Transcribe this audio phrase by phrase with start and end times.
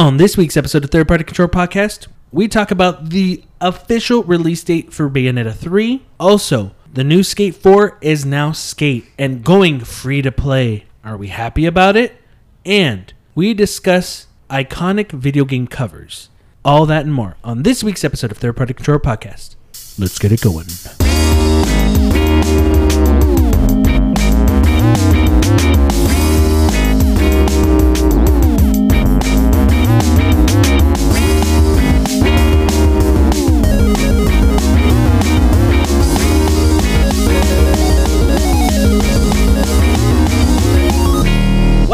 [0.00, 4.64] On this week's episode of Third Party Control Podcast, we talk about the official release
[4.64, 6.02] date for Bayonetta 3.
[6.18, 10.86] Also, the new Skate 4 is now Skate and going free to play.
[11.04, 12.16] Are we happy about it?
[12.64, 16.30] And we discuss iconic video game covers.
[16.64, 19.56] All that and more on this week's episode of Third Party Control Podcast.
[19.98, 20.64] Let's get it going.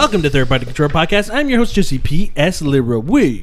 [0.07, 1.35] Welcome to Third Party Control Podcast.
[1.35, 2.63] I'm your host, Jesse P.S.
[2.63, 3.43] Lira with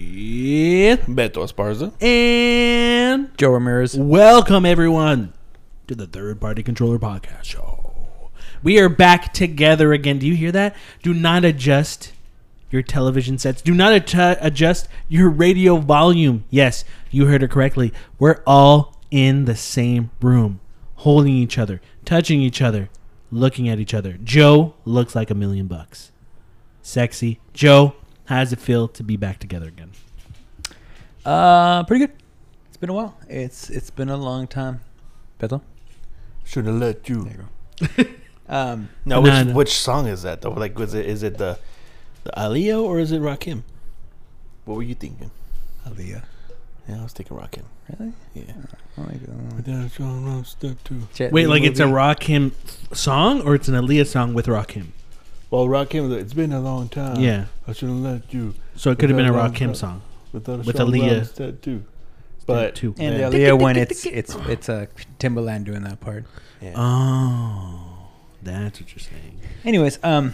[1.07, 1.91] Beto Esparza.
[2.01, 3.97] and Joe Ramirez.
[3.97, 5.33] welcome everyone
[5.87, 8.31] to the Third Party Controller Podcast Show.
[8.63, 10.19] We are back together again.
[10.19, 10.73] Do you hear that?
[11.01, 12.13] Do not adjust
[12.71, 13.61] your television sets.
[13.61, 16.45] Do not adju- adjust your radio volume.
[16.49, 17.91] Yes, you heard it correctly.
[18.19, 20.61] We're all in the same room,
[20.95, 22.87] holding each other, touching each other,
[23.33, 24.13] looking at each other.
[24.23, 26.11] Joe looks like a million bucks.
[26.83, 27.39] Sexy.
[27.53, 27.95] Joe,
[28.25, 29.91] how does it feel to be back together again?
[31.25, 32.15] Uh, pretty good.
[32.67, 33.17] It's been a while.
[33.29, 34.81] It's it's been a long time.
[35.39, 35.61] Beto.
[36.43, 37.23] Should have let you.
[37.23, 37.47] There
[37.97, 38.05] you go.
[38.53, 39.53] um, No, which, Banana.
[39.53, 40.51] which song is that though?
[40.51, 41.57] Like, was it is it the
[42.25, 43.63] the Aaliyah or is it Rakim?
[44.65, 45.31] What were you thinking?
[45.87, 46.23] Aaliyah.
[46.89, 47.63] Yeah, I was thinking Rakim.
[47.97, 48.11] Really?
[48.33, 48.43] Yeah.
[48.97, 49.63] Oh my god.
[49.65, 51.07] That's on step two.
[51.13, 51.95] Jet Wait, Li like it's a movie.
[51.95, 52.51] Rakim
[52.93, 54.87] song or it's an Aaliyah song with Rakim?
[55.53, 57.19] Well, Rock Rakim, it's been a long time.
[57.19, 57.45] Yeah.
[57.67, 60.01] I should have let you So it could have been a Without Rakim song.
[60.31, 61.11] without a With strong Aaliyah.
[61.11, 61.61] rhyme step.
[62.47, 62.95] But too.
[62.97, 63.29] And Yeah.
[63.29, 64.85] the Aaliyah one, it's it's it's a uh,
[65.19, 66.25] Timbaland doing that part.
[66.59, 66.73] yeah.
[66.75, 68.07] Oh,
[68.41, 69.41] that's what you're saying.
[69.63, 70.33] Anyways, um,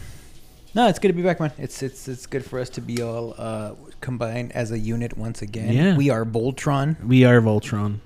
[0.73, 1.51] no, it's good to be back, man.
[1.57, 5.41] It's it's it's good for us to be all uh combined as a unit once
[5.41, 5.73] again.
[5.73, 5.97] Yeah.
[5.97, 6.95] We are Voltron.
[7.05, 7.99] We are Voltron.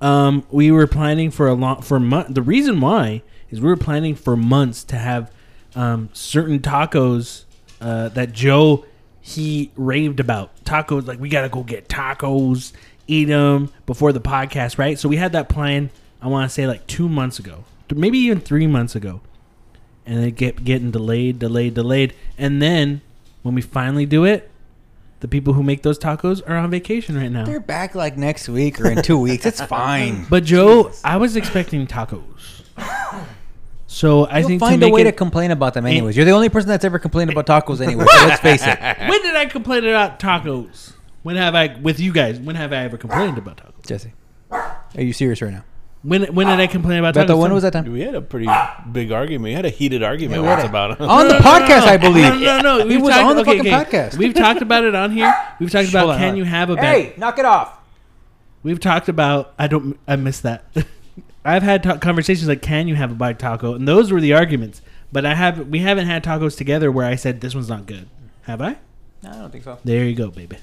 [0.00, 2.32] Um, we were planning for a long for month.
[2.32, 5.32] The reason why is we were planning for months to have
[5.74, 7.44] um, certain tacos
[7.80, 8.84] uh, that Joe
[9.22, 10.64] he raved about.
[10.64, 12.72] Tacos like we gotta go get tacos,
[13.06, 14.98] eat them before the podcast, right?
[14.98, 15.90] So we had that plan.
[16.20, 19.20] I want to say like two months ago, maybe even three months ago,
[20.04, 23.00] and it get getting delayed, delayed, delayed, and then
[23.42, 24.50] when we finally do it,
[25.20, 27.44] the people who make those tacos are on vacation right now.
[27.44, 29.46] They're back like next week or in two weeks.
[29.46, 30.26] It's fine.
[30.28, 32.22] But Joe, I was expecting tacos.
[33.92, 36.16] So I You'll think find to a way it, to complain about them anyways.
[36.16, 38.06] You're the only person that's ever complained about tacos anyway.
[38.06, 40.94] So let's face it, when did I complain about tacos?
[41.22, 42.40] When have I with you guys?
[42.40, 43.86] When have I ever complained about tacos?
[43.86, 44.14] Jesse.
[44.50, 44.72] Are
[45.02, 45.64] you serious right now?
[46.02, 47.38] When when did I complain about tacos?
[47.38, 47.92] When was that time?
[47.92, 48.48] we had a pretty
[48.90, 49.44] big argument.
[49.44, 51.00] We had a heated argument Yeah, once about it.
[51.02, 52.24] On the podcast, I believe.
[52.24, 52.78] No, no, no.
[52.78, 53.98] He We've was talked, on the okay, fucking okay.
[53.98, 54.16] podcast.
[54.16, 55.32] We've talked about it on here.
[55.60, 56.96] We've talked about Hold on, can you have a bad?
[56.96, 57.78] Hey, knock it off.
[58.62, 59.52] We've talked about.
[59.58, 59.98] I don't.
[60.08, 60.64] I missed that.
[61.44, 64.32] I've had ta- conversations like, "Can you have a bite taco?" And those were the
[64.32, 64.80] arguments.
[65.10, 65.68] But I have.
[65.68, 68.08] We haven't had tacos together where I said this one's not good.
[68.42, 68.76] Have I?
[69.22, 69.78] No, I don't think so.
[69.84, 70.56] There you go, baby.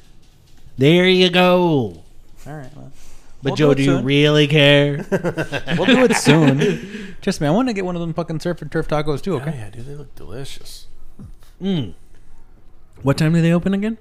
[0.78, 2.04] There you go.
[2.48, 2.70] All right.
[2.76, 2.92] Well,
[3.44, 4.06] But We'll Joe, do it do you soon.
[4.06, 5.06] really care?
[5.78, 7.16] we'll do it soon.
[7.22, 9.36] Trust me, I want to get one of them fucking surf and turf tacos too.
[9.36, 9.52] Oh, Okay.
[9.56, 10.88] yeah, dude, they look delicious.
[11.62, 11.94] mm.
[13.02, 13.98] What time do they open again?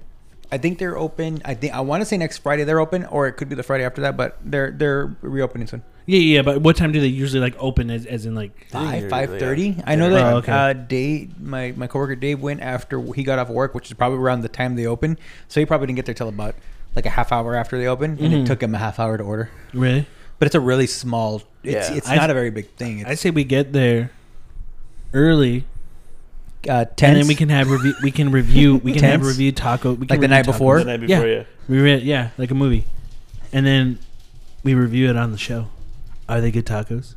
[0.51, 1.41] I think they're open.
[1.45, 3.63] I think I want to say next Friday they're open, or it could be the
[3.63, 4.17] Friday after that.
[4.17, 5.83] But they're they're reopening soon.
[6.09, 6.41] Yeah, yeah.
[6.41, 7.91] But what time do they usually like open?
[7.91, 8.67] As, as in like.
[8.71, 9.69] Five five thirty.
[9.69, 9.83] yeah.
[9.85, 10.51] I know that Oh, okay.
[10.51, 14.17] uh, Dave, my my coworker Dave went after he got off work, which is probably
[14.17, 15.19] around the time they open.
[15.49, 16.55] So he probably didn't get there till about
[16.95, 19.23] like a half hour after they open, and it took him a half hour to
[19.23, 19.51] order.
[19.71, 20.07] Really?
[20.39, 21.43] But it's a really small.
[21.63, 21.95] It's Yeah.
[21.95, 23.05] it's I- not a very big thing.
[23.05, 24.09] I It's say we get there
[25.13, 25.65] early,
[26.67, 27.93] uh, and then we can have review.
[28.01, 28.77] We can review.
[28.77, 29.27] We can have Tense?
[29.27, 29.91] review taco.
[29.93, 30.79] We can Like the review night before?
[30.79, 31.35] The night before, Yeah.
[31.37, 31.43] yeah.
[31.67, 32.85] We read, yeah, like a movie,
[33.53, 33.99] and then
[34.63, 35.67] we review it on the show.
[36.29, 37.15] Are they good tacos?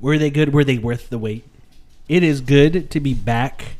[0.00, 0.52] Were they good?
[0.52, 1.44] Were they worth the wait?
[2.08, 3.76] It is good to be back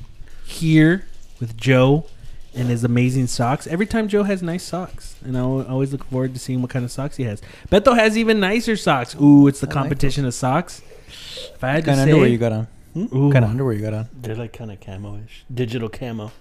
[0.47, 1.05] here
[1.39, 2.07] with Joe
[2.55, 3.67] and his amazing socks.
[3.67, 6.85] Every time Joe has nice socks, and I always look forward to seeing what kind
[6.85, 7.43] of socks he has.
[7.71, 9.15] Beto has even nicer socks.
[9.21, 10.81] Ooh, it's the I like competition of socks.
[11.09, 12.67] If I had What kind to of say, underwear you got on?
[12.95, 13.05] Hmm?
[13.15, 13.27] Ooh.
[13.27, 14.09] What kind of underwear you got on?
[14.15, 16.33] They're like kind of camo-ish, digital camo.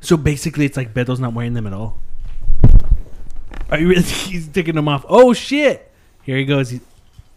[0.00, 1.98] So basically, it's like Beto's not wearing them at all.
[3.70, 4.02] Are you really?
[4.02, 5.04] He's taking them off.
[5.06, 5.92] Oh shit!
[6.22, 6.70] Here he goes.
[6.70, 6.80] He,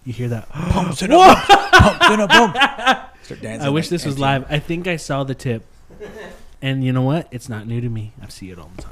[0.06, 0.50] you hear that?
[0.50, 1.39] Pumps in a bump.
[1.39, 2.56] Pumps in a bump.
[3.24, 4.45] Start dancing I wish like this was live.
[4.50, 5.63] I think I saw the tip,
[6.62, 7.27] and you know what?
[7.31, 8.13] It's not new to me.
[8.21, 8.92] I see it all the time.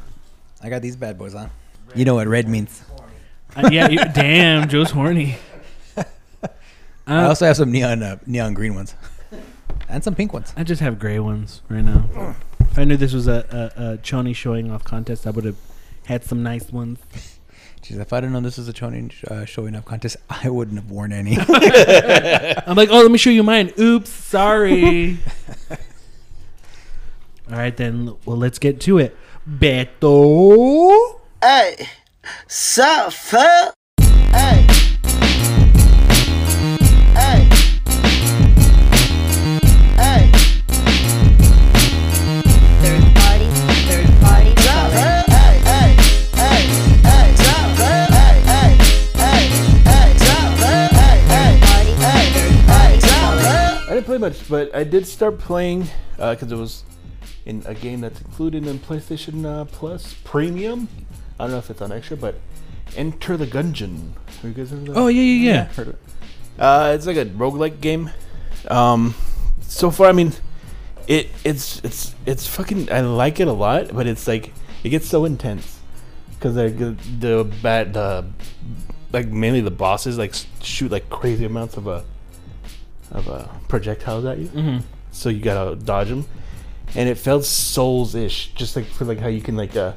[0.61, 1.49] I got these bad boys on.
[1.95, 2.83] You know what red means.
[3.55, 5.37] Uh, yeah, you, damn, Joe's horny.
[5.97, 8.93] I Uh, also have some neon uh, neon green ones,
[9.89, 10.53] and some pink ones.
[10.55, 12.35] I just have gray ones right now.
[12.73, 15.57] Fat I knew this was a, a, a Choni showing off contest, I would have
[16.05, 16.99] had some nice ones.
[17.83, 20.77] Jeez, if I didn't know this was a Chonin uh, showing up contest, I wouldn't
[20.77, 21.37] have worn any.
[21.39, 23.71] I'm like, oh, let me show you mine.
[23.79, 25.17] Oops, sorry.
[27.51, 28.15] All right, then.
[28.25, 29.17] Well, let's get to it.
[29.49, 31.19] Beto.
[31.41, 31.87] Hey,
[32.47, 33.73] sup, fuck?
[33.97, 34.27] Hey.
[34.31, 34.68] Hey.
[54.29, 55.87] Much, but I did start playing
[56.17, 56.83] because it was
[57.45, 60.87] in a game that's included in PlayStation uh, Plus Premium.
[61.39, 62.35] I don't know if it's on extra, but
[62.95, 64.13] Enter the Gungeon.
[64.41, 64.97] Have you guys heard of that?
[64.97, 65.63] Oh, yeah, yeah, yeah.
[65.65, 65.97] heard it.
[66.57, 68.09] Uh, it's like a roguelike game.
[68.69, 69.15] Um,
[69.61, 70.33] so far, I mean,
[71.07, 72.91] it it's it's it's fucking.
[72.91, 74.51] I like it a lot, but it's like
[74.83, 75.79] it gets so intense
[76.31, 78.25] because like the the bad the
[79.13, 82.01] like mainly the bosses like shoot like crazy amounts of uh
[83.11, 84.47] of uh projectiles at you.
[84.47, 84.77] Mm-hmm.
[85.11, 86.25] So you gotta dodge them,
[86.95, 89.93] and it felt Souls ish, just like for like how you can like uh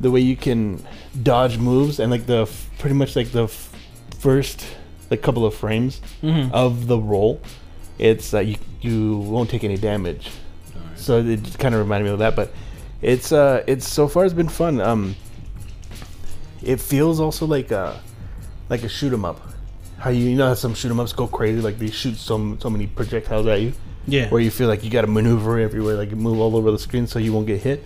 [0.00, 0.84] the way you can
[1.22, 3.72] dodge moves and like the f- pretty much like the f-
[4.18, 4.66] first
[5.10, 6.52] like couple of frames Mm-hmm.
[6.54, 7.40] of the roll,
[7.98, 10.30] it's that you you won't take any damage.
[10.96, 12.50] So it just kind of reminded me of that, but
[13.02, 14.80] it's uh it's so far it's been fun.
[14.80, 15.14] Um,
[16.62, 18.00] it feels also like a
[18.68, 19.40] like a shoot 'em up.
[19.98, 22.56] How you, you know how some shoot 'em ups go crazy, like they shoot so
[22.60, 23.72] so many projectiles at you,
[24.06, 24.28] Yeah.
[24.28, 27.06] where you feel like you got to maneuver everywhere, like move all over the screen
[27.06, 27.84] so you won't get hit.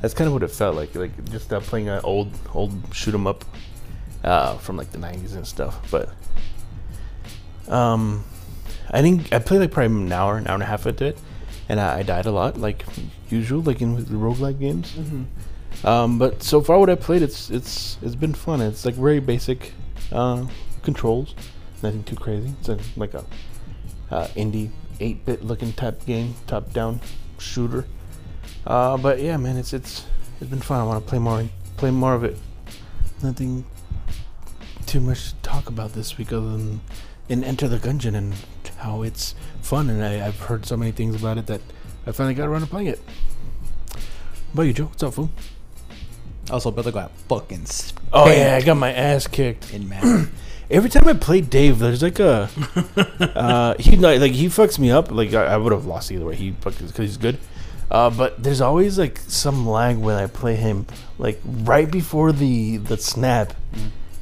[0.00, 3.14] That's kind of what it felt like, like just uh, playing an old old shoot
[3.14, 3.44] 'em up
[4.24, 5.78] uh, from like the '90s and stuff.
[5.90, 6.08] But
[7.68, 8.24] um,
[8.90, 11.18] I think I played like probably an hour, an hour and a half into it,
[11.68, 12.84] and I, I died a lot, like
[13.30, 14.92] usual, like in the roguelike games.
[15.84, 18.60] Um, but so far, what I played, it's it's it's been fun.
[18.60, 19.72] It's like very basic
[20.10, 20.46] uh,
[20.82, 21.34] controls,
[21.82, 22.52] nothing too crazy.
[22.60, 23.24] It's a, like a
[24.10, 24.70] uh, indie
[25.00, 27.00] eight bit looking type game, top down
[27.38, 27.86] shooter.
[28.66, 30.06] Uh, but yeah, man, it's it's
[30.40, 30.80] it's been fun.
[30.80, 32.36] I want to play more play more of it.
[33.22, 33.64] Nothing
[34.86, 36.80] too much to talk about this week other than
[37.28, 38.34] in Enter the Gungeon and
[38.78, 39.88] how it's fun.
[39.88, 41.60] And I, I've heard so many things about it that
[42.06, 43.00] I finally got around to playing it.
[43.90, 44.02] What
[44.54, 44.84] about you, Joe?
[44.86, 45.30] What's up, fool?
[46.50, 47.66] also, Brother got fucking
[48.12, 49.72] Oh yeah, I got my ass kicked.
[49.72, 50.30] in man.
[50.72, 52.48] Every time I play Dave, there's like a
[53.34, 55.10] uh, he like, like he fucks me up.
[55.10, 56.34] Like I, I would have lost either way.
[56.34, 57.38] He fucks because he's good.
[57.90, 60.86] Uh, but there's always like some lag when I play him,
[61.18, 63.52] like right before the the snap.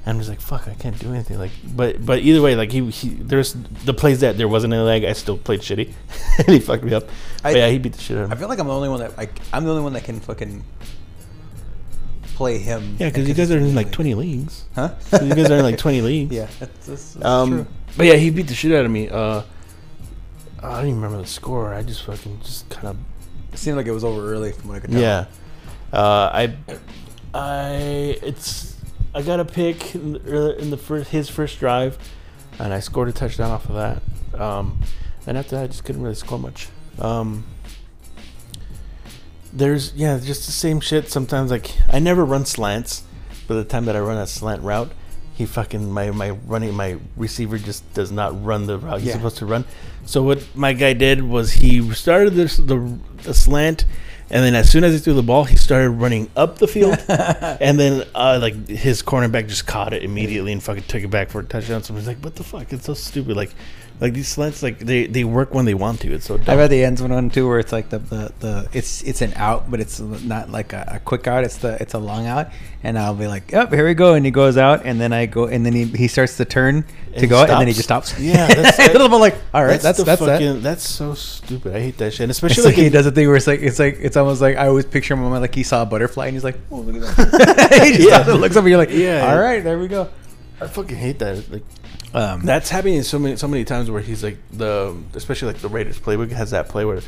[0.06, 1.38] I'm just like fuck, I can't do anything.
[1.38, 3.52] Like, but but either way, like he, he there's
[3.84, 5.04] the plays that there wasn't any lag.
[5.04, 5.92] I still played shitty,
[6.38, 7.04] and he fucked me up.
[7.44, 8.40] I- But yeah, he beat the shit out of I me.
[8.40, 10.64] feel like I'm the only one that like I'm the only one that can fucking
[12.40, 12.96] play him.
[12.98, 14.64] Yeah, because you guys are in like 20 leagues.
[14.74, 14.94] huh?
[15.22, 16.34] you guys are in like 20 leagues.
[16.34, 17.66] Yeah, that's, that's, that's Um, true.
[17.98, 19.10] but yeah, he beat the shit out of me.
[19.10, 19.42] Uh,
[20.62, 21.74] I don't even remember the score.
[21.74, 22.96] I just fucking just kind of
[23.52, 25.00] It seemed like it was over early from what I could tell.
[25.02, 25.26] yeah.
[25.92, 26.56] Uh, I
[27.34, 28.76] I it's
[29.14, 31.98] I got a pick in the, in the first his first drive,
[32.58, 34.40] and I scored a touchdown off of that.
[34.40, 34.80] Um,
[35.26, 36.68] and after that, I just couldn't really score much.
[36.98, 37.44] Um,
[39.52, 41.10] there's yeah, just the same shit.
[41.10, 43.02] Sometimes like I never run slants,
[43.48, 44.90] but the time that I run a slant route,
[45.34, 49.14] he fucking my my running my receiver just does not run the route he's Yeah.
[49.14, 49.64] supposed to run.
[50.06, 53.84] So what my guy did was he started this the the slant,
[54.30, 56.96] and then as soon as he threw the ball, he started running up the field,
[57.08, 61.28] and then uh, like his cornerback just caught it immediately and fucking took it back
[61.30, 61.82] for a touchdown.
[61.82, 62.72] So he's like, "What the fuck?
[62.72, 63.50] It's so stupid!" Like,
[64.00, 66.12] like these slants, like they they work when they want to.
[66.12, 66.46] It's so dumb.
[66.48, 69.32] I've had the ends one too, where it's like the, the, the it's it's an
[69.36, 71.44] out, but it's not like a, a quick out.
[71.44, 72.48] It's the it's a long out,
[72.82, 75.26] and I'll be like, "Yep, here we go," and he goes out, and then I
[75.26, 76.84] go, and then he, he starts to turn
[77.18, 78.18] to go, out, and then he just stops.
[78.18, 80.62] Yeah, that's- And I'm like, all right, that's the that's, that.
[80.62, 81.74] that's so stupid.
[81.76, 82.20] I hate that shit.
[82.20, 84.16] And It's especially like like, he does a thing where it's like it's like it's
[84.16, 86.76] almost like I always picture him like he saw a butterfly and he's like, oh
[86.80, 87.82] look at that.
[87.84, 88.14] he just Yeah.
[88.16, 89.30] stops and looks up and you're like, Yeah.
[89.30, 90.08] all right, there we go.
[90.60, 91.50] I fucking hate that.
[91.50, 91.62] Like
[92.12, 95.68] Um, that's happening so many so many times where he's like the especially like the
[95.68, 97.00] Raiders playbook has that play where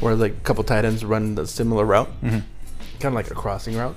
[0.00, 2.42] where like a couple tight ends run the similar route, Mhm.
[3.00, 3.94] kind of like a crossing route,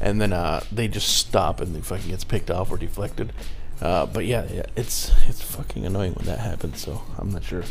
[0.00, 3.32] and then uh, they just stop and they fucking gets picked off or deflected.
[3.80, 6.80] Uh, but yeah, yeah, it's it's fucking annoying when that happens.
[6.80, 7.62] So I'm not sure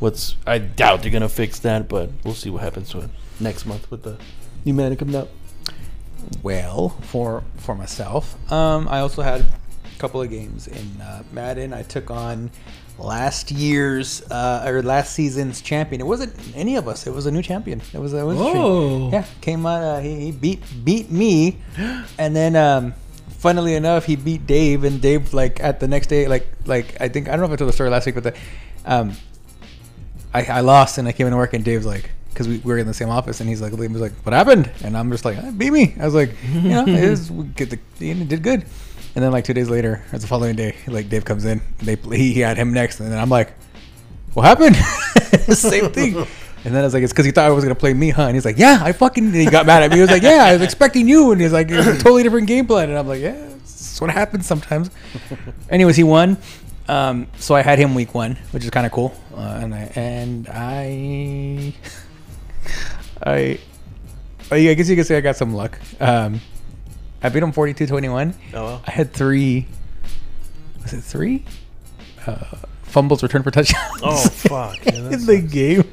[0.00, 0.34] what's.
[0.46, 4.02] I doubt they're gonna fix that, but we'll see what happens with next month with
[4.02, 4.16] the
[4.64, 5.28] new Madden coming out.
[6.42, 9.46] well, for for myself, um, I also had
[9.98, 11.72] couple of games in uh, Madden.
[11.72, 12.50] I took on
[12.98, 16.00] last year's uh, or last season's champion.
[16.00, 17.06] It wasn't any of us.
[17.06, 17.80] It was a new champion.
[17.92, 18.12] It was.
[18.14, 19.10] It was Oh.
[19.10, 19.24] yeah.
[19.40, 19.82] Came out.
[19.82, 21.58] Uh, he, he beat beat me,
[22.18, 22.56] and then.
[22.56, 22.94] Um,
[23.38, 27.08] Funnily enough, he beat Dave, and Dave like at the next day, like like I
[27.08, 28.34] think I don't know if I told the story last week, but the,
[28.86, 29.12] um,
[30.34, 32.78] I, I lost and I came into work and Dave's like, because we, we were
[32.78, 34.70] in the same office and he's like, he was like, what happened?
[34.82, 35.94] And I'm just like, "Ah, beat me.
[36.00, 38.64] I was like, you know, it was we get the you did good.
[39.16, 41.96] And then like two days later, or the following day, like Dave comes in, they
[42.14, 43.54] he, had him next, and then I'm like,
[44.34, 44.76] what happened?
[45.56, 46.18] same thing.
[46.18, 48.24] And then I was like, it's because he thought I was gonna play me, huh?
[48.24, 49.24] And he's like, yeah, I fucking.
[49.24, 49.96] And he got mad at me.
[49.96, 52.66] He was like, yeah, I was expecting you, and he's like, a totally different game
[52.66, 52.90] plan.
[52.90, 54.90] And I'm like, yeah, that's what happens sometimes.
[55.70, 56.36] Anyways, he won.
[56.86, 59.18] Um, so I had him week one, which is kind of cool.
[59.34, 61.74] Uh, and I, and I,
[63.24, 63.58] I,
[64.50, 65.78] I guess you could say I got some luck.
[66.00, 66.42] Um,
[67.22, 68.34] I beat him 42-21.
[68.54, 68.80] Oh, wow.
[68.86, 69.66] I had three.
[70.82, 71.44] Was it three?
[72.26, 72.36] Uh,
[72.82, 74.00] fumbles returned for touchdowns.
[74.02, 74.84] Oh, fuck.
[74.86, 75.90] Yeah, in the game,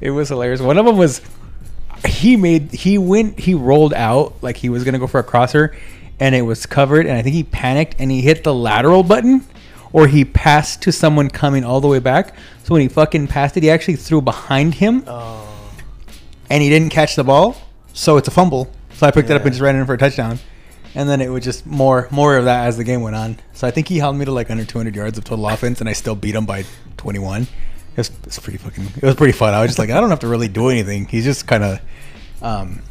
[0.00, 0.60] it was hilarious.
[0.60, 1.20] One of them was
[2.06, 5.74] he made he went he rolled out like he was gonna go for a crosser,
[6.18, 9.44] and it was covered, and I think he panicked and he hit the lateral button,
[9.92, 12.34] or he passed to someone coming all the way back.
[12.64, 15.46] So when he fucking passed it, he actually threw behind him, Oh.
[16.48, 17.56] and he didn't catch the ball,
[17.92, 18.70] so it's a fumble.
[18.94, 20.38] So I picked it up and just ran in for a touchdown.
[20.94, 23.38] And then it was just more more of that as the game went on.
[23.52, 25.88] So I think he held me to like under 200 yards of total offense, and
[25.88, 26.64] I still beat him by
[26.96, 27.42] 21.
[27.42, 27.48] It
[27.96, 28.84] was, it was pretty fucking.
[28.96, 29.54] It was pretty fun.
[29.54, 31.06] I was just like, I don't have to really do anything.
[31.06, 31.80] He's just kind of.
[32.42, 32.82] Um,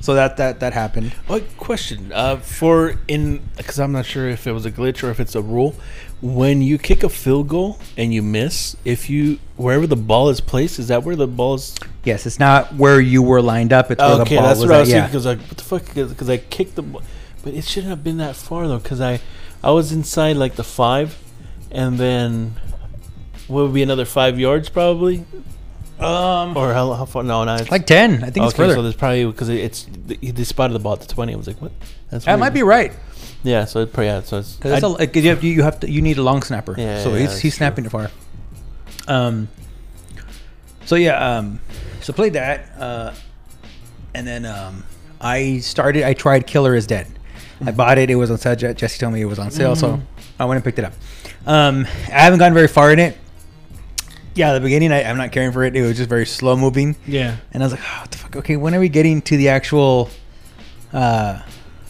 [0.00, 1.12] so that that that happened.
[1.26, 2.10] What question?
[2.12, 5.34] Uh, for in because I'm not sure if it was a glitch or if it's
[5.34, 5.74] a rule.
[6.22, 10.40] When you kick a field goal and you miss, if you wherever the ball is
[10.40, 11.74] placed, is that where the ball is?
[12.04, 13.90] Yes, it's not where you were lined up.
[13.90, 14.94] It's where okay, the ball that's was what I was yeah.
[14.96, 15.10] thinking.
[15.10, 15.94] Because like, what the fuck?
[15.94, 17.02] Because I kicked the, ball,
[17.42, 18.78] but it shouldn't have been that far though.
[18.78, 19.20] Because I,
[19.64, 21.18] I was inside like the five,
[21.70, 22.54] and then
[23.48, 25.24] what would be another five yards probably,
[26.00, 27.22] um, or how, how far?
[27.22, 28.24] No, no, it's like 10.
[28.24, 28.74] I think it's okay, further.
[28.74, 31.34] so there's probably because it's they they spotted the ball at the twenty.
[31.34, 31.72] I was like, what?
[32.10, 32.40] That's that weird.
[32.40, 32.92] might be right.
[33.42, 34.20] Yeah, so it yeah.
[34.22, 36.22] So it's, Because it's I- a, like, you have, you have to you need a
[36.22, 36.74] long snapper.
[36.76, 37.58] Yeah, so yeah, he's he's true.
[37.58, 38.10] snapping it far.
[39.08, 39.48] Um.
[40.84, 41.60] So yeah, um,
[42.00, 43.14] so played that, uh,
[44.14, 44.84] and then um,
[45.20, 46.02] I started.
[46.02, 47.06] I tried Killer is Dead.
[47.64, 48.10] I bought it.
[48.10, 48.56] It was on sale.
[48.56, 50.00] Jesse told me it was on sale, so
[50.38, 50.94] I went and picked it up.
[51.46, 53.16] Um, I haven't gotten very far in it.
[54.34, 55.74] Yeah, the beginning I, I'm not caring for it.
[55.76, 56.96] It was just very slow moving.
[57.06, 57.36] Yeah.
[57.52, 58.36] And I was like, oh, what the fuck?
[58.36, 60.08] Okay, when are we getting to the actual,
[60.92, 61.42] uh,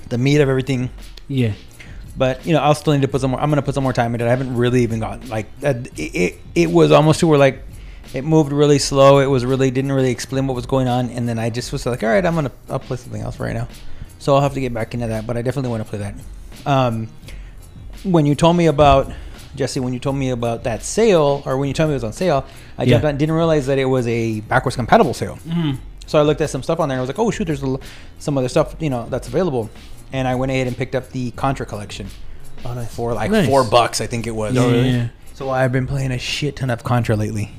[0.09, 0.91] the meat of everything?
[1.31, 1.53] Yeah.
[2.19, 3.41] But you know, I'll still need to put some more.
[3.41, 4.29] I'm gonna put some more time into it.
[4.29, 6.15] I haven't really even gotten like uh, it.
[6.15, 7.63] It, it was almost to where like
[8.13, 9.21] it moved really slow.
[9.21, 11.87] It was really didn't really explain what was going on, and then I just was
[11.87, 13.69] like, all right, I'm gonna I'll play something else right now.
[14.19, 15.27] So I'll have to get back into that.
[15.27, 16.15] But I definitely want to play that.
[16.67, 17.09] Um,
[18.03, 19.11] when you told me about
[19.55, 22.05] Jesse, when you told me about that sale, or when you told me it was
[22.05, 22.45] on sale,
[22.77, 22.91] I Yeah.
[22.91, 23.17] jumped on.
[23.19, 25.39] Didn't realize that it was a backwards compatible sale.
[25.49, 25.79] Mhm.
[26.07, 26.97] So I looked at some stuff on there.
[26.97, 27.63] and I was like, oh shoot, there's
[28.19, 29.71] some other stuff you know that's available,
[30.13, 32.09] and I went ahead and picked up the Contra collection
[32.65, 32.95] oh, nice.
[32.95, 33.47] for like Nice.
[33.49, 34.55] four bucks, I think it was.
[34.55, 35.09] Yeah, yeah, yeah.
[35.35, 37.51] So I've been playing a shit ton of Contra lately,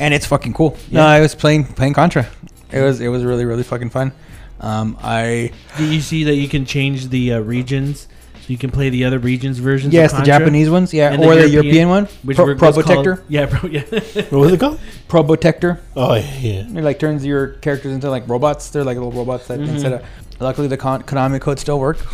[0.00, 0.76] and it's fucking cool.
[0.90, 2.26] No, I was playing playing Contra.
[2.72, 4.12] It was it was really really fucking fun.
[4.60, 8.08] Um, I Did you see that you can change the uh, regions?
[8.36, 9.94] So you can play the other regions versions.
[9.94, 12.68] yes, of the Japanese ones, yeah, And or the European one, which Pro, were Pro
[12.72, 13.60] was called- Protector, Yeah, bro.
[13.70, 13.80] Yeah.
[14.28, 14.78] What was it called?
[15.08, 15.80] Pro Protector.
[15.96, 16.66] Oh yeah.
[16.68, 18.68] It like turns your characters into like robots.
[18.68, 19.68] They're like little robots that Mhm.
[19.68, 20.04] instead of.
[20.40, 22.04] Luckily, the Kon- Konami code still works.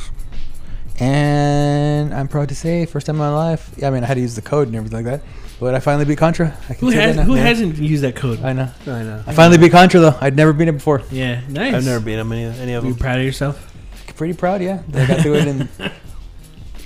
[0.98, 3.72] And I'm proud to say, first time in my life.
[3.78, 5.26] Yeah, I mean, I had to use the code and everything like that,
[5.58, 6.54] but I finally beat Contra.
[6.68, 7.26] I can who say has, that now.
[7.26, 7.42] who Yeah.
[7.42, 8.42] hasn't used that code?
[8.42, 8.70] I know.
[8.86, 9.24] I know.
[9.26, 10.18] I finally beat Contra though.
[10.20, 11.02] I'd never beat it before.
[11.10, 11.74] yeah, nice.
[11.74, 13.66] I've never been on any, any of Are you proud of yourself?
[14.16, 14.82] Pretty proud, yeah.
[14.88, 15.68] that I got through it and.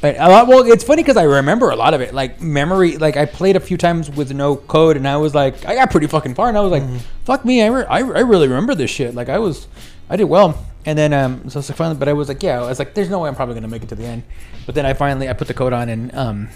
[0.01, 0.49] But a lot.
[0.49, 2.13] Well, it's funny because I remember a lot of it.
[2.13, 5.65] Like memory, like I played a few times with no code, and I was like,
[5.65, 6.99] I got pretty fucking far, and I was like, mm-hmm.
[7.25, 9.15] fuck me, I, re- I, I really remember this shit.
[9.15, 9.67] Like I was,
[10.11, 12.67] I did well, and then um, so, so finally, but I was like, yeah, I
[12.69, 14.23] was like, there's no way I'm probably gonna make it to the end.
[14.67, 16.49] But then I finally, I put the code on, and um,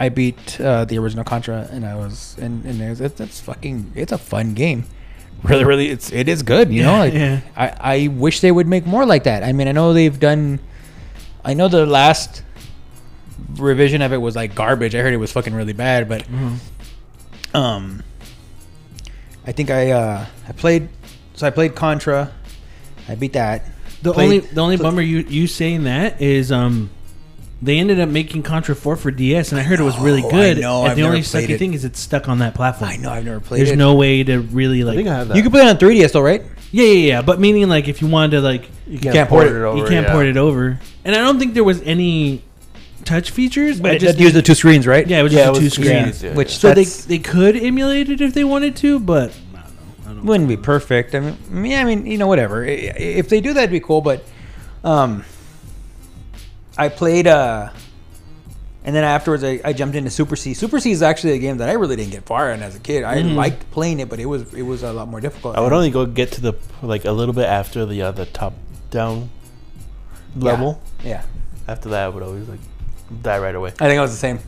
[0.00, 3.40] I beat uh, the original Contra, and I was, and and it was, it's, it's
[3.40, 4.84] fucking, it's a fun game.
[5.42, 6.72] Really, really, it's it is good.
[6.72, 7.40] You know, like, Yeah.
[7.56, 9.42] I I wish they would make more like that.
[9.42, 10.60] I mean, I know they've done.
[11.44, 12.42] I know the last
[13.56, 14.94] revision of it was like garbage.
[14.94, 16.24] I heard it was fucking really bad, but
[17.54, 18.02] um,
[19.46, 20.88] I think I uh I played.
[21.34, 22.32] So I played Contra.
[23.08, 23.62] I beat that.
[24.02, 26.90] The Played- only the only bummer you you saying that is um
[27.62, 30.28] they ended up making Contra 4 for DS and I heard it was really know,
[30.28, 30.58] I good.
[30.58, 31.58] know, and I've the only never played sucky it.
[31.58, 32.90] thing is it's stuck on that platform.
[32.90, 33.72] I know I've never played There's it.
[33.72, 35.36] There's no way to really I like think I have that.
[35.38, 36.42] You can play it on 3DS though, right?
[36.72, 39.52] Yeah, yeah, yeah, but meaning like if you wanted to like you can't port it
[39.54, 39.78] over.
[39.78, 40.78] you can't port it over.
[41.04, 42.42] And I don't think there was any
[43.06, 43.80] touch features.
[43.80, 45.06] But I it just just use the two screens, right?
[45.06, 46.16] yeah, it was Yeah, just it a was two two screens.
[46.18, 46.58] screens, yeah, Which yeah.
[46.58, 49.32] So they they could emulate it if they wanted to, but
[50.26, 51.14] wouldn't be perfect.
[51.14, 51.36] I mean,
[51.70, 52.64] yeah, I mean, you know, whatever.
[52.64, 54.00] If they do that, it'd be cool.
[54.00, 54.24] But
[54.84, 55.24] um,
[56.76, 57.70] I played, uh,
[58.84, 60.52] and then afterwards, I, I jumped into Super C.
[60.54, 62.80] Super C is actually a game that I really didn't get far in as a
[62.80, 63.02] kid.
[63.04, 63.34] I Mhm.
[63.34, 65.56] liked playing it, but it was it was a lot more difficult.
[65.56, 66.52] I would only go get to the
[66.82, 68.52] like a little bit after the uh, the top
[68.90, 69.30] down
[70.36, 70.80] level.
[71.02, 71.22] Yeah, yeah.
[71.68, 72.60] After that, I would always like
[73.22, 73.70] die right away.
[73.80, 74.38] I think I was the same.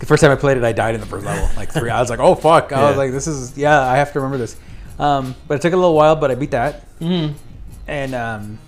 [0.00, 1.88] The first time I played it, I died in the first level, like three.
[1.88, 4.36] I was like, "Oh fuck!" I was like, "This is yeah." I have to remember
[4.36, 4.56] this.
[4.98, 6.86] Um, but it took a little while, but I beat that.
[7.00, 7.34] Mhm.
[7.88, 8.58] and um,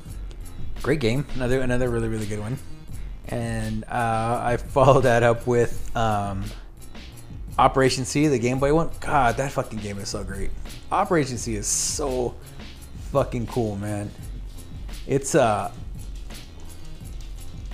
[0.82, 1.26] great game.
[1.34, 2.58] Another another really really good one.
[3.28, 6.44] And uh, I followed that up with um,
[7.58, 8.90] Operation C, the Game Boy one.
[9.00, 10.50] God, that fucking game is so great.
[10.90, 12.34] Operation C is so
[13.12, 14.10] fucking cool, man.
[15.06, 15.70] It's uh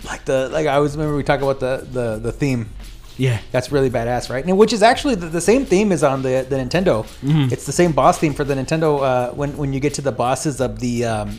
[0.05, 2.69] like the like I always remember we talk about the the the theme
[3.17, 3.39] Yeah.
[3.53, 4.45] that's really badass, right?
[4.45, 7.05] And which is actually the, the same theme is on the the Nintendo.
[7.23, 7.53] Mhm.
[7.53, 9.03] It's the same boss theme for the Nintendo.
[9.03, 11.39] Uh, when when you get to the bosses of the um,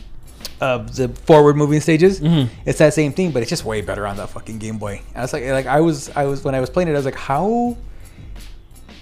[0.59, 2.49] of the forward moving stages, Mhm.
[2.65, 5.01] it's that same theme, but it's just way better on the fucking Game Boy.
[5.15, 7.05] I was like, like I was I was when I was playing it, I was
[7.05, 7.77] like, how?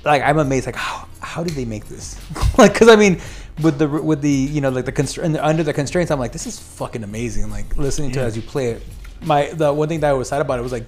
[0.06, 2.16] Like I'm amazed, like how how did they make this?
[2.58, 3.20] like, because I mean,
[3.62, 6.48] with the with the you know like the constr- under the constraints, I'm like, this
[6.48, 7.52] is fucking amazing.
[7.52, 8.84] Like listening to it as you play it.
[9.22, 10.86] My the one thing that I was sad about it was like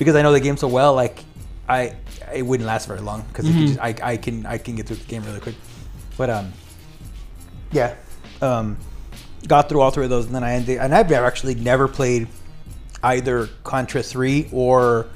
[0.00, 1.22] because I know the game so well, like
[1.68, 1.94] I
[2.34, 3.78] it wouldn't last very long because Mhm.
[3.78, 5.54] I, I can I can get through the game really quick.
[6.16, 6.52] But um,
[7.70, 7.94] yeah,
[8.42, 8.76] um,
[9.46, 10.78] got through all three of those, and then I ended.
[10.78, 12.28] And I've actually never played
[13.02, 15.06] either Contra Three or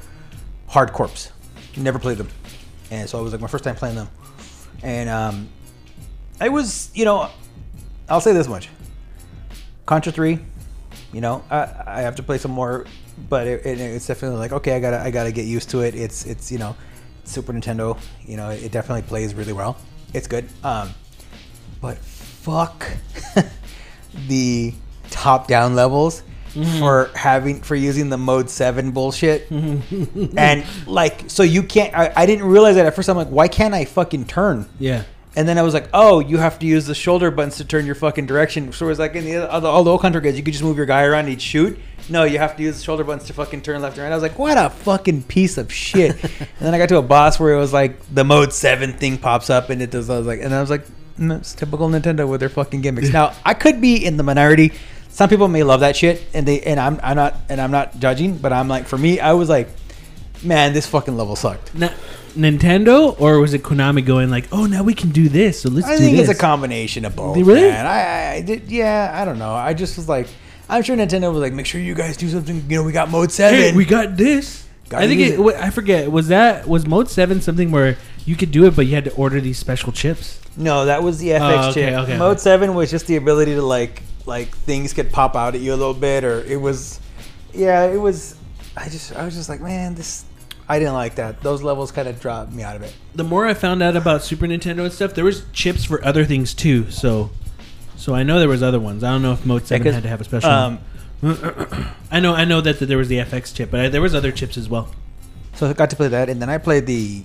[0.69, 1.33] Hard Corps.
[1.77, 2.29] Never played them,
[2.91, 4.09] and so it was like my first time playing them.
[4.83, 5.49] And um,
[6.41, 7.31] I was, you know,
[8.09, 8.69] I'll say this much:
[9.87, 10.39] Contra Three,
[11.13, 12.85] you know, I, I have to play some more,
[13.29, 15.95] but it, it, it's definitely like okay, I gotta I gotta get used to it.
[15.95, 16.77] It's it's you know,
[17.25, 19.77] Super Nintendo, you know, it definitely plays really well.
[20.13, 20.49] It's good.
[20.63, 20.91] Um,
[21.81, 22.87] but fuck
[24.29, 24.73] the
[25.11, 26.23] top down levels
[26.79, 32.27] for having for using the mode 7 bullshit and like so you can't I, I
[32.27, 35.03] didn't realize that at first i'm like why can't i fucking turn Yeah.
[35.35, 37.87] and then I was like, "Oh, you have to use the shoulder buttons to turn
[37.87, 40.37] your fucking direction." So it was like in the other, all the old country guys,
[40.37, 41.77] you could just move your guy around and he'd shoot.
[42.09, 44.13] No, you have to use the shoulder buttons to fucking turn left and right.
[44.13, 47.03] I was like, "What a fucking piece of shit!" and then I got to a
[47.03, 50.11] boss where it was like the mode seven thing pops up and it does.
[50.11, 50.87] I was like, and I was like,
[51.19, 54.73] mm, "It's typical Nintendo with their fucking gimmicks." now I could be in the minority.
[55.09, 57.99] Some people may love that shit, and they and I'm I'm not and I'm not
[57.99, 59.69] judging, but I'm like, for me, I was like,
[60.43, 61.91] "Man, this fucking level sucked." Na-
[62.37, 65.87] Nintendo or was it Konami going like, "Oh, now we can do this, so let's
[65.87, 67.37] I do think this." it's a combination of both.
[67.37, 67.63] Really?
[67.63, 67.87] Man.
[67.87, 69.55] I, I did, yeah, I don't know.
[69.55, 70.27] I just was like,
[70.69, 72.65] I'm sure Nintendo was like, make sure you guys do something.
[72.69, 73.59] You know, we got mode seven.
[73.59, 74.67] Hey, we got this.
[74.89, 75.57] Gotta I think it, it.
[75.57, 76.11] I forget.
[76.11, 77.97] Was that was Mode Seven something where
[78.27, 80.41] you could do it, but you had to order these special chips?
[80.57, 81.95] no, that was the FX Oh, okay, chip.
[82.01, 85.61] okay, mode seven was just the ability to like, like things could pop out at
[85.61, 87.01] you a little bit, or it was,
[87.53, 88.37] yeah, it was.
[88.77, 90.25] I just, I was just like, man, this.
[90.69, 91.41] I didn't like that.
[91.43, 92.95] Those levels kind of dropped me out of it.
[93.15, 96.25] The more I found out about Super Nintendo and stuff, there was chips for other
[96.25, 96.91] things too.
[96.91, 97.31] So,
[97.97, 99.03] so I know there was other ones.
[99.05, 100.51] I don't know if Mode Seven 'cause, had to have a special.
[100.51, 100.79] Um,
[102.11, 104.15] I know, I know that, that there was the FX chip, but I, there was
[104.15, 104.89] other chips as well.
[105.55, 107.23] So I got to play that, and then I played the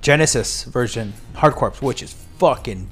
[0.00, 2.88] Genesis version, Hard Corps, which is fucking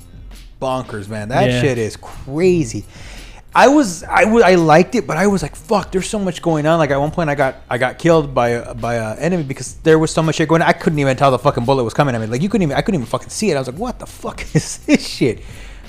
[0.60, 1.28] bonkers, man.
[1.28, 1.60] That Yeah.
[1.60, 2.84] shit is crazy.
[3.54, 6.42] I was, I was, I liked it, but I was like, "Fuck!" There's so much
[6.42, 6.78] going on.
[6.78, 9.76] Like at one point, I got, I got killed by a, by a enemy because
[9.76, 10.60] there was so much shit going.
[10.60, 10.68] on.
[10.68, 12.26] I couldn't even tell the fucking bullet was coming at me.
[12.26, 13.54] Like you couldn't even, I couldn't even fucking see it.
[13.54, 15.40] I was like, "What the fuck is this shit?"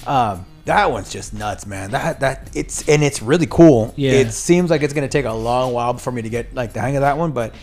[0.06, 1.92] Um, that one's just nuts, man.
[1.92, 3.94] That that it's and it's really cool.
[3.98, 4.12] Yeah.
[4.12, 6.82] It seems like it's gonna take a long while for me to get like the
[6.82, 7.56] hang of that one, but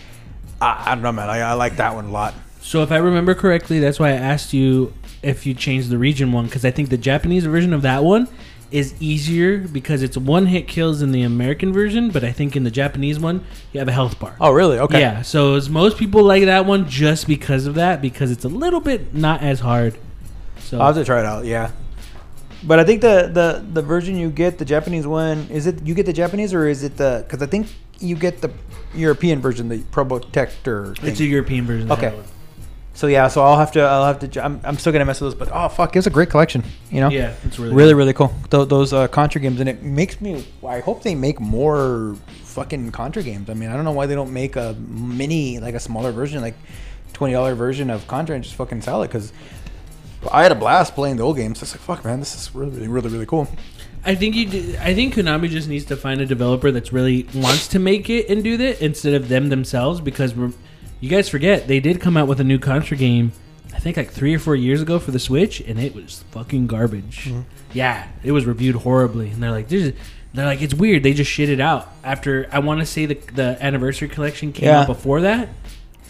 [0.60, 1.30] I, I don't know, man.
[1.30, 2.34] I, I like that one a lot.
[2.60, 6.32] So if I remember correctly, that's why I asked you if you changed the region
[6.32, 8.26] one because I think the Japanese version of that one
[8.70, 12.64] is easier because it's one hit kills in the American version, but I think in
[12.64, 14.34] the Japanese one you have a health bar.
[14.40, 14.78] Oh, really?
[14.78, 15.00] Okay.
[15.00, 18.80] Yeah, so most people like that one just because of that because it's a little
[18.80, 19.98] bit not as hard.
[20.58, 21.44] So I'll have to try it out.
[21.44, 21.70] Yeah.
[22.66, 25.94] But I think the, the, the version you get, the Japanese one, is it you
[25.94, 27.24] get the Japanese or is it the?
[27.26, 27.66] Because I think
[28.00, 28.50] you get the
[28.94, 30.96] European version, the Probotector.
[30.98, 31.10] Thing.
[31.10, 31.90] it's a European version.
[31.92, 32.18] Okay.
[32.94, 34.44] so yeah, so I'll have to I'll have to.
[34.44, 36.62] I'm, I'm still gonna mess with those, but oh fuck, it's a great collection.
[36.90, 37.10] You know.
[37.10, 37.96] Yeah, it's really Really, good.
[37.98, 38.32] really cool.
[38.50, 40.46] Th- those uh, Contra games, and it makes me.
[40.66, 43.50] I hope they make more fucking Contra games.
[43.50, 46.40] I mean, I don't know why they don't make a mini, like a smaller version,
[46.40, 46.54] like
[47.12, 49.08] twenty dollar version of Contra, and just fucking sell it.
[49.08, 49.32] Because
[50.32, 51.62] I had a blast playing the old games.
[51.62, 53.48] It's like fuck, man, this is really, really, really, cool.
[54.04, 54.76] I think you.
[54.80, 58.28] I think Konami just needs to find a developer that's really wants to make it
[58.28, 60.00] and do that instead of them themselves.
[60.00, 60.52] Because we're,
[61.00, 63.32] you guys forget they did come out with a new Contra game.
[63.74, 66.66] I think like three or four years ago for the Switch, and it was fucking
[66.66, 67.26] garbage.
[67.26, 67.40] Mm-hmm.
[67.72, 69.92] Yeah, it was reviewed horribly, and they're like, "This is."
[70.34, 71.04] They're like, it's weird.
[71.04, 72.48] They just shit it out after.
[72.50, 74.80] I want to say the the anniversary collection came Yeah.
[74.80, 75.48] out before that.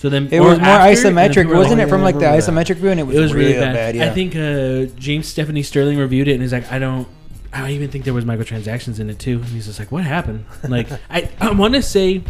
[0.04, 1.88] So then It was more after, isometric, wasn't like, it?
[1.88, 3.96] From like the isometric view, and it was, it was really real bad.
[3.96, 4.04] yeah.
[4.04, 7.08] I think uh, James Stephanie Sterling reviewed it, and he's like, I don't,
[7.54, 9.36] I don't even think there was microtransactions in it too.
[9.38, 10.44] And he's just like, what happened?
[10.68, 12.22] Like, I, I want to say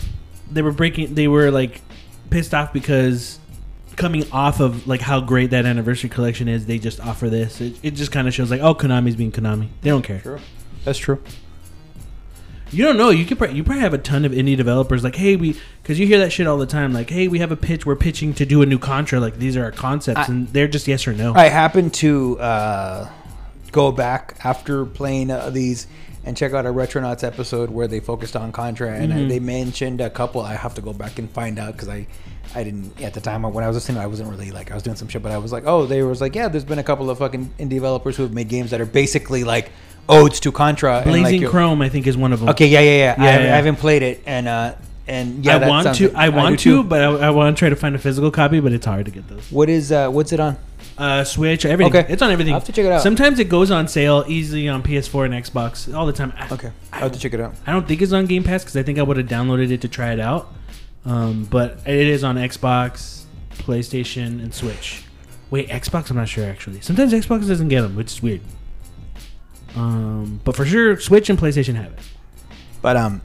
[0.52, 1.82] they were breaking, they were like
[2.30, 3.40] pissed off because
[3.96, 7.60] coming off of like how great that anniversary collection is, they just offer this.
[7.60, 9.66] It, it just kind of shows like, oh, Konami's being Konami.
[9.80, 10.20] They don't care.
[10.20, 10.38] True.
[10.84, 11.20] That's true.
[12.70, 13.10] You don't know.
[13.10, 16.00] You could probably, you probably have a ton of indie developers like, hey, we because
[16.00, 16.92] you hear that shit all the time.
[16.92, 17.86] Like, hey, we have a pitch.
[17.86, 19.20] We're pitching to do a new Contra.
[19.20, 21.34] Like, these are our concepts, I- and they're just yes or no.
[21.34, 23.08] I happened to uh,
[23.70, 25.86] go back after playing uh, these
[26.26, 29.28] and check out a Retronauts episode where they focused on Contra, and uh, Mhm.
[29.28, 30.40] they mentioned a couple.
[30.40, 32.06] I have to go back and find out because I,
[32.54, 34.82] I didn't at the time when I was listening, I wasn't really like I was
[34.82, 36.82] doing some shit, but I was like, oh, they was like, yeah, there's been a
[36.84, 39.70] couple of fucking indie developers who have made games that are basically like
[40.08, 40.98] odes to Contra.
[40.98, 42.48] and, like, Blazing Chrome, I think, is one of them.
[42.50, 42.96] Okay, yeah, yeah, yeah.
[42.96, 43.52] Yeah, I, haven't, yeah.
[43.52, 44.74] I haven't played it, and uh,
[45.06, 46.08] and yeah, I want to.
[46.08, 48.60] like- I want to, but I, I want to try to find a physical copy,
[48.60, 49.50] but it's hard to get those.
[49.52, 50.56] What is uh, what's it on?
[50.96, 51.94] Uh, Switch, everything.
[51.96, 52.12] Okay.
[52.12, 52.54] It's on everything.
[52.54, 53.02] I'll have to check it out.
[53.02, 56.32] Sometimes it goes on sale easily on PS4 and Xbox all the time.
[56.38, 57.54] I, Okay, I have to check it out.
[57.66, 59.80] I don't think it's on Game Pass because I think I would have downloaded it
[59.80, 60.52] to try it out.
[61.04, 65.02] Um, but it is on Xbox, PlayStation, and Switch.
[65.50, 66.10] Wait, Xbox?
[66.10, 66.80] I'm not sure actually.
[66.80, 68.40] Sometimes Xbox doesn't get them, which is weird.
[69.76, 71.98] Um, but for sure, Switch and PlayStation have it.
[72.82, 73.22] But um,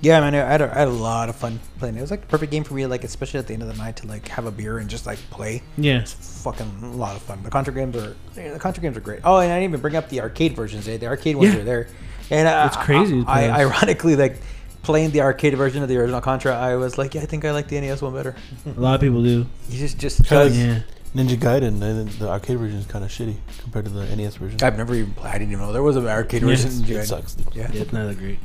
[0.00, 1.96] yeah, man, I had, a, I had a lot of fun playing.
[1.96, 3.74] It was like a perfect game for me, like especially at the end of the
[3.82, 5.62] night to like have a beer and just like play.
[5.78, 6.00] Yeah.
[6.00, 7.42] It's fucking a lot of fun.
[7.42, 9.20] The Contra games are yeah, the Contra games are great.
[9.24, 10.86] Oh, and I didn't even bring up the arcade versions.
[10.88, 10.96] eh?
[10.98, 11.60] The arcade ones Yeah.
[11.60, 11.88] are there,
[12.30, 14.38] and uh, It's crazy I, I, ironically like
[14.82, 16.54] playing the arcade version of the original Contra.
[16.56, 18.34] I was like, yeah, I think I like the NES one better.
[18.66, 19.46] A lot of people do.
[19.68, 20.80] You just just Because- Yeah.
[21.14, 24.58] Ninja Gaiden, the, the arcade version is kind of shitty compared to the NES version.
[24.62, 25.30] I've never even played.
[25.34, 26.48] I didn't even know there was an arcade Yeah.
[26.48, 26.84] version.
[26.88, 27.34] it sucks.
[27.34, 27.54] dude.
[27.54, 27.70] Yeah.
[27.72, 28.38] Yeah, it's not that great.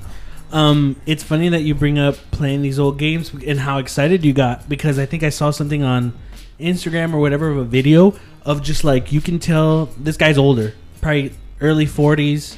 [0.51, 4.33] Um, it's funny that you bring up playing these old games and how excited you
[4.33, 6.13] got because I think I saw something on
[6.59, 10.73] Instagram or whatever of a video of just like you can tell this guy's older,
[11.01, 12.55] probably early 40s,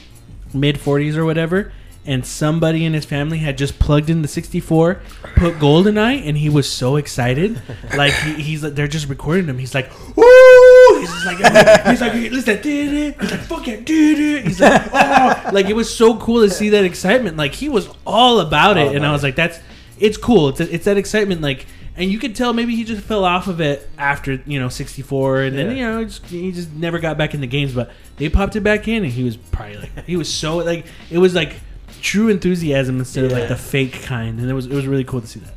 [0.53, 1.71] mid 40s or whatever,
[2.09, 4.99] and somebody in his family had just plugged in the 64,
[5.35, 7.61] put GoldenEye, and he was so excited.
[7.95, 9.59] Like he, he's like, they're just recording him.
[9.59, 10.99] He's like, woo!
[10.99, 11.37] He's just like,
[11.85, 13.21] he's like, listen, did it?
[13.21, 14.47] He's like, fuck yeah, did it?
[14.47, 17.37] He's like, oh, like it was so cool to see that excitement.
[17.37, 19.59] Like he was all about it, All and I was like, that's,
[19.99, 20.49] it's cool.
[20.49, 21.67] It's, it's that excitement, like.
[21.95, 25.01] And you could tell maybe he just fell off of it after you know sixty
[25.01, 27.73] four, and then you know just, he just never got back in the games.
[27.73, 30.85] But they popped it back in, and he was probably like he was so like
[31.11, 31.55] it was like
[32.01, 35.21] true enthusiasm instead of like the fake kind, and it was it was really cool
[35.21, 35.53] to see that.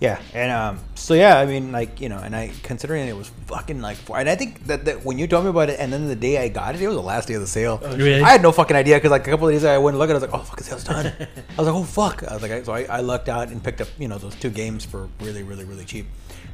[0.00, 3.30] Yeah, and um, so yeah, I mean, like you know, and I considering it was
[3.46, 5.90] fucking like, four, and I think that, that when you told me about it, and
[5.92, 7.78] then the day I got it, it was the last day of the sale.
[7.78, 8.20] Really?
[8.20, 9.98] I had no fucking idea because like a couple of days ago, I went and
[10.00, 11.06] looked at, it, I was like, oh fuck, the sale's done.
[11.06, 12.24] I was like, oh fuck.
[12.24, 14.34] I was like, I, so I, I lucked out and picked up you know those
[14.34, 16.06] two games for really, really, really cheap.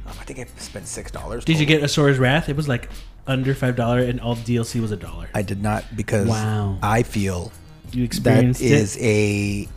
[0.06, 1.44] Um, I think I spent six dollars.
[1.44, 2.48] Did you get Asura's Wrath?
[2.48, 2.88] It was like
[3.26, 5.28] under five dollar, and all DLC was a dollar.
[5.34, 6.78] I did not because Wow.
[6.82, 7.50] I feel
[7.92, 9.02] You that experienced is it.
[9.02, 9.68] a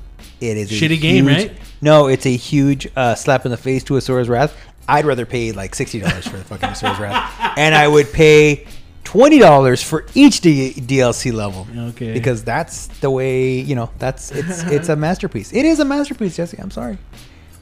[0.41, 1.51] it is a Shitty game, right?
[1.81, 4.55] No, it's a huge uh, slap in the face to Asura's Wrath.
[4.87, 8.67] I'd rather pay like sixty dollars for the fucking Asura's Wrath, and I would pay
[9.03, 11.67] twenty dollars for each D- DLC level.
[11.89, 12.13] Okay.
[12.13, 13.89] because that's the way you know.
[13.99, 15.53] That's it's it's a masterpiece.
[15.53, 16.57] It is a masterpiece, Jesse.
[16.59, 16.97] I'm sorry,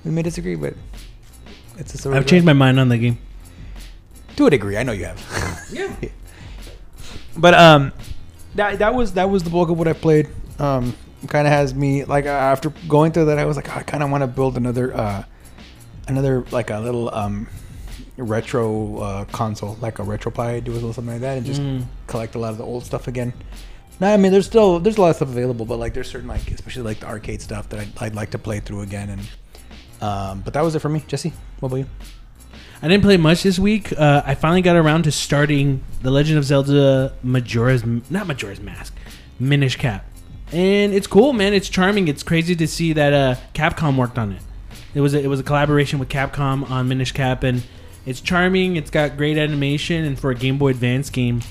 [0.03, 0.73] we may disagree, but
[1.77, 2.55] it's Asura's I've changed Wrath.
[2.55, 3.17] my mind on the game.
[4.37, 4.77] to a degree.
[4.77, 5.67] I know you have.
[5.71, 5.95] Yeah.
[7.37, 7.93] But um,
[8.55, 10.27] that that was that was the bulk of what I played.
[10.61, 10.95] Um,
[11.27, 13.83] kind of has me like uh, after going through that, I was like, "Oh, I
[13.83, 15.23] kind of want to build another uh,
[16.07, 17.47] another like a little um
[18.17, 21.85] retro uh, console, like a RetroPie, do a little something like that, and just Mm.
[22.07, 23.33] collect a lot of the old stuff again.
[23.99, 26.27] No, I mean, there's still there's a lot of stuff available, but like there's certain
[26.27, 29.09] like especially like the arcade stuff that I'd, I'd like to play through again.
[29.09, 29.21] And
[30.01, 31.33] um, but that was it for me, Jesse.
[31.59, 31.85] What about you?
[32.83, 33.93] I didn't play much this week.
[33.95, 38.95] Uh, I finally got around to starting The Legend of Zelda Majora's not Majora's Mask,
[39.39, 40.03] Minish Cap,
[40.51, 41.53] and it's cool, man.
[41.53, 42.07] It's charming.
[42.07, 44.41] It's crazy to see that uh, Capcom worked on it.
[44.93, 47.63] It was a, it was a collaboration with Capcom on Minish Cap, and
[48.05, 48.75] it's charming.
[48.75, 51.41] It's got great animation, and for a Game Boy Advance game,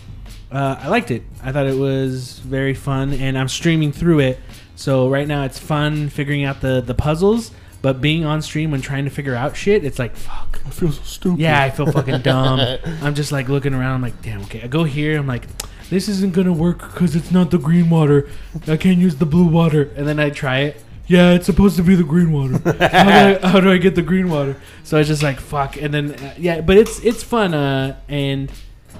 [0.52, 1.22] uh, I liked it.
[1.42, 4.38] I thought it was very fun, and I'm streaming through it.
[4.76, 7.50] So right now it's fun figuring out the the puzzles,
[7.82, 10.60] but being on stream when trying to figure out shit, it's like fuck.
[10.66, 11.40] I feel so stupid.
[11.40, 12.60] Yeah, I feel fucking dumb.
[13.02, 13.94] I'm just like looking around.
[13.94, 14.42] I'm like, damn.
[14.42, 15.18] Okay, I go here.
[15.18, 15.46] I'm like,
[15.90, 18.28] this isn't gonna work because it's not the green water.
[18.66, 19.90] I can't use the blue water.
[19.96, 20.82] And then I try it.
[21.06, 22.58] Yeah, it's supposed to be the green water.
[22.92, 24.54] How do I, how do I get the green water?
[24.84, 25.76] So I was just like, fuck.
[25.76, 27.52] And then uh, yeah, but it's it's fun.
[27.52, 28.50] Uh, and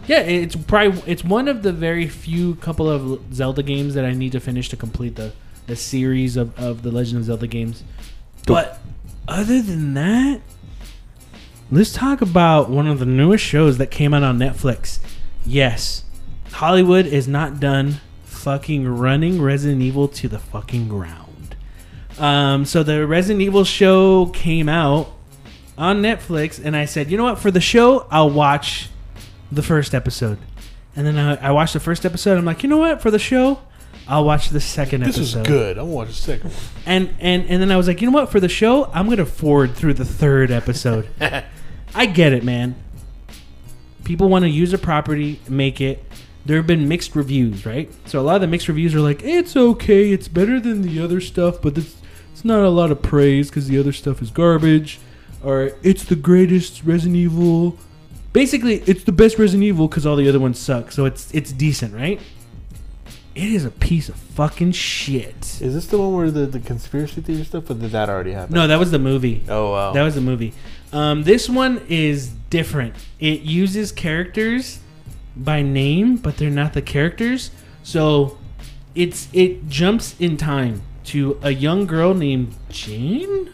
[0.09, 4.13] yeah, it's probably it's one of the very few couple of Zelda games that I
[4.13, 5.33] need to finish to complete the
[5.69, 7.85] the series of, of the Legend of Zelda games.
[8.45, 8.81] But
[9.29, 10.41] other than that,
[11.71, 14.99] let's talk about one of the newest shows that came out on Netflix.
[15.47, 16.03] Yes,
[16.61, 21.57] Hollywood is not done fucking running Resident Evil to the fucking ground.
[22.19, 25.11] Um, so the Resident Evil show came out
[25.79, 27.39] on Netflix, and I said, you know what?
[27.39, 28.91] For the show, I'll watch
[29.51, 30.37] the first episode.
[30.95, 32.37] And then I, I watched the first episode.
[32.37, 33.01] I'm like, you know what?
[33.01, 33.61] For the show,
[34.07, 35.41] I'll watch the second This episode.
[35.41, 35.79] is good.
[35.79, 36.61] I'm gonna watch the second one.
[36.85, 38.31] And and and then I was like, you know what?
[38.31, 41.09] For the show, I'm gonna forward through the third episode.
[41.95, 42.75] I get it, man.
[44.05, 46.05] People want to use a property, make it.
[46.47, 47.93] There have been mixed reviews, right?
[48.07, 51.01] So a lot of the mixed reviews are like, it's okay, it's better than the
[51.01, 51.97] other stuff, but it's
[52.33, 54.99] it's not a lot of praise because the other stuff is garbage,
[55.45, 57.77] or it's the greatest Resident Evil.
[58.33, 60.91] Basically, it's the best Resident Evil because all the other ones suck.
[60.91, 62.19] So it's it's decent, right?
[63.35, 65.61] It is a piece of fucking shit.
[65.61, 68.55] Is this the one where the, the conspiracy theory stuff, or did that already happen?
[68.55, 69.45] No, that was the movie.
[69.49, 69.93] Oh wow.
[69.93, 70.55] That was the movie.
[70.93, 72.95] Um, this one is different.
[73.19, 74.81] It uses characters
[75.37, 77.51] by name, but they're not the characters.
[77.83, 78.39] So
[78.95, 83.51] it's it jumps in time to a young girl named Jane,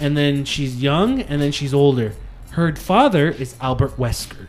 [0.00, 2.14] and then she's young, and then she's older.
[2.50, 4.46] Her father is Albert Wesker,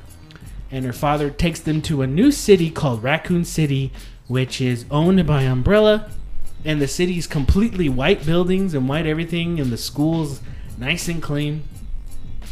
[0.71, 3.91] and her father takes them to a new city called Raccoon City,
[4.27, 6.09] which is owned by Umbrella,
[6.65, 10.41] and the city's completely white buildings and white everything, and the schools
[10.77, 11.63] nice and clean.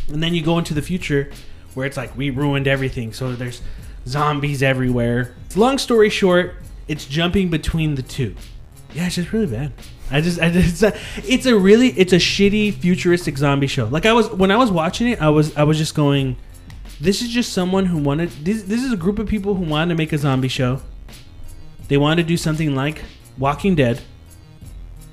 [0.08, 1.32] And then you go into the future
[1.74, 3.14] where it's like we ruined everything.
[3.14, 3.62] So there's
[4.08, 5.36] zombies everywhere.
[5.56, 6.56] Long story short,
[6.88, 8.36] it's jumping between the two.
[8.94, 9.72] Yeah, it's just really bad.
[10.10, 13.86] I just, I just, it's a, it's a really, it's a shitty futuristic zombie show.
[13.86, 16.36] Like I was when I was watching it, I was, I was just going,
[17.00, 18.30] this is just someone who wanted.
[18.30, 20.82] This, this is a group of people who wanted to make a zombie show.
[21.88, 23.02] They wanted to do something like
[23.38, 24.02] Walking Dead,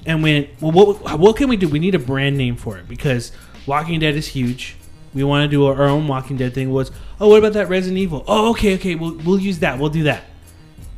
[0.09, 1.69] and went, well, what, what can we do?
[1.69, 3.31] We need a brand name for it because
[3.67, 4.77] Walking Dead is huge.
[5.15, 6.71] We want to do our own Walking Dead thing.
[6.71, 6.91] Was
[7.21, 8.25] oh, what about that Resident Evil?
[8.27, 9.79] Oh, okay, okay, we'll we'll use that.
[9.79, 10.25] We'll do that.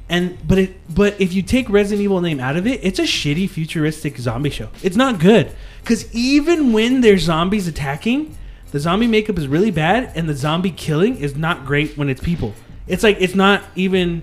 [0.08, 3.04] And but it but if you take Resident Evil name out of it, it's a
[3.04, 4.68] shitty futuristic zombie show.
[4.82, 8.36] It's not good because even when there's zombies attacking,
[8.72, 12.20] the zombie makeup is really bad, and the zombie killing is not great when it's
[12.20, 12.54] people.
[12.86, 14.22] It's like it's not even.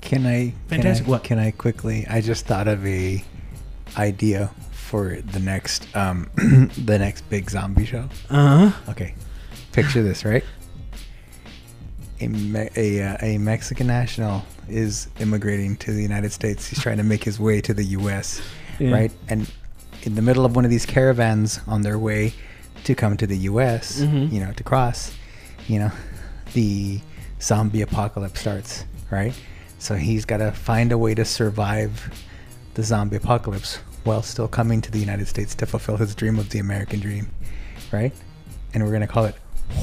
[0.00, 0.54] Can I?
[0.68, 1.24] Fantastic, Can I, what?
[1.24, 2.06] Can I quickly?
[2.08, 3.24] I just thought of a
[3.96, 4.50] idea
[4.90, 6.28] for the next um
[6.84, 8.08] the next big zombie show.
[8.28, 8.90] Uh huh.
[8.90, 9.14] Okay,
[9.72, 10.44] picture this, right?
[12.20, 16.66] A me- a, uh, a Mexican national is immigrating to the United States.
[16.66, 18.42] He's trying to make his way to the U.S.
[18.78, 18.90] Yeah.
[18.92, 19.50] Right, and
[20.02, 22.34] in the middle of one of these caravans on their way
[22.84, 24.32] to come to the U.S., Mhm.
[24.32, 25.12] you know, to cross,
[25.68, 25.92] you know,
[26.54, 27.00] the
[27.40, 28.84] zombie apocalypse starts.
[29.10, 29.34] Right,
[29.78, 31.92] so he's got to find a way to survive
[32.74, 36.50] the zombie apocalypse while still coming to the United States to fulfill his dream of
[36.50, 37.30] the American dream,
[37.92, 38.12] right?
[38.74, 39.34] And we're gonna call it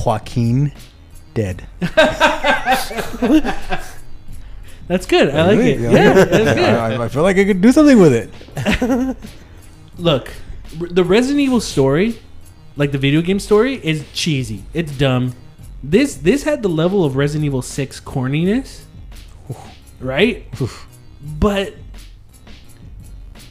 [0.06, 0.72] Joaquin
[1.34, 1.68] Dead.
[4.88, 5.36] That's good.
[5.36, 5.80] I like it.
[5.82, 6.58] Yeah, that's good.
[6.58, 9.18] I, I feel like I could do something with it.
[9.98, 10.32] Look,
[10.80, 12.20] the Resident Evil story,
[12.78, 14.64] like the video game story, is cheesy.
[14.74, 15.34] It's dumb.
[15.84, 18.84] This this had the level of Resident Evil Six corniness,
[20.00, 20.46] right?
[21.22, 21.76] But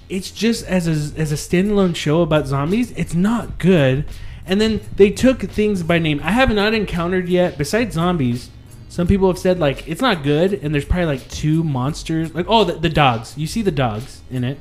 [0.09, 4.05] it's just as a, as a standalone show about zombies, it's not good.
[4.47, 6.21] And then they took things by name.
[6.23, 8.51] I have not encountered yet, besides zombies.
[8.89, 12.35] Some people have said like it's not good, and there's probably like two monsters.
[12.35, 13.37] Like oh, the, the dogs.
[13.37, 14.59] You see the dogs in it.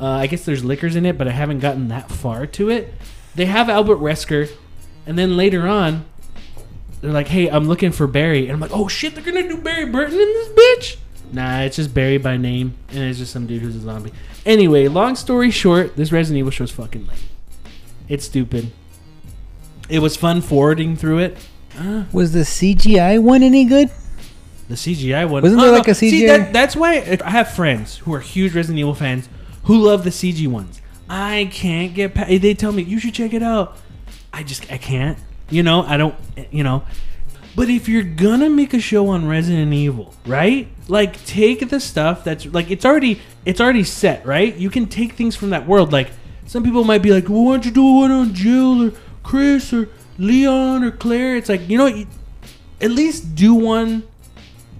[0.00, 2.94] Uh, I guess there's Lickers in it, but I haven't gotten that far to it.
[3.34, 4.50] They have Albert Wesker,
[5.06, 6.04] and then later on,
[7.00, 9.58] they're like, "Hey, I'm looking for Barry," and I'm like, "Oh shit, they're gonna do
[9.58, 10.96] Barry Burton in this bitch."
[11.32, 14.12] Nah, it's just Barry by name, and it's just some dude who's a zombie.
[14.44, 17.18] Anyway, long story short, this Resident Evil show is fucking lame.
[18.08, 18.70] It's stupid.
[19.88, 21.38] It was fun forwarding through it.
[21.78, 23.90] Uh, Was the CGI one any good?
[24.68, 26.26] the CGI one Wasn't there like a See, CGI?
[26.26, 29.28] that, that's why I have friends who are huge Resident Evil fans
[29.64, 30.80] who love the CG ones.
[31.08, 32.28] I can't get past.
[32.40, 33.76] They tell me you should check it out.
[34.32, 35.18] I just I can't.
[35.50, 36.14] You know I don't.
[36.50, 36.82] You know.
[37.56, 40.68] But if you're gonna make a show on Resident Evil, right?
[40.88, 44.54] Like take the stuff that's like it's already it's already set, right?
[44.54, 45.90] You can take things from that world.
[45.90, 46.10] Like
[46.44, 48.92] some people might be like, well, why don't you do one on Jill or
[49.22, 49.88] Chris or
[50.18, 51.36] Leon or Claire?
[51.36, 52.04] It's like you know,
[52.82, 54.02] at least do one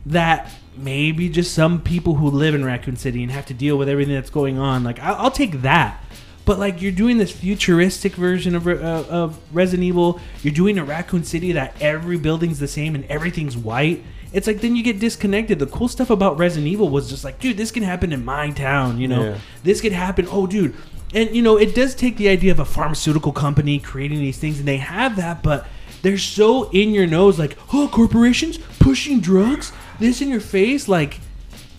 [0.04, 3.88] that maybe just some people who live in Raccoon City and have to deal with
[3.88, 4.84] everything that's going on.
[4.84, 6.04] Like I'll, I'll take that.
[6.46, 8.70] But like you're doing this futuristic version of, uh,
[9.10, 13.56] of Resident Evil, you're doing a Raccoon City that every building's the same and everything's
[13.56, 14.02] white.
[14.32, 15.58] It's like then you get disconnected.
[15.58, 18.50] The cool stuff about Resident Evil was just like, dude, this can happen in my
[18.50, 18.98] town.
[18.98, 19.38] You know, Yeah.
[19.64, 20.26] this could happen.
[20.30, 20.74] Oh, dude,
[21.14, 24.58] and you know, it does take the idea of a pharmaceutical company creating these things,
[24.58, 25.66] and they have that, but
[26.02, 30.86] they're so in your nose, like, oh, corporations pushing drugs, this in your face.
[30.86, 31.18] Like,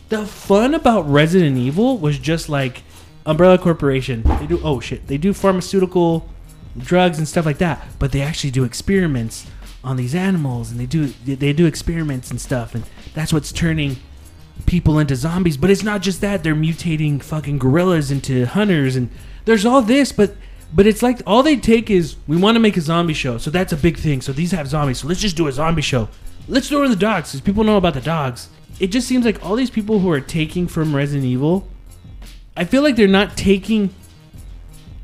[0.10, 2.82] the fun about Resident Evil was just like
[3.28, 4.24] Umbrella Corporation.
[4.24, 6.28] They do oh shit, they do pharmaceutical
[6.78, 9.46] drugs and stuff like that, but they actually do experiments
[9.84, 13.98] on these animals, and they do they do experiments and stuff, and that's what's turning
[14.66, 15.58] people into zombies.
[15.58, 19.10] But it's not just that; they're mutating fucking gorillas into hunters, and
[19.46, 20.34] there's all this, but.
[20.76, 23.50] But it's like all they take is we want to make a zombie show, so
[23.50, 24.20] that's a big thing.
[24.20, 26.10] So these have zombies, so let's just do a zombie show.
[26.50, 28.50] Let's throw in the dogs, because people know about the dogs.
[28.78, 31.70] It just seems like all these people who are taking from Resident Evil,
[32.58, 33.94] I feel like they're not taking,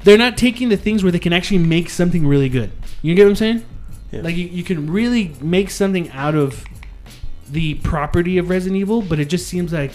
[0.03, 2.71] they're not taking the things where they can actually make something really good.
[3.03, 3.65] You get what I'm saying?
[4.11, 4.21] Yeah.
[4.21, 6.65] Like you, you can really make something out of
[7.49, 9.91] the property of Resident Evil, but it just seems like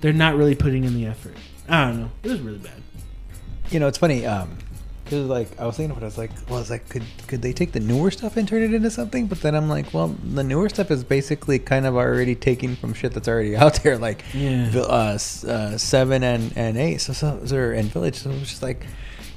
[0.00, 1.36] they're not really putting in the effort.
[1.68, 2.10] I don't know.
[2.22, 2.82] It was really bad.
[3.70, 4.26] You know, it's funny.
[4.26, 4.58] Um,
[5.06, 7.40] because like I was thinking about, it, I was like, well, it's like, could could
[7.40, 9.26] they take the newer stuff and turn it into something?
[9.28, 12.92] But then I'm like, well, the newer stuff is basically kind of already taken from
[12.92, 14.70] shit that's already out there, like Yeah.
[14.74, 15.16] Uh,
[15.46, 17.00] uh, seven and and eight.
[17.00, 18.16] So so, so and Village.
[18.16, 18.84] So it's just like,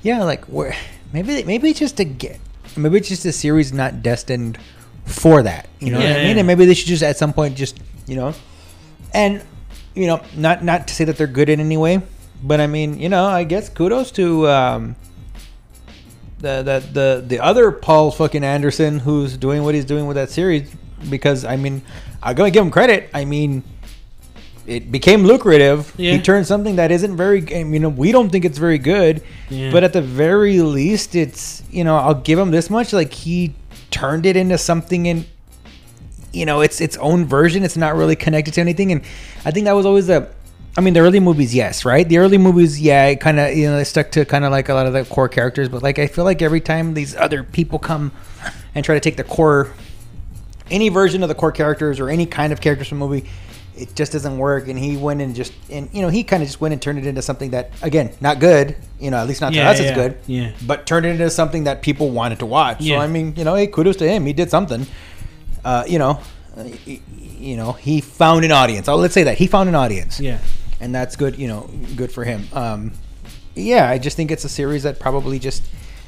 [0.02, 0.76] yeah, like where
[1.14, 2.40] maybe maybe it's just a get
[2.76, 4.58] maybe it's just a series not destined
[5.06, 5.70] for that.
[5.80, 6.36] You know what I mean?
[6.36, 6.38] yeah.
[6.40, 8.34] And maybe they should just at some point just you know,
[9.14, 9.44] and
[9.94, 12.02] you know, not not to say that they're good in any way,
[12.44, 14.96] but I mean, you know, I guess kudos to um,
[16.40, 20.30] the the the the other Paul fucking Anderson who's doing what he's doing with that
[20.30, 20.72] series
[21.10, 21.82] because I mean,
[22.24, 23.10] I'm gonna give him credit.
[23.14, 23.64] I mean.
[24.68, 25.92] It became lucrative.
[25.98, 26.12] Yeah.
[26.12, 27.40] He turned something that isn't very.
[27.56, 29.72] I mean, you know, we don't think it's very good, Yeah.
[29.72, 32.94] but at the very least, it's you know, I'll give him this much.
[32.94, 33.56] Like he
[33.90, 35.26] turned it into something in
[36.32, 39.02] you know it's its own version it's not really connected to anything and
[39.46, 40.30] i think that was always the
[40.78, 43.66] i mean the early movies yes right the early movies yeah it kind of you
[43.68, 46.00] know they stuck to kind of like a lot of the core characters but like
[46.00, 48.12] i feel like every time these other people come
[48.76, 49.72] and try to take the core
[50.72, 53.28] any version of the core characters or any kind of characters from the movie
[53.76, 56.50] it just doesn't work and he went and just and you know he kind of
[56.50, 59.42] just went and turned it into something that again not good you know at least
[59.42, 60.52] not to Yeah, us yeah, it's good yeah.
[60.68, 62.98] but turned it into something that people wanted to watch Yeah.
[62.98, 64.86] so i mean you know hey kudos to him he did something
[65.66, 66.22] uh, you know,
[67.40, 68.88] you know, he found an audience.
[68.88, 70.20] Oh, let's say that he found an audience.
[70.20, 70.40] Yeah.
[70.80, 71.38] and that's good.
[71.38, 72.48] You know, good for him.
[72.54, 72.92] Um,
[73.56, 75.64] yeah, I just think it's a series that probably just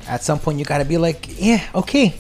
[0.08, 2.14] at some point you got to be like, yeah, okay.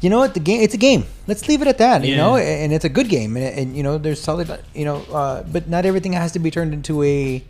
[0.00, 0.34] You know what?
[0.34, 1.04] The game, it's a game.
[1.26, 2.04] Let's leave it at that.
[2.04, 4.46] You know, and it's a good game, and, and you know, there's solid.
[4.74, 7.42] You know, uh, but not everything has to be turned into a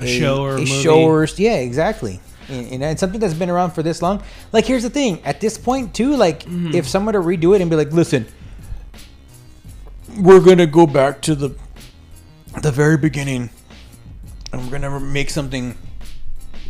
[0.00, 0.82] A show or a movie.
[0.82, 2.20] show or yeah, exactly.
[2.48, 4.22] And, and it's something that's been around for this long.
[4.52, 6.74] Like, here's the thing: at this point, too, like, Mm-hmm.
[6.74, 8.26] if someone to redo it and be like, "Listen,
[10.16, 11.54] we're gonna go back to the
[12.62, 13.50] the very beginning,
[14.52, 15.76] and we're gonna make something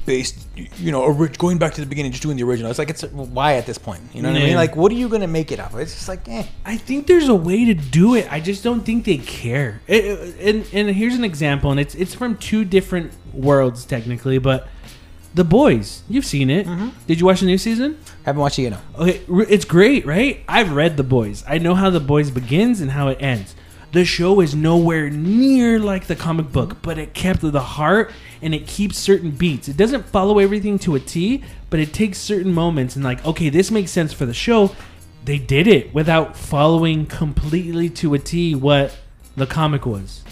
[0.06, 0.46] based,
[0.78, 3.54] you know, going back to the beginning, just doing the original." It's like, it's why
[3.56, 4.54] at this point, you know what I mean?
[4.56, 5.74] Like, what are you gonna make it of?
[5.78, 6.44] It's just like, eh.
[6.64, 8.26] I think there's a way to do it.
[8.30, 9.80] I just don't think they care.
[9.86, 14.68] It- and and here's an example, and it's it's from two different worlds technically, but
[15.38, 16.02] the boys.
[16.08, 16.66] You've seen it.
[16.66, 16.88] Mm-hmm.
[17.06, 17.96] Did you watch the new season?
[18.24, 18.72] Haven't watched it, yet.
[18.72, 18.80] know.
[18.98, 20.42] Okay, it's great, right?
[20.48, 21.44] I've read The Boys.
[21.46, 23.54] I know how The Boys begins and how it ends.
[23.92, 26.54] The show is nowhere near like the comic mm-hmm.
[26.54, 28.10] book, but it kept the heart
[28.42, 29.68] and it keeps certain beats.
[29.68, 33.48] It doesn't follow everything to a T, but it takes certain moments and like, okay,
[33.48, 34.74] this makes sense for the show.
[35.24, 38.98] They did it without following completely to a T what
[39.36, 40.24] the comic was.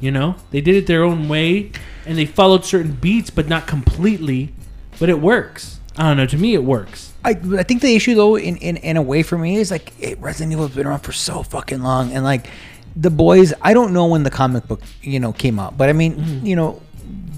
[0.00, 0.36] You know?
[0.50, 1.72] They did it their own way
[2.06, 4.52] and they followed certain beats but not completely,
[4.98, 5.78] but it works.
[5.96, 7.12] I don't know, to me it works.
[7.24, 9.92] I, I think the issue though in, in, in a way for me is like
[10.00, 12.46] it, Resident Evil has been around for so fucking long and like
[12.96, 15.92] the boys I don't know when the comic book you know came out but I
[15.92, 16.46] mean Mm-hmm.
[16.46, 16.80] you know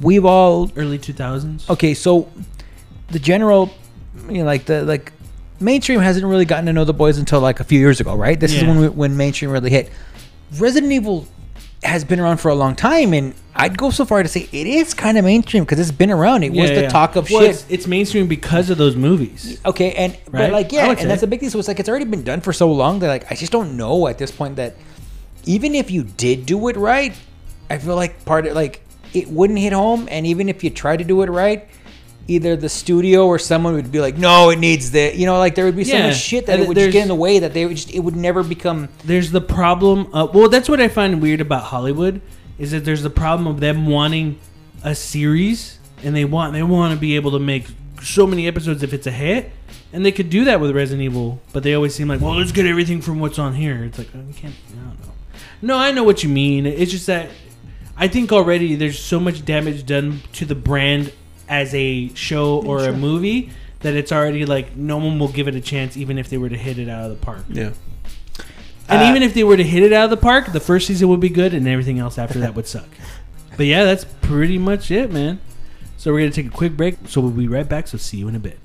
[0.00, 1.68] we've all early 2000s.
[1.68, 2.30] okay so
[3.08, 3.70] the general
[4.28, 5.12] you know like the like
[5.60, 8.38] mainstream hasn't really gotten to know the boys until like a few years ago right
[8.38, 9.90] this is when we, when mainstream really hit
[10.58, 11.26] Resident Evil
[11.92, 14.66] has been around for a long time and I'd go so far to say it
[14.66, 16.88] is kind of mainstream because it's been around it was Yeah, the yeah.
[16.88, 19.60] talk of Well, shit It's, it's mainstream because of those movies.
[19.64, 21.26] Okay, and but like yeah, and that's say.
[21.26, 21.50] a big thing.
[21.50, 23.76] So it's like it's already been done for so long that like I just don't
[23.76, 24.74] know at this point that
[25.44, 27.12] even if you did do it right,
[27.68, 28.80] I feel like part of like
[29.12, 31.68] it wouldn't hit home, and even if you try to do it right,
[32.28, 35.54] either the studio or someone would be like, "No, it needs that." You know, like
[35.54, 36.06] there would be so Yeah.
[36.08, 37.92] much shit that And it would just get in the way that they would just
[37.92, 38.88] it would never become.
[39.04, 42.20] there's the problem of, well that's what i find weird about hollywood
[42.58, 44.38] is that there's the problem of them wanting
[44.84, 47.66] a series and they want they want to be able to make
[48.02, 49.50] so many episodes if it's a hit
[49.92, 52.52] and they could do that with resident evil but they always seem like well let's
[52.52, 55.12] get everything from what's on here it's like oh, you can't i don't know
[55.62, 57.28] no i know what you mean it's just that
[57.96, 61.12] i think already there's so much damage done to the brand
[61.52, 63.50] as a show or a movie
[63.80, 66.48] that it's already like no one will give it a chance even if they were
[66.48, 67.72] to hit it out of the park Yeah.
[68.88, 70.86] and Uh, even if they were to hit it out of the park, the first
[70.86, 72.88] season would be good, and everything else after that would suck.
[73.56, 75.38] But yeah, that's pretty much it, man.
[75.98, 76.94] So we're gonna take a quick break.
[77.06, 77.86] So we'll be right back.
[77.86, 78.58] So see you in a bit.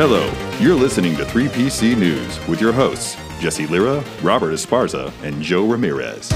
[0.00, 5.66] Hello, you're listening to 3PC News with your hosts, Jesse Lira, Robert Esparza, and Joe
[5.66, 6.30] Ramirez.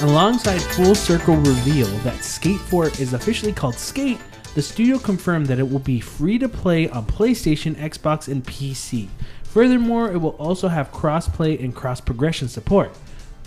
[0.00, 4.18] Alongside Full Circle reveal that Skate 4 is officially called Skate,
[4.54, 9.10] the studio confirmed that it will be free to play on PlayStation, Xbox, and PC.
[9.42, 12.96] Furthermore, it will also have cross-play and cross-progression support.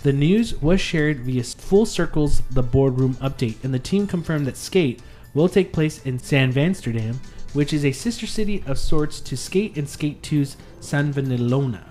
[0.02, 4.56] The news was shared via Full Circle's The Boardroom update, and the team confirmed that
[4.56, 5.02] Skate
[5.34, 7.20] will take place in San Vansterdam,
[7.52, 11.82] which is a sister city of sorts to Skate and Skate 2's San Vanelona.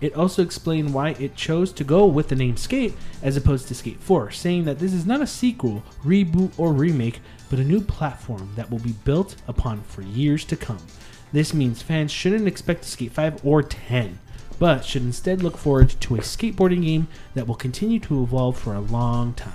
[0.00, 3.74] It also explained why it chose to go with the name Skate as opposed to
[3.74, 7.80] Skate 4, saying that this is not a sequel, reboot, or remake, but a new
[7.80, 10.84] platform that will be built upon for years to come.
[11.32, 14.18] This means fans shouldn't expect Skate 5 or 10,
[14.58, 18.74] but should instead look forward to a skateboarding game that will continue to evolve for
[18.74, 19.52] a long time.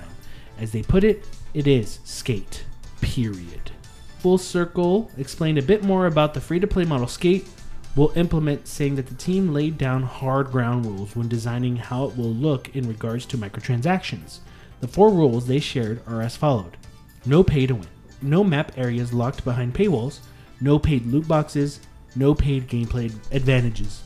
[0.60, 2.66] As they put it, it is Skate.
[3.02, 3.72] Period.
[4.20, 7.47] Full Circle explained a bit more about the free to play model Skate
[7.95, 12.16] will implement, saying that the team laid down hard ground rules when designing how it
[12.16, 14.39] will look in regards to microtransactions.
[14.80, 16.78] The four rules they shared are as followed
[17.26, 17.88] no pay to win,
[18.22, 20.20] no map areas locked behind paywalls,
[20.60, 21.80] no paid loot boxes,
[22.16, 24.04] no paid gameplay advantages.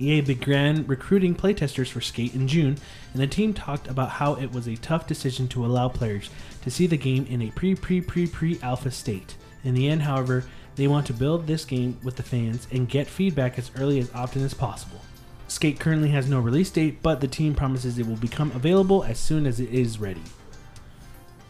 [0.00, 2.76] EA began recruiting playtesters for Skate in June,
[3.12, 6.30] and the team talked about how it was a tough decision to allow players
[6.62, 9.36] to see the game in a pre pre pre pre alpha state.
[9.62, 10.44] In the end, however,
[10.76, 14.12] they want to build this game with the fans and get feedback as early as
[14.12, 15.00] often as possible.
[15.46, 19.18] Skate currently has no release date, but the team promises it will become available as
[19.18, 20.22] soon as it is ready.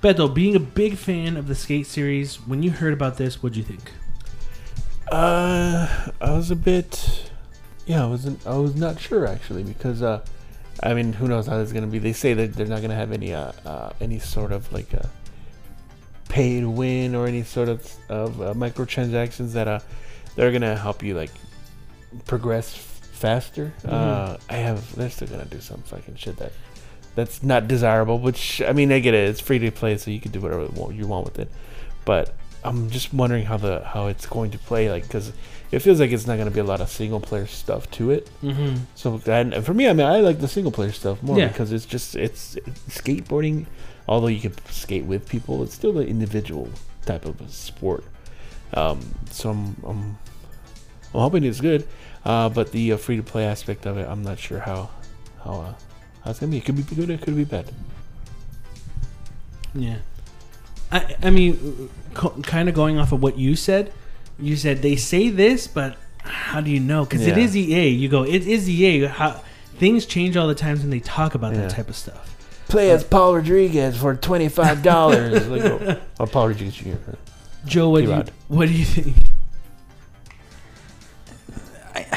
[0.03, 3.57] Beto, being a big fan of the Skate series, when you heard about this, what'd
[3.57, 3.93] you think?
[5.11, 7.31] Uh, I was a bit.
[7.87, 8.47] Yeah, I wasn't.
[8.47, 10.25] I was not sure actually because uh,
[10.83, 11.99] I mean, who knows how it's gonna be?
[11.99, 15.09] They say that they're not gonna have any uh, uh any sort of like a
[16.29, 19.79] pay to win or any sort of of uh, microtransactions that uh
[20.35, 21.31] they're gonna help you like
[22.27, 23.73] progress faster.
[23.87, 24.95] Uh, I have.
[24.97, 26.53] They're still gonna do some fucking shit that
[27.15, 28.19] that's not desirable.
[28.19, 29.29] Which I mean, I get it.
[29.29, 31.51] It's free to play, so you can do whatever you want with it.
[32.05, 34.91] But I'm just wondering how the how it's going to play.
[34.91, 35.33] Like, because
[35.73, 38.11] it feels like it's not going to be a lot of single player stuff to
[38.11, 38.29] it.
[38.43, 38.77] Mm-hmm.
[38.95, 41.49] So and for me, I mean, I like the single player stuff more Yeah.
[41.49, 43.67] because it's just it's, it's skateboarding.
[44.07, 46.69] Although you can skate with people, it's still an individual
[47.07, 48.05] type of a sport.
[48.75, 49.01] Um,
[49.31, 50.19] so I'm, I'm
[51.15, 51.87] I'm hoping it's good.
[52.25, 54.91] Uh, but the uh, free to play aspect of it, I'm not sure how
[55.43, 55.75] how uh,
[56.23, 56.59] how it's gonna be.
[56.59, 57.09] It could be good.
[57.11, 57.71] It could be bad.
[59.75, 59.99] Yeah.
[60.93, 63.93] I, I mean, co- kind of going off of what you said,
[64.39, 67.05] you said they say this, but how do you know?
[67.05, 67.45] Because it Yeah.
[67.45, 67.89] is EA.
[67.89, 69.07] You go, it is EA.
[69.07, 69.41] How
[69.79, 71.63] things change all the times when they talk about Yeah.
[71.63, 72.31] that type of stuff.
[72.69, 75.47] Play as Paul Rodriguez for twenty five dollars.
[75.49, 76.95] like, oh, oh, Paul Rodriguez Jr.
[77.67, 78.31] Joe, what do you, P-Rod.
[78.49, 79.17] what do you think?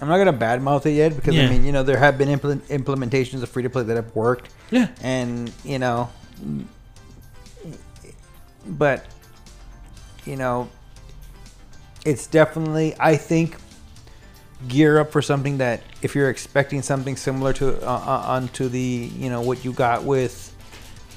[0.00, 1.44] I'm not gonna badmouth it yet because Yeah.
[1.46, 4.14] I mean, you know, there have been implement, implementations of free to play that have
[4.14, 4.88] worked, Yeah.
[5.02, 6.10] and you know,
[8.66, 9.04] but
[10.24, 10.68] you know,
[12.04, 13.56] it's definitely I think
[14.68, 18.80] gear up for something that if you're expecting something similar to uh, uh, onto the
[18.80, 20.50] you know what you got with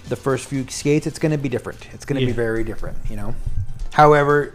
[0.10, 1.88] the first few skates, it's going to be different.
[1.94, 2.28] It's going to Yeah.
[2.28, 2.98] be very different.
[3.10, 3.36] You know,
[3.94, 4.54] however,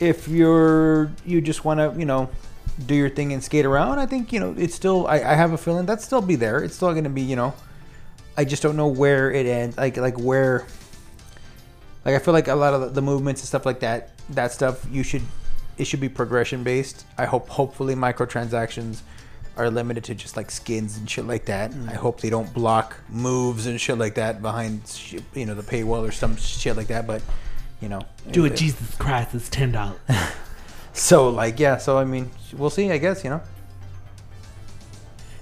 [0.00, 2.28] if you're you just want to you know
[2.86, 5.06] do your thing and skate around, I think you know it's still.
[5.06, 6.62] I, I have a feeling that's still be there.
[6.62, 7.54] It's still going to be you know.
[8.38, 9.76] I just don't know where it ends.
[9.78, 10.66] Like like where
[12.06, 14.86] like I feel like a lot of the, movements and stuff like that, that stuff
[14.90, 15.22] you should
[15.76, 17.04] it should be progression based.
[17.18, 19.00] I hope hopefully microtransactions
[19.56, 21.72] are limited to just like skins and shit like that.
[21.72, 21.90] Mm.
[21.90, 25.64] I hope they don't block moves and shit like that behind sh- you know the
[25.64, 27.08] paywall or some shit like that.
[27.08, 27.22] But
[27.80, 29.34] you know, Do it, Jesus Christ!
[29.34, 29.98] It's ten dollars.
[30.96, 32.90] So like yeah, so I mean we'll see.
[32.90, 33.42] I guess you know.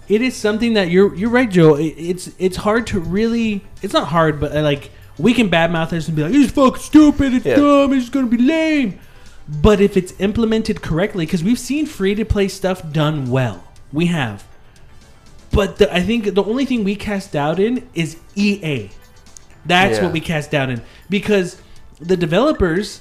[0.09, 1.77] it is something that you're you're right, Joe.
[1.77, 3.65] It, it's it's hard to really.
[3.81, 7.35] It's not hard, but like we can badmouth this and be like, "It's fucking stupid.
[7.35, 7.57] It's Yeah.
[7.57, 7.93] dumb.
[7.93, 8.99] It's gonna be lame."
[9.49, 13.63] But if it's implemented correctly, because we've seen free to play stuff done well,
[13.93, 14.45] we have.
[15.53, 18.91] But the, I think the only thing we cast doubt in is EA.
[19.67, 20.05] That's Yeah.
[20.05, 21.57] what we cast doubt in because
[22.01, 23.01] the developers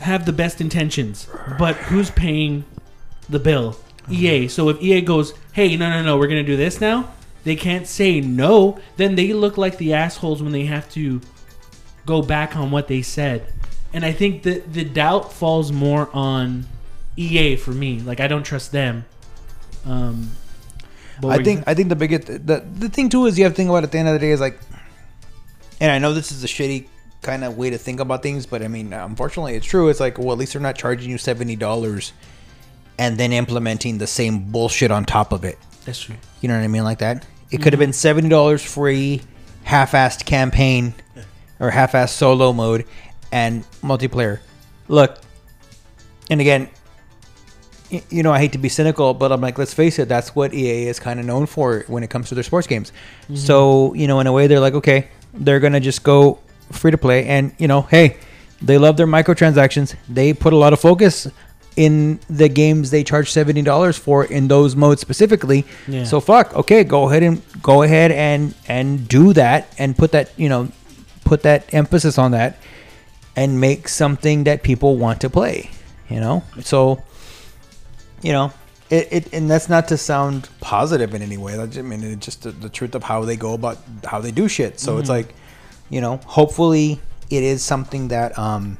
[0.00, 1.26] have the best intentions,
[1.58, 2.64] but who's paying
[3.28, 3.76] the bill?
[4.10, 4.48] EA.
[4.48, 7.10] So if EA goes, "Hey, no, no, no, we're gonna do this now,"
[7.44, 8.78] they can't say no.
[8.96, 11.20] Then they look like the assholes when they have to
[12.10, 13.46] go back on what they said.
[13.92, 16.66] And I think the the doubt falls more on
[17.16, 18.00] EA for me.
[18.00, 19.04] Like I don't trust them.
[19.86, 20.30] Um,
[21.24, 21.64] I think?
[21.66, 23.92] I think the biggest the the thing too is you have to think about at
[23.92, 24.58] the end of the day is like,
[25.80, 26.86] and I know this is a shitty
[27.22, 29.88] kind of way to think about things, but I mean, unfortunately, it's true.
[29.88, 32.12] It's like, well, at least they're not charging you seventy dollars,
[32.98, 35.58] and then implementing the same bullshit on top of it.
[35.84, 36.16] that's true.
[36.40, 36.84] You know what I mean?
[36.84, 37.26] Like that.
[37.50, 39.22] It could have been seventy dollars free,
[39.64, 40.94] half-assed campaign,
[41.60, 42.86] or half-ass solo mode,
[43.30, 44.40] and multiplayer.
[44.88, 45.20] Look,
[46.30, 46.68] and again,
[48.08, 50.54] you know, I hate to be cynical, but I'm like, let's face it, that's what
[50.54, 52.92] EA is kind of known for when it comes to their sports games.
[53.24, 53.36] Mm-hmm.
[53.36, 56.38] So, you know, in a way, they're like, okay, they're gonna just go
[56.72, 58.18] free to play, and you know, hey,
[58.62, 59.94] they love their microtransactions.
[60.08, 61.26] They put a lot of focus
[61.76, 65.64] in the games they charge seventy dollars for in those modes specifically.
[65.88, 66.04] Yeah.
[66.04, 70.32] So fuck, okay, go ahead and go ahead and and do that and put that
[70.36, 70.68] you know
[71.30, 72.58] put that emphasis on that
[73.36, 75.70] and make something that people want to play.
[76.08, 77.02] You know, so
[78.22, 78.52] you know.
[78.90, 81.54] It, it and that's not to sound positive in any way.
[81.56, 84.48] I mean, it's just the, the truth of how they go about how they do
[84.48, 84.80] shit.
[84.80, 85.32] So it's like,
[85.90, 86.98] you know, hopefully
[87.30, 88.78] it is something that um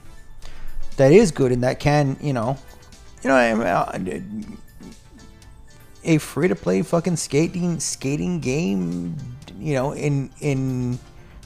[0.96, 2.58] that is good and that can, you know,
[3.22, 4.58] you know, I mean,
[6.02, 9.14] a free to play fucking skating skating game,
[9.60, 10.98] you know, in in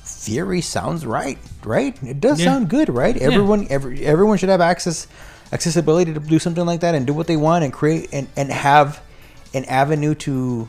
[0.05, 1.97] theory sounds right, right?
[2.03, 2.53] It does Yeah.
[2.53, 3.17] sound good, right?
[3.17, 5.07] Everyone every everyone should have access
[5.53, 8.51] accessibility to do something like that and do what they want and create and and
[8.51, 9.01] have
[9.55, 10.69] an avenue to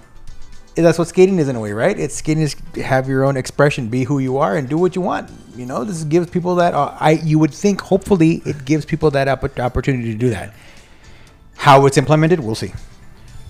[0.75, 1.97] that's what skating is in a way, right?
[1.97, 5.01] It's skating is have your own expression, be who you are, and do what you
[5.01, 5.29] want.
[5.55, 6.73] You know, this gives people that.
[6.73, 10.53] Uh, I you would think, hopefully, it gives people that opp- opportunity to do that.
[11.57, 12.73] How it's implemented, we'll see.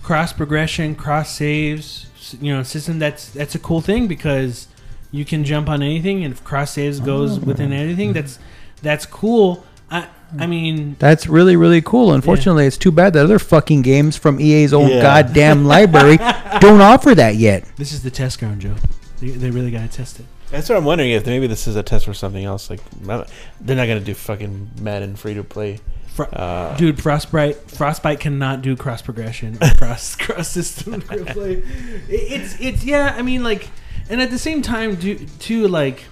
[0.03, 2.05] cross progression, cross saves,
[2.39, 4.67] you know, system that's that's a cool thing because
[5.15, 8.37] you can jump on anything and if cross saves goes within anything, that's
[8.81, 9.63] that's cool.
[9.89, 10.07] I
[10.37, 12.11] I mean, That's really really cool.
[12.13, 15.01] Unfortunately, it's too bad that other fucking games from EA's own Yeah.
[15.01, 16.17] goddamn library
[16.59, 17.63] don't offer that yet.
[17.77, 18.75] this is the test ground, Joe.
[19.19, 20.25] They, they really got to test it.
[20.51, 22.69] That's what I'm wondering if maybe this is a test for something else.
[22.69, 25.79] Like they're not gonna do fucking Madden free to play.
[26.07, 31.01] Fro- Uh, Dude, Frostbite Frostbite cannot do cross progression or cross cross system
[31.35, 31.63] play.
[32.09, 33.13] It's it's yeah.
[33.17, 33.69] I mean, like,
[34.09, 36.05] and at the same time, do too like,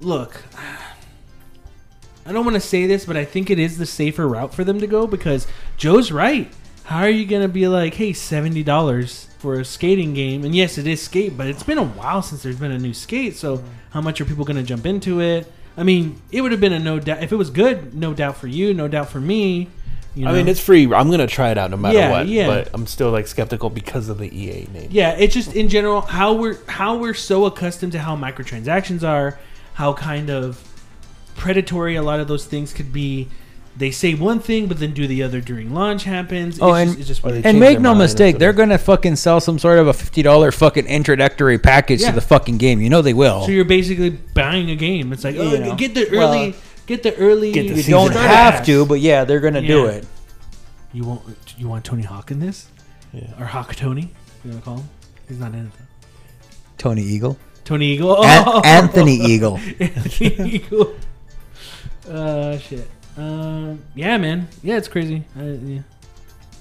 [0.00, 0.42] look.
[2.26, 4.62] I don't want to say this, but I think it is the safer route for
[4.62, 6.52] them to go because Joe's right.
[6.84, 10.44] How are you gonna be like, hey, seventy dollars for a skating game?
[10.44, 12.92] And yes, it is skate, but it's been a while since there's been a new
[12.92, 13.36] skate.
[13.36, 13.64] So mm.
[13.90, 15.50] how much are people gonna jump into it?
[15.76, 17.94] I mean, it would have been a no doubt if it was good.
[17.94, 19.68] No doubt for you, no doubt for me.
[20.14, 20.84] You I mean, it's free.
[20.92, 22.26] I'm gonna try it out no matter Yeah, what.
[22.26, 22.46] yeah.
[22.48, 24.88] But I'm still like skeptical because of the EA name.
[24.90, 25.12] yeah.
[25.12, 29.38] It's just in general how we're how we're so accustomed to how microtransactions are,
[29.74, 30.60] how kind of
[31.36, 33.28] predatory a lot of those things could be.
[33.76, 36.56] They say one thing, but then do the other during launch happens.
[36.56, 37.42] It's Oh, just, and- it's just they.
[37.44, 40.86] And make no mistake, they're gonna fucking sell some sort of a fifty dollar fucking
[40.86, 42.08] introductory package Yeah.
[42.08, 42.80] to the fucking game.
[42.80, 43.44] You know they will.
[43.44, 45.12] So you're basically buying a game.
[45.12, 45.74] It's like, oh, You know.
[45.76, 46.54] get the Well, early,
[46.90, 47.52] get the early.
[47.52, 48.56] get the you season don't pass.
[48.56, 49.90] have to, but yeah, they're gonna do Yeah.
[49.98, 50.06] it.
[50.92, 51.22] You want
[51.56, 52.68] you want Tony Hawk in this,
[53.12, 53.32] Yeah.
[53.40, 54.12] or Hawk Tony?
[54.44, 54.88] You want to call him?
[55.28, 55.84] He's not in it though.
[56.78, 58.24] Tony Eagle, Tony Eagle.
[58.24, 58.60] An- Oh!
[58.64, 59.56] Anthony Eagle.
[59.80, 60.94] Anthony Eagle.
[62.08, 62.88] Uh, shit.
[63.16, 64.48] Um, yeah, man.
[64.62, 65.22] Yeah, it's crazy.
[65.38, 65.80] Uh, yeah.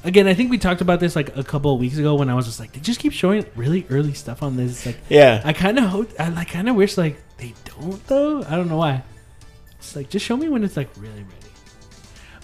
[0.03, 2.35] Again, I think we talked about this like a couple of weeks ago when I
[2.35, 4.85] was just like, they just keep showing really early stuff on this.
[4.85, 5.41] Like, Yeah.
[5.43, 8.43] I kind of hope, I like, kind of wish like they don't though.
[8.43, 9.01] I don't know why.
[9.79, 11.35] It's like just show me when it's like really ready.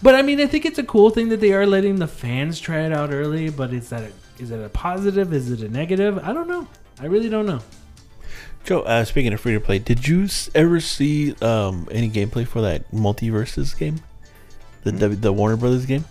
[0.02, 2.60] But I mean, I think it's a cool thing that they are letting the fans
[2.60, 3.50] try it out early.
[3.50, 5.34] But is that a, is it a positive?
[5.34, 6.20] Is it a negative?
[6.20, 6.68] I don't know.
[7.00, 7.60] I really don't know.
[8.64, 12.62] Joe, uh, speaking of free to play, did you ever see um, any gameplay for
[12.62, 14.02] that MultiVersus game,
[14.84, 16.04] the w- the Warner Brothers game?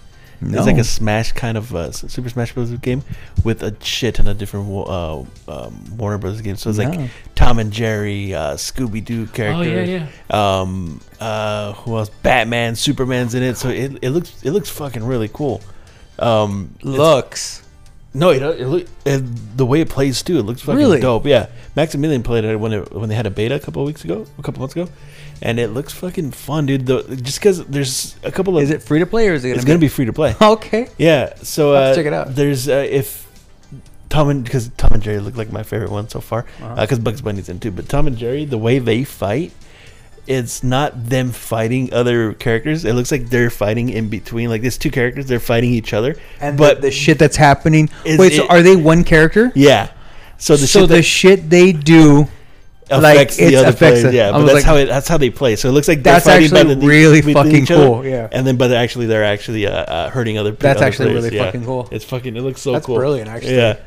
[0.52, 2.70] It's like a Smash kind of uh, Super Smash Bros.
[2.72, 3.02] game
[3.44, 5.24] with a shit ton of different wa- uh,
[5.66, 6.60] um, Warner Brothers games.
[6.60, 6.90] So it's No.
[6.90, 9.66] like Tom and Jerry, uh, Scooby Doo characters.
[9.66, 10.60] Oh yeah, yeah.
[10.60, 12.10] Um, uh, who else?
[12.22, 13.56] Batman, Superman's in it.
[13.56, 15.60] So it, it looks it looks fucking really cool.
[16.18, 17.62] Um, Looks.
[18.14, 20.38] no, it, it, look, it the way it plays too.
[20.38, 21.00] It looks fucking Really?
[21.00, 21.26] dope.
[21.26, 24.04] Yeah, Maximilian played it when it when they had a beta a couple of weeks
[24.04, 24.88] ago, a couple months ago,
[25.42, 26.86] and it looks fucking fun, dude.
[26.86, 29.50] The, just because there's a couple of Is it free to play or is it?
[29.56, 30.34] it's gonna be free to play.
[30.40, 30.88] okay.
[30.98, 32.34] Yeah, so uh, check it out.
[32.34, 33.22] There's uh, if
[34.08, 36.80] Tom and because Tom and Jerry look like my favorite one so far Uh-huh.
[36.80, 37.70] because Bugs Bunny's in too.
[37.70, 39.52] But Tom and Jerry, the way they fight,
[40.26, 42.84] it's not them fighting other characters.
[42.84, 44.48] It looks like they're fighting in between.
[44.50, 46.16] Like there's two characters, they're fighting each other.
[46.40, 47.90] And but but the, shit that's happening.
[48.04, 49.50] Is Wait, so are they one character?
[49.54, 49.90] yeah,
[50.38, 52.28] so the so shit the that shit they do.
[52.90, 54.04] Like, affects the other affects players.
[54.04, 54.14] it.
[54.14, 55.56] Yeah, I but that's like- how it, that's how they play.
[55.56, 57.86] So it looks like they're That's fighting by actually the- really within fucking each other,
[57.86, 58.28] cool, yeah.
[58.30, 60.50] and then but actually they're actually uh, uh, hurting other.
[60.52, 60.62] People.
[60.68, 61.44] That's other actually players, really yeah.
[61.46, 61.88] fucking cool.
[61.90, 62.36] It's fucking.
[62.36, 62.96] It looks so That's cool.
[62.96, 63.56] brilliant, actually.
[63.56, 63.78] Yeah.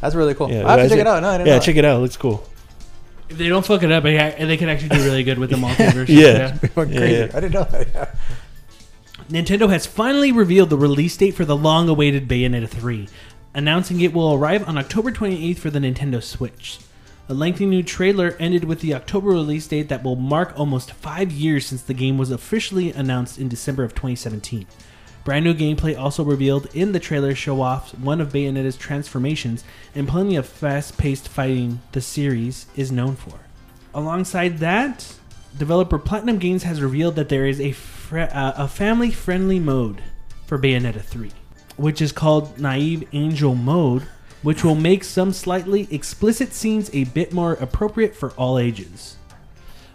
[0.00, 0.50] That's really cool.
[0.50, 1.22] Yeah, I have to check it out.
[1.22, 1.96] No, I didn't yeah, know check it out.
[1.96, 2.44] It looks cool.
[3.30, 5.56] If they don't fuck it up, they they can actually do really good with the
[5.64, 6.08] multiverse.
[6.08, 6.54] Yeah.
[6.54, 6.62] it.
[6.62, 7.14] Yeah, crazy.
[7.14, 7.30] yeah.
[7.34, 8.14] I didn't know that.
[9.30, 13.08] Nintendo has finally revealed the release date for the long-awaited Bayonetta 3,
[13.54, 16.78] announcing it will arrive on October 28th for the Nintendo Switch.
[17.30, 21.30] A lengthy new trailer ended with the October release date that will mark almost five
[21.30, 24.66] years since the game was officially announced in December of 2017.
[25.24, 29.62] Brand new gameplay also revealed in the trailer show off one of Bayonetta's transformations
[29.94, 33.38] and plenty of fast-paced fighting the series is known for.
[33.92, 35.14] Alongside that,
[35.58, 37.74] developer Platinum Games has revealed that there is a
[38.10, 40.00] uh, a family-friendly mode
[40.46, 41.30] for Bayonetta 3,
[41.76, 44.08] which is called Naive Angel Mode,
[44.42, 49.16] which will make some slightly explicit scenes a bit more appropriate for all ages.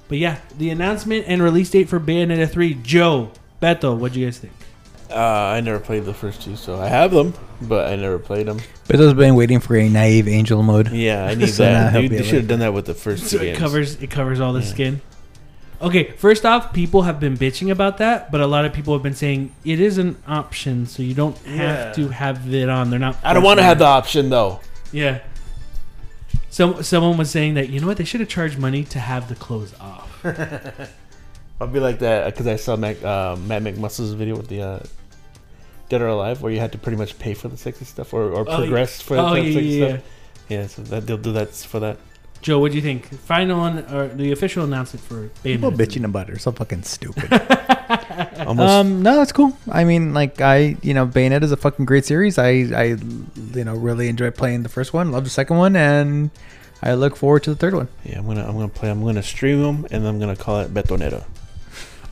[0.09, 3.31] But yeah, the announcement and release date for Bayonetta 3, Joe,
[3.61, 4.53] Beto, what do you guys think?
[5.09, 8.47] Uh, I never played the first two, so I have them, but I never played
[8.47, 8.59] them.
[8.87, 10.91] Beto's been waiting for a naive angel mode.
[10.91, 11.91] Yeah, I need So that.
[11.93, 13.59] he'll Dude, they should have done that with the first So two it games.
[13.59, 14.65] covers it covers all the Yeah.
[14.65, 15.01] skin.
[15.81, 19.03] Okay, first off, people have been bitching about that, but a lot of people have
[19.03, 21.91] been saying it is an option, so you don't have Yeah.
[21.93, 22.89] to have it on.
[22.89, 23.17] They're not.
[23.23, 24.59] I don't want to forcing have the option though.
[24.91, 25.19] Yeah.
[26.49, 29.27] Some someone was saying that you know what they should have charged money to have
[29.27, 30.23] the clothes off.
[31.59, 34.79] I'll be like that because I saw Mac, uh, Matt McMuscle's video with the uh,
[35.89, 38.23] Dead or Alive, where you had to pretty much pay for the sexy stuff or,
[38.31, 39.87] or Oh, progress for oh the yeah, sexy yeah.
[39.89, 40.01] stuff.
[40.49, 41.97] Yeah, so that they'll do that for that.
[42.43, 43.07] Joe, what do you think?
[43.21, 45.77] Final one or the official announcement for People Bayonetta?
[45.77, 47.31] bitching about it are so fucking stupid.
[48.45, 48.69] Almost.
[48.69, 49.57] um, no, that's cool.
[49.71, 52.37] I mean, like I, you know, Bayonetta is a fucking great series.
[52.37, 52.83] I, I,
[53.55, 55.11] you know, really enjoy playing the first one.
[55.11, 56.31] Love the second one, and
[56.81, 57.87] I look forward to the third one.
[58.03, 58.89] yeah, I'm gonna I'm gonna play.
[58.89, 61.23] I'm gonna stream them, and I'm gonna call it Betonero.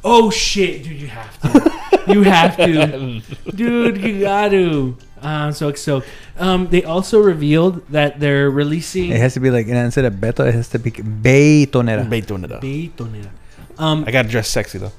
[0.03, 0.99] Oh shit, dude!
[0.99, 2.13] You have to.
[2.13, 3.21] you have to,
[3.55, 3.97] dude.
[3.97, 4.97] You got to.
[5.23, 6.03] Uh, I'm so so.
[6.37, 10.13] Um, they also revealed that they're releasing It has to be like, and instead of
[10.15, 12.07] Beto, it has to be Baytonera.
[12.09, 12.59] Betonero.
[12.59, 13.29] Bayonetta.
[13.77, 14.91] Um, I gotta dress sexy though.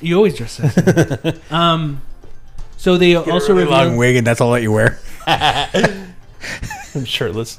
[0.00, 1.40] you always dress sexy.
[1.50, 2.02] um,
[2.76, 4.98] so they also really long revealed wig, and that's all that you wear.
[5.26, 7.58] I'm shirtless.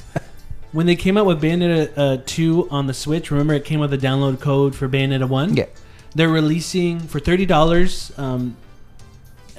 [0.72, 3.32] when they came out with Bayonetta uh, 2 on the Switch.
[3.32, 5.56] Remember, it came with a download code for Bayonetta 1.
[5.56, 5.66] Yeah.
[6.16, 8.12] They're releasing for thirty dollars.
[8.18, 8.56] Um,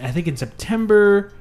[0.02, 1.32] I think in September,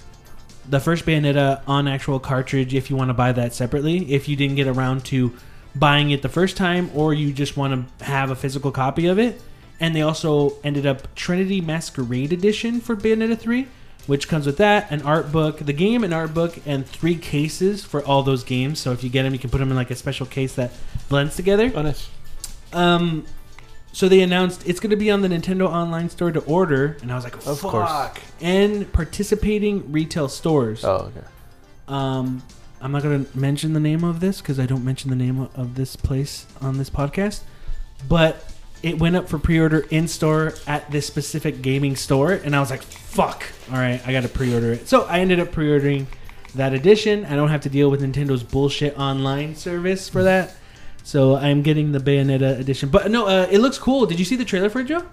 [0.69, 2.73] the first Bayonetta on actual cartridge.
[2.73, 5.33] If you want to buy that separately, if you didn't get around to
[5.75, 9.19] buying it the first time, or you just want to have a physical copy of
[9.19, 9.41] it,
[9.79, 13.67] and they also ended up Trinity Masquerade Edition for Bayonetta three,
[14.07, 17.85] which comes with that an art book, the game, an art book, and three cases
[17.85, 18.79] for all those games.
[18.79, 20.71] So if you get them, you can put them in like a special case that
[21.09, 21.71] blends together.
[21.75, 22.09] Oh, nice.
[22.73, 23.25] Um,
[23.97, 27.11] so they announced it's going to be on the Nintendo Online Store to order, and
[27.11, 27.89] I was like, Of course.
[28.39, 30.85] And participating retail stores.
[30.85, 31.25] Oh, okay.
[31.87, 32.43] Um,
[32.79, 35.39] I'm not going to mention the name of this because I don't mention the name
[35.39, 37.39] of- of this place on this podcast,
[38.07, 38.45] but
[38.83, 42.69] it went up for pre-order in store at this specific gaming store, and I was
[42.69, 44.87] like, "Fuck!" All right, I got to pre-order it.
[44.87, 46.05] So I ended up pre-ordering
[46.53, 47.25] that edition.
[47.25, 50.55] I don't have to deal with Nintendo's bullshit online service for that.
[51.07, 52.89] So I'm getting the Bayonetta edition.
[52.89, 54.05] But no, uh, it looks cool.
[54.05, 55.03] Did you see the trailer for it, Joe?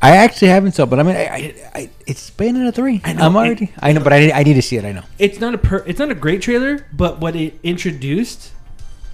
[0.00, 3.00] I actually haven't so, but I mean, I, I, I it's Bayonetta three.
[3.02, 3.72] I know, I'm already.
[3.80, 4.84] I know, but I, I need to see it.
[4.84, 5.02] I know.
[5.18, 8.52] It's not a per- it's not a great trailer, but what it introduced,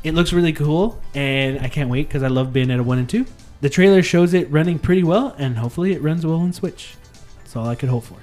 [0.04, 3.24] it looks really cool, and I can't wait because I love Bayonetta one and two.
[3.62, 6.96] The trailer shows it running pretty well, and hopefully it runs well on Switch.
[7.38, 8.18] That's all I could hope for.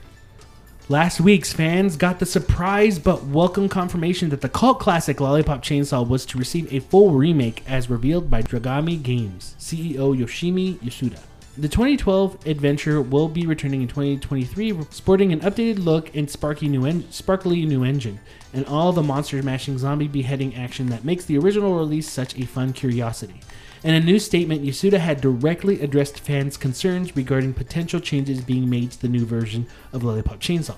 [0.91, 6.07] Last week's fans got the surprise but welcome confirmation that the cult classic Lollipop Chainsaw
[6.07, 11.19] was to receive a full remake as revealed by Dragami Games CEO Yoshimi Yasuda.
[11.59, 17.11] The 2012 adventure will be returning in 2023, sporting an updated look and new en-
[17.11, 18.19] sparkly new engine,
[18.51, 22.47] and all the monster mashing zombie beheading action that makes the original release such a
[22.47, 23.41] fun curiosity.
[23.81, 28.91] In a new statement, Yasuda had directly addressed fans' concerns regarding potential changes being made
[28.91, 30.75] to the new version of Lollipop Chainsaw.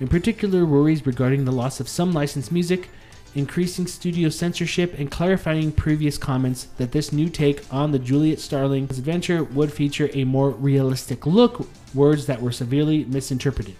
[0.00, 2.88] In particular, worries regarding the loss of some licensed music,
[3.36, 8.98] increasing studio censorship, and clarifying previous comments that this new take on the Juliet Starling's
[8.98, 13.76] adventure would feature a more realistic look, words that were severely misinterpreted.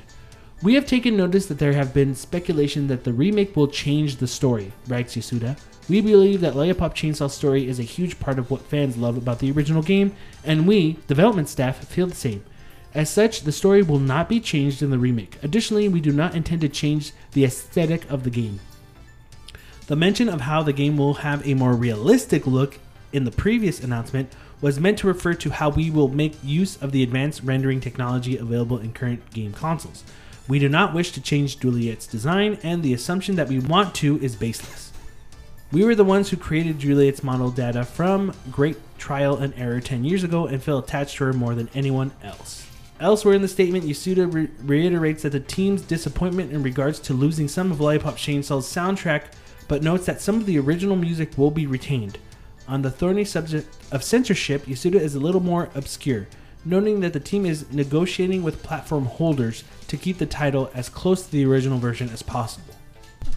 [0.63, 4.29] We have taken notice that there have been speculation that the remake will change the
[4.29, 5.59] story, writes Yasuda.
[5.91, 9.41] We believe that Lollipop Chainsaw's story is a huge part of what fans love about
[9.41, 10.15] the original game,
[10.45, 12.45] and we, development staff, feel the same.
[12.95, 15.37] As such, the story will not be changed in the remake.
[15.43, 18.61] Additionally, we do not intend to change the aesthetic of the game.
[19.89, 22.79] The mention of how the game will have a more realistic look
[23.13, 26.93] in the previous announcement was meant to refer to how we will make use of
[26.93, 30.05] the advanced rendering technology available in current game consoles.
[30.47, 34.23] We do not wish to change Juliet's design, and the assumption that we want to
[34.23, 34.90] is baseless.
[35.73, 40.05] We were the ones who created Juliet's model data from great trial and error 10
[40.05, 42.67] years ago and feel attached to her more than anyone else.
[42.99, 47.47] Elsewhere in the statement, Yasuda re- reiterates that the team's disappointment in regards to losing
[47.47, 49.27] some of Lollipop Chainsaw's soundtrack,
[49.69, 52.19] but notes that some of the original music will be retained.
[52.67, 56.27] On the thorny subject of censorship, Yasuda is a little more obscure,
[56.65, 61.25] noting that the team is negotiating with platform holders to keep the title as close
[61.25, 62.70] to the original version as possible.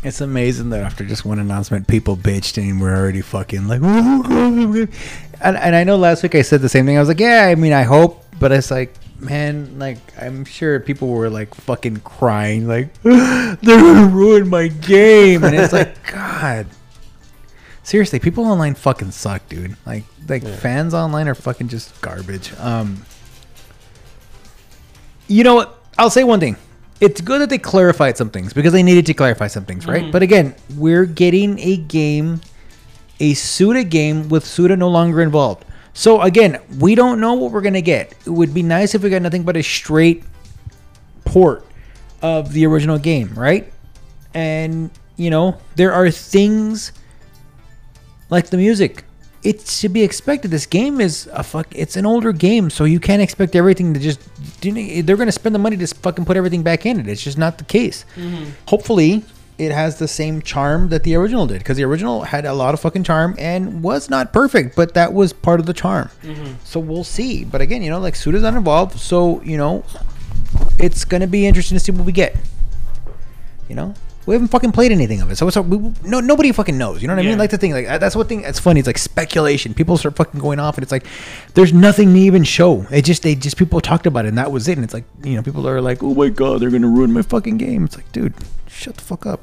[0.04, 4.90] It's amazing that after just one announcement, people bitched and we're already fucking like, and,
[5.42, 6.98] and I know last week I said the same thing.
[6.98, 10.82] I was like, yeah, I mean, I hope, but it's like, man, like I'm sure
[10.82, 16.68] people were like fucking crying, like they're gonna ruin my game, and it's like, God,
[17.84, 19.78] seriously, people online fucking suck, dude.
[19.86, 22.52] Like, like fans online are fucking just garbage.
[22.60, 23.06] Um,
[25.28, 25.80] you know what?
[25.98, 26.58] I'll say one thing.
[27.00, 30.06] It's good that they clarified some things because they needed to clarify some things, right?
[30.06, 30.12] Mm.
[30.12, 32.42] But again, we're getting a game,
[33.20, 35.66] a Suda game with Suda no longer involved.
[35.94, 38.14] So again, we don't know what we're gonna get.
[38.26, 40.24] It would be nice if we got nothing but a straight
[41.26, 41.66] port
[42.22, 43.72] of the original game, right?
[44.34, 46.92] And you know, there are things
[48.30, 49.04] like the music.
[49.44, 50.52] It should be expected.
[50.52, 51.68] This game is a fuck.
[51.72, 54.22] It's an older game, so you can't expect everything to just.
[54.62, 57.08] They're to spend the money to fucking put everything back in it.
[57.10, 58.06] It's just not the case.
[58.16, 58.52] Mm-hmm.
[58.68, 59.26] Hopefully,
[59.58, 62.74] it has the same charm that the original did, because the original had a lot
[62.74, 66.10] of fucking charm and was not perfect, but that was part of the charm.
[66.22, 66.54] Mm-hmm.
[66.64, 67.44] So we'll see.
[67.44, 69.84] But again, you know, like Suda's not involved, so you know,
[70.80, 72.36] it's to be interesting to see what we get.
[73.68, 73.94] You know,
[74.26, 77.02] we haven't fucking played anything of it, so it's we, no nobody fucking knows.
[77.02, 77.30] You know what I Yeah.
[77.32, 77.40] mean?
[77.40, 78.42] Like the thing, like that's what thing.
[78.44, 78.80] That's funny.
[78.80, 79.74] It's like speculation.
[79.74, 81.06] People start fucking going off, and it's like
[81.56, 82.86] there's nothing to even show.
[82.92, 84.78] It just they just people talked about it, and that was it.
[84.78, 87.22] And it's like you know people are like, oh my god, they're gonna ruin my
[87.22, 87.86] fucking game.
[87.86, 88.34] It's like, dude,
[88.68, 89.42] shut the fuck up,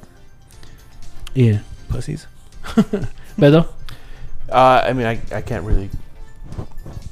[1.34, 1.60] Yeah.
[1.88, 2.26] pussies.
[3.38, 3.66] Beto?
[4.50, 5.88] Uh, I mean, I, I can't really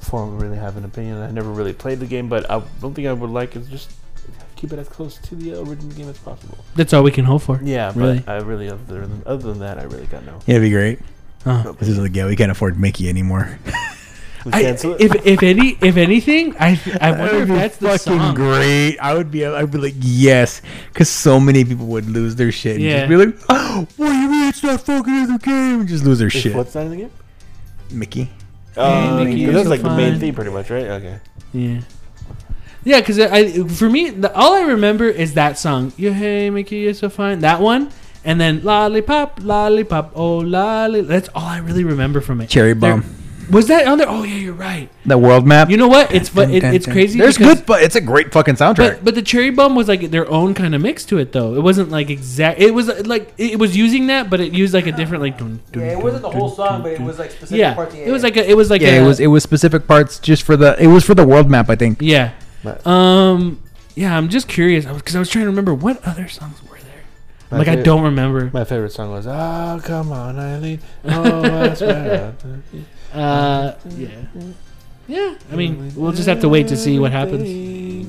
[0.00, 1.18] form really have an opinion.
[1.18, 3.92] I never really played the game, but I don't think I would like is just
[4.59, 6.59] keep it as close to the original game as possible.
[6.76, 7.61] That's all we can hope for.
[7.62, 8.18] Yeah, Really?
[8.20, 10.40] but I really other than other than that, I really got no.
[10.46, 10.98] Yeah, it'd be great.
[11.46, 13.59] Uh, This is like, yeah, we can't afford Mickey anymore.
[14.52, 14.84] I, if
[15.26, 18.34] if any if anything, I I wonder if That'd be that's the fucking song.
[18.34, 18.96] great.
[18.98, 22.76] I would be, I'd be like, yes, because so many people would lose their shit.
[22.76, 23.06] And Yeah.
[23.06, 25.80] just be like, oh, what do you mean it's not fucking in the game?
[25.80, 26.54] And just lose their If shit.
[26.54, 27.11] What's that in the game?
[27.90, 28.30] Mickey.
[28.76, 29.40] Oh, Mickey, okay.
[29.42, 30.86] you're that's so like the main theme, pretty much, right?
[30.86, 31.18] Okay.
[31.52, 31.80] Yeah.
[32.84, 35.92] Yeah, because I for me, the, all I remember is that song.
[35.96, 37.40] You hey Mickey, you're so fine.
[37.40, 37.90] That one,
[38.24, 41.02] and then lollipop, lollipop, oh lolly.
[41.02, 42.48] That's all I really remember from it.
[42.48, 43.14] Cherry There- Bomb.
[43.50, 44.06] Was that on there?
[44.06, 44.90] Oh yeah, you're right.
[45.06, 45.70] The world map.
[45.70, 46.12] You know what?
[46.12, 47.18] It's fu- it, it's crazy.
[47.18, 48.76] There's because- good, but it's a great fucking soundtrack.
[48.76, 51.54] But but the cherry bomb was like their own kind of mix to it though.
[51.54, 52.60] It wasn't like exact.
[52.60, 55.38] It was like it was using that, but it used like a different like.
[55.38, 57.56] Dun, dun, yeah, it wasn't the dun, whole song, dun, but it was like specific
[57.58, 57.94] Yeah, parts.
[57.94, 60.18] it was like a, it was like yeah, a, it was it was specific parts
[60.18, 62.02] just for the it was for the world map, I think.
[62.02, 62.32] Yeah.
[62.64, 63.61] But- Um.
[63.94, 67.59] Yeah, I'm just curious because I was trying to remember what other songs were there.
[67.59, 68.48] Like I don't remember.
[68.52, 72.34] My favorite song was "Oh Come On Eileen." Oh, I swear.
[73.14, 73.72] Uh.
[73.96, 74.09] Yeah.
[75.09, 75.34] Yeah.
[75.50, 78.06] I mean, we'll just have to wait to see what happens.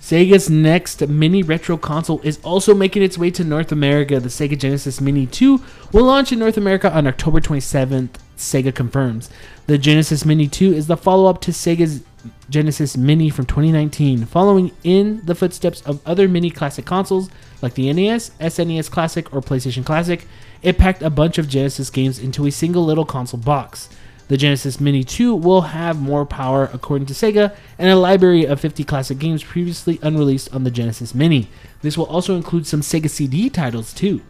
[0.00, 4.18] Sega's next mini retro console is also making its way to North America.
[4.18, 5.60] The Sega Genesis Mini 2
[5.92, 9.28] will launch in North America on October 27th, Sega confirms.
[9.66, 12.02] The Genesis Mini 2 is the follow up to Sega's
[12.48, 17.30] Genesis Mini from 2019, following in the footsteps of other mini classic consoles
[17.62, 20.26] like the NES, SNES Classic, or PlayStation Classic.
[20.62, 23.88] It packed a bunch of Genesis games into a single little console box.
[24.28, 28.60] The Genesis Mini 2 will have more power, according to Sega, and a library of
[28.60, 31.48] 50 classic games previously unreleased on the Genesis Mini.
[31.82, 34.20] This will also include some Sega CD titles, too.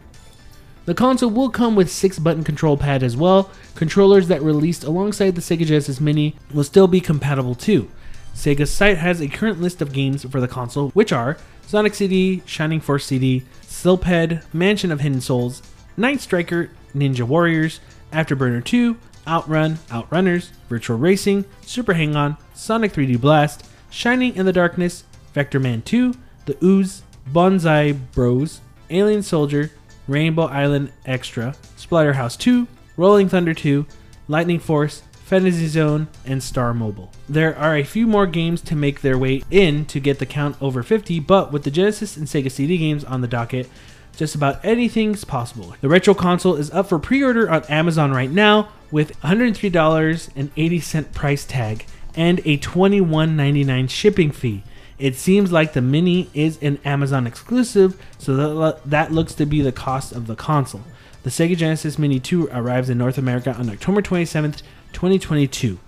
[0.91, 3.49] The console will come with 6 button control pad as well.
[3.75, 7.89] Controllers that released alongside the Sega Genesis Mini will still be compatible too.
[8.35, 12.43] Sega's site has a current list of games for the console, which are Sonic CD,
[12.45, 15.63] Shining Force CD, Silpheed, Mansion of Hidden Souls,
[15.95, 17.79] Night Striker, Ninja Warriors,
[18.11, 18.97] Afterburner 2,
[19.29, 25.61] Outrun, Outrunners, Virtual Racing, Super Hang On, Sonic 3D Blast, Shining in the Darkness, Vector
[25.61, 26.13] Man 2,
[26.47, 29.71] The Ooze, Bonsai Bros, Alien Soldier,
[30.11, 33.85] Rainbow Island Extra, Splatterhouse 2, Rolling Thunder 2,
[34.27, 37.09] Lightning Force, Fantasy Zone, and Star Mobile.
[37.29, 40.57] There are a few more games to make their way in to get the count
[40.61, 43.69] over 50, but with the Genesis and Sega CD games on the docket,
[44.17, 45.73] just about anything's possible.
[45.79, 51.85] The retro console is up for pre-order on Amazon right now with $103.80 price tag
[52.13, 54.63] and a $21.99 shipping fee.
[55.01, 59.61] It seems like the Mini is an Amazon exclusive, so that, that looks to be
[59.61, 60.83] the cost of the console.
[61.23, 64.61] The Sega Genesis Mini 2 arrives in North America on October 27th,
[64.93, 65.79] 2022.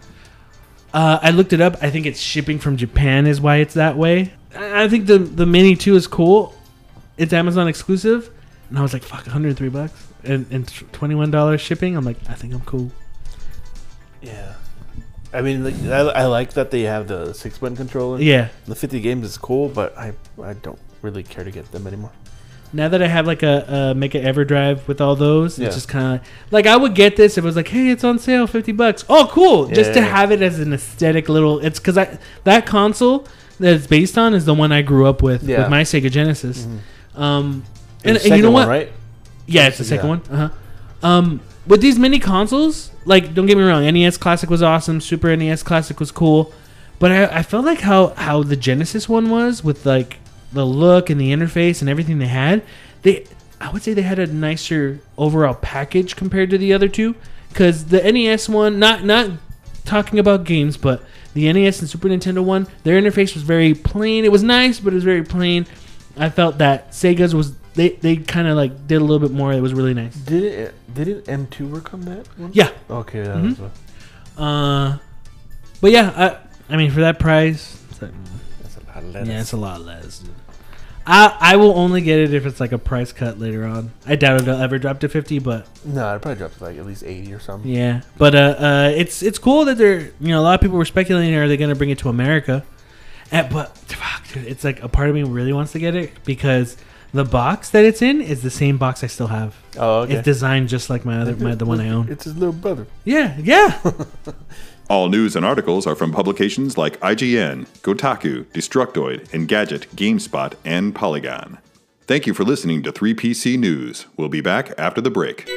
[0.93, 1.77] Uh, I looked it up.
[1.81, 4.33] I think it's shipping from Japan is why it's that way.
[4.55, 6.55] I think the the Mini 2 is cool.
[7.17, 8.31] It's Amazon exclusive,
[8.69, 12.33] and I was like, "Fuck, 103 bucks and, and 21 dollars shipping." I'm like, I
[12.33, 12.91] think I'm cool.
[14.21, 14.53] Yeah.
[15.33, 18.19] I mean, like, I, I like that they have the six button controller.
[18.21, 18.49] Yeah.
[18.67, 22.11] The 50 games is cool, but I I don't really care to get them anymore.
[22.75, 25.67] Now that I have like a, a Mega EverDrive with all those, Yeah.
[25.67, 28.03] it's just kind of like I would get this if it was like, hey, it's
[28.03, 29.05] on sale, fifty bucks.
[29.09, 29.67] Oh, cool!
[29.67, 30.05] Just to Yeah.
[30.07, 31.59] have it as an aesthetic little.
[31.59, 33.27] It's because I that console
[33.59, 35.59] that it's based on is the one I grew up with Yeah.
[35.61, 36.65] with my Sega Genesis.
[37.15, 37.63] Um,
[38.03, 38.67] and, and you know what?
[38.67, 38.91] one, right?
[39.45, 40.09] Yeah, it's the second Yeah.
[40.09, 40.21] one.
[40.31, 41.07] Uh huh.
[41.07, 44.99] Um, with these mini consoles, like, don't get me wrong, NES Classic was awesome.
[45.01, 46.53] Super NES Classic was cool,
[46.99, 50.19] but I, I felt like how how the Genesis one was with like
[50.51, 52.63] the look and the interface and everything they had.
[53.01, 53.25] They,
[53.59, 57.15] I would say they had a nicer overall package compared to the other two,
[57.49, 59.31] because the NES one, not not
[59.85, 61.03] talking about games, but
[61.33, 64.25] the NES and Super Nintendo one, their interface was very plain.
[64.25, 65.65] It was nice, but it was very plain.
[66.15, 69.51] I felt that Sega's was they they kind of like did a little bit more.
[69.53, 70.15] It was really nice.
[70.15, 72.51] Did it did it M2 work on that one?
[72.53, 72.69] Yeah.
[72.89, 73.49] Okay, that Mhm.
[73.49, 73.71] was what-
[74.37, 74.97] Uh,
[75.81, 76.11] but yeah,
[76.69, 78.11] I I mean for that price, it's like,
[78.61, 79.29] that's a lot of letters.
[79.29, 80.19] yeah, it's a lot less.
[80.19, 80.31] dude.
[81.05, 83.91] I I will only get it if it's like a price cut later on.
[84.07, 86.85] I doubt it'll ever drop to fifty, but No, I'd probably drop to like at
[86.85, 87.69] least 80 or something.
[87.69, 88.01] yeah.
[88.17, 90.85] But uh, uh, it's it's cool that they're you know a lot of people were
[90.85, 92.63] speculating are they gonna bring it to America,
[93.31, 96.11] and, but fuck, dude, it's like a part of me really wants to get it
[96.23, 96.77] because
[97.13, 99.55] the box that it's in is the same box I still have.
[99.77, 100.15] Oh, okay.
[100.15, 102.09] It's designed just like my other my the one I own.
[102.09, 102.87] It's his little brother.
[103.05, 103.79] Yeah, yeah.
[104.89, 111.59] All news and articles are from publications like IGN, Kotaku, Destructoid, Engadget, GameSpot, and Polygon.
[112.05, 114.07] Thank you for listening to 3PC News.
[114.17, 115.49] We'll be back after the break.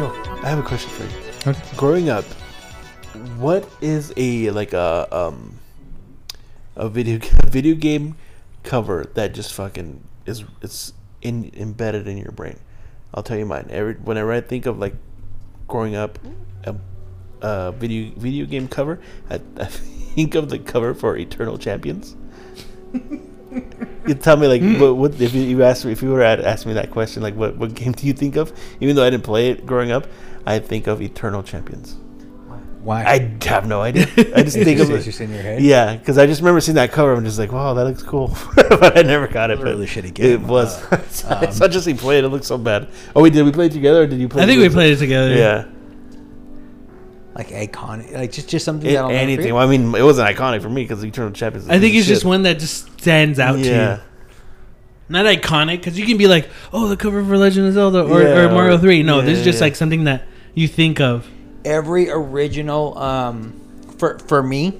[0.00, 0.10] Joe,
[0.42, 1.10] I have a question for you.
[1.46, 1.76] Okay.
[1.76, 2.24] Growing up,
[3.36, 5.58] what is a like a um
[6.74, 8.16] a video a video game
[8.62, 12.58] cover that just fucking is it's in embedded in your brain?
[13.12, 13.66] I'll tell you mine.
[13.68, 14.94] Every whenever I think of like
[15.68, 16.18] growing up,
[16.64, 16.76] a,
[17.42, 22.16] a video video game cover, I, I think of the cover for Eternal Champions.
[24.06, 26.46] You tell me like what, what if you, you asked me if you were to
[26.48, 28.52] ask me that question like what what game do you think of?
[28.80, 30.06] Even though I didn't play it growing up,
[30.46, 31.96] I think of Eternal Champions.
[32.82, 33.04] Why?
[33.04, 34.06] I have no idea.
[34.34, 35.10] I just think it's, of it's it.
[35.10, 35.60] just in your head.
[35.60, 37.12] Yeah, because I just remember seeing that cover.
[37.12, 39.54] I'm just like, wow, that looks cool, but I never got it.
[39.54, 40.30] a but really shitty game.
[40.30, 40.82] It was.
[40.90, 42.24] Uh, I saw Jesse play it.
[42.24, 42.88] It looked so bad.
[43.14, 44.40] Oh, we did we play it together or did you play?
[44.40, 45.34] I it think we with- played it together.
[45.34, 45.66] Yeah,
[47.34, 49.36] Like iconic, like just just something It- that I'll never anything.
[49.44, 49.54] forget.
[49.54, 51.64] Well, I mean, it wasn't iconic for me because Eternal Champions.
[51.64, 53.94] is I think the it's just one that just stands out to Yeah.
[53.96, 54.00] you.
[55.08, 58.22] Not iconic, because you can be like, "Oh, the cover for Legend of Zelda" or,
[58.22, 59.02] Yeah, or Mario or- Three.
[59.02, 59.64] No, this is yeah, just yeah.
[59.66, 60.22] like something that
[60.54, 61.26] you think of.
[61.64, 63.52] Every original, um,
[63.98, 64.74] for for me,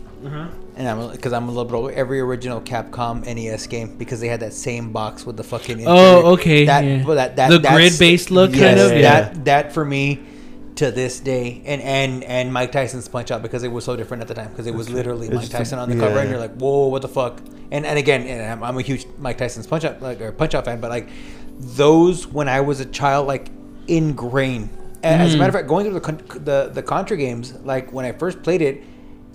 [0.77, 1.93] and I'm because I'm a little bit older.
[1.93, 5.85] Every original Capcom NES game because they had that same box with the fucking.
[5.87, 6.27] Oh, interior.
[6.35, 7.05] okay, That, yeah.
[7.05, 8.99] well, that, that The that's- grid-based look, yes, kind of?
[8.99, 9.01] Yeah.
[9.21, 10.21] That that for me.
[10.81, 14.23] To this day, and and and Mike Tyson's Punch Out because it was so different
[14.23, 16.39] at the time because it was literally It's Mike Tyson on the cover, and you're
[16.39, 17.39] like, whoa, what the fuck?
[17.71, 20.55] And and again, and I'm, I'm a huge Mike Tyson's Punch Out like or Punch
[20.55, 21.11] Out fan, but like
[21.59, 23.51] those when I was a child, like
[23.89, 24.71] ingrained.
[25.03, 25.39] As a mm-hmm.
[25.41, 28.43] matter of fact, going through the con- the the Contra games, like when I first
[28.43, 28.83] played it,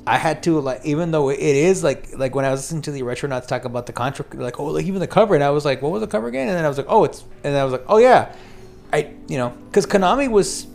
[0.08, 2.92] I had to like even though it is like like when I was listening to
[2.92, 5.64] the Retronauts talk about the Contra, like oh like even the cover, and I was
[5.64, 6.48] like, what was the cover again?
[6.48, 8.34] And then I was like, oh it's, and then I was like, oh yeah,
[8.92, 10.66] I you know because Konami was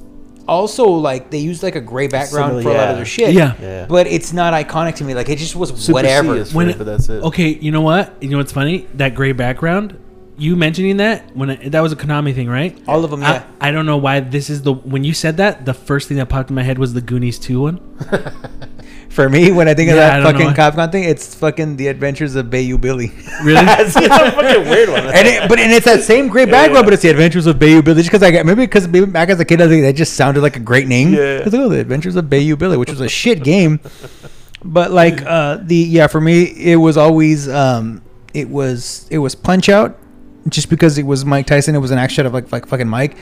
[0.51, 3.33] also like they used like a gray background Similar, for a lot of their shit.
[3.33, 3.55] Yeah.
[3.61, 3.87] Yeah.
[3.87, 5.15] But it's not iconic to me.
[5.15, 6.35] Like it just was Super whatever.
[6.35, 7.23] C is When free, it- but that's it.
[7.23, 8.21] Okay, you know what?
[8.21, 8.87] You know what's funny?
[8.95, 9.97] That gray background.
[10.37, 12.77] You mentioning that when it, that was a Konami thing, right?
[12.89, 13.45] All of them, yeah.
[13.61, 16.17] I, I don't know why this is the when you said that the first thing
[16.17, 17.79] that popped in my head was the Goonies two one.
[19.11, 20.87] For me, when I think of Yeah, I that don't know fucking why.
[20.87, 23.13] Capcom thing, it's fucking The Adventures of Bayou Billy.
[23.43, 23.55] Really?
[23.67, 25.07] That's a fucking weird one.
[25.15, 26.83] and it, but and it's that same great background, yeah.
[26.83, 28.03] but it's The Adventures of Bayou Billy.
[28.03, 30.15] Just because I got maybe because maybe back as a kid, I think that just
[30.15, 31.13] sounded like a great name.
[31.13, 31.39] Yeah.
[31.39, 33.81] It's like, oh, The Adventures of Bayou Billy, which was a shit game.
[34.63, 38.03] But like uh, the yeah, for me, it was always um,
[38.35, 39.99] it was it was Punch Out.
[40.49, 42.89] Just because it was Mike Tyson, it was an act shot of like like fucking
[42.89, 43.17] Mike.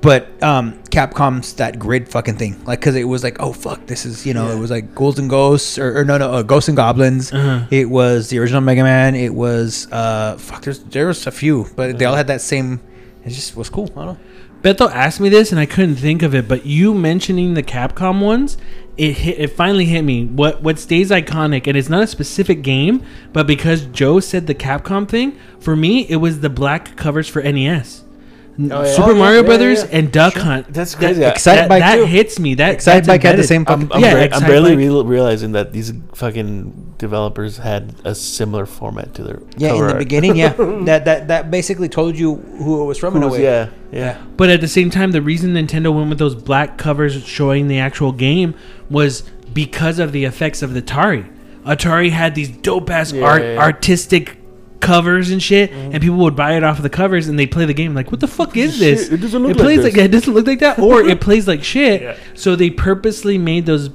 [0.00, 4.04] But um, Capcom's that grid fucking thing, like because it was like, oh fuck, this
[4.04, 6.68] is you know, it was like Ghouls and Ghosts or, or no no uh, Ghosts
[6.68, 7.32] and Goblins.
[7.32, 7.66] Uh-huh.
[7.70, 9.14] It was the original Mega Man.
[9.14, 12.80] It was uh fuck, there's there was a few, but they all had that same.
[13.24, 13.90] It just was cool.
[13.96, 14.18] I don't know.
[14.62, 18.20] Beto asked me this and I couldn't think of it, but you mentioning the Capcom
[18.20, 18.58] ones,
[19.00, 20.26] it hit, it finally hit me.
[20.26, 24.54] What what stays iconic, and it's not a specific game, but because Joe said the
[24.54, 28.04] Capcom thing, for me it was the black covers for NES.
[28.60, 28.92] N- Oh, yeah.
[28.92, 29.98] Super Oh, yeah, Mario yeah, Brothers yeah.
[29.98, 30.72] and Duck Hunt.
[30.72, 31.22] That's That- crazy.
[31.24, 32.04] Excite that, Bike that too.
[32.04, 32.54] hits me.
[32.54, 33.48] That Excite that's Bike had the embedded.
[33.48, 33.92] same I'm, fucking.
[33.92, 34.78] I'm, Yeah, bar- I'm barely Bike.
[34.78, 39.86] real realizing that these fucking developers had a similar format to their yeah, in the
[39.88, 39.98] art.
[39.98, 40.52] beginning, yeah,
[40.84, 43.42] that that that basically told you who it was from in a way.
[43.42, 47.24] yeah, yeah, But at the same time, the reason Nintendo went with those black covers
[47.24, 48.54] showing the actual game
[48.90, 49.22] was
[49.54, 51.26] because of the effects of the Atari.
[51.64, 53.60] Atari had these dope ass Yeah, art yeah, yeah.
[53.60, 54.36] artistic
[54.80, 56.00] covers and shit, and mm-hmm.
[56.00, 58.20] people would buy it off of the covers and they play the game like, what
[58.20, 59.08] the fuck is this?
[59.10, 59.84] It doesn't look it like plays this.
[59.84, 62.02] like, yeah, it doesn't look like that, or it plays like shit.
[62.02, 62.16] Yeah.
[62.34, 63.90] So they purposely made those.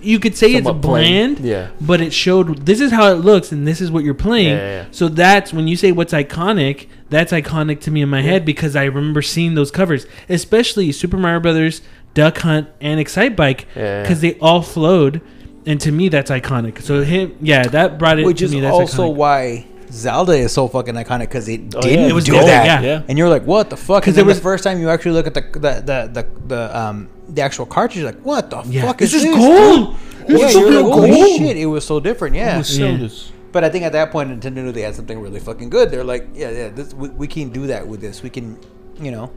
[0.00, 1.34] You could say Somewhat it's plain.
[1.34, 1.70] bland, Yeah.
[1.80, 4.56] but it showed this is how it looks and this is what you're playing.
[4.56, 4.86] Yeah, yeah.
[4.90, 8.76] So that's when you say what's iconic, that's iconic to me in my head because
[8.76, 11.80] I remember seeing those covers, especially Super Mario Brothers,
[12.12, 15.22] Duck Hunt, and Excite Bike, because they all flowed,
[15.64, 16.82] and to me that's iconic.
[16.82, 18.60] So him, yeah, that brought it which to is me.
[18.60, 19.16] That's also iconic.
[19.16, 22.08] why Zelda is so fucking iconic because it Oh, didn't yeah.
[22.08, 22.64] It was do gold, that.
[22.66, 22.80] yeah.
[22.80, 23.02] Yeah.
[23.08, 24.02] And you're like, what the fuck?
[24.02, 26.10] Because it it was was- the first time you actually look at the the the
[26.12, 28.02] the, the um the actual cartridge.
[28.02, 28.82] You're like, what the Yeah.
[28.86, 29.36] fuck This is is this?
[29.36, 29.96] gold!
[30.26, 31.56] This Yeah, is you're like, fucking holy gold!" shit!
[31.56, 32.34] It was so different.
[32.36, 32.62] Yeah.
[32.66, 33.08] Yeah.
[33.52, 35.90] But I think at that point, Nintendo knew they had something really fucking good.
[35.92, 38.20] They're like, yeah, yeah, this, we, we can do that with this.
[38.20, 38.58] We can,
[39.00, 39.30] you know.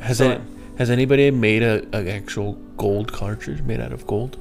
[0.00, 0.40] Has So- it,
[0.78, 4.36] has anybody made a, an actual gold cartridge made out of gold?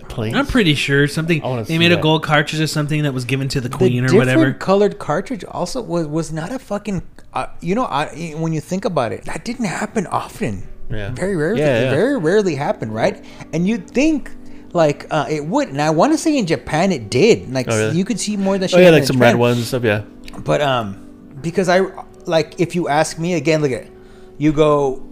[0.00, 0.34] That plays.
[0.34, 2.02] I'm pretty sure something I wanna they see made a that.
[2.02, 4.52] gold cartridge or something that was given to the queen or different whatever.
[4.52, 7.02] colored cartridge also was was not a fucking.
[7.32, 10.66] Uh, you know, I, when you think about it, that didn't happen often.
[10.90, 11.10] Yeah.
[11.12, 11.60] Very rarely.
[11.60, 11.90] Yeah, yeah.
[11.90, 13.24] very rarely happened, right?
[13.52, 14.30] And you'd think
[14.72, 17.50] like uh, it would, and I want to say in Japan it did.
[17.52, 17.96] Like Oh, really?
[17.98, 19.82] you could see more than Oh yeah, like some red ones and stuff.
[19.84, 20.02] Yeah.
[20.38, 21.80] But um, because I
[22.26, 23.92] like if you ask me again, look at it.
[24.38, 25.02] You go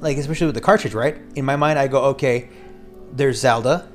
[0.00, 1.16] like especially with the cartridge, right?
[1.34, 2.48] In my mind, I go okay.
[3.12, 3.88] There's Zelda,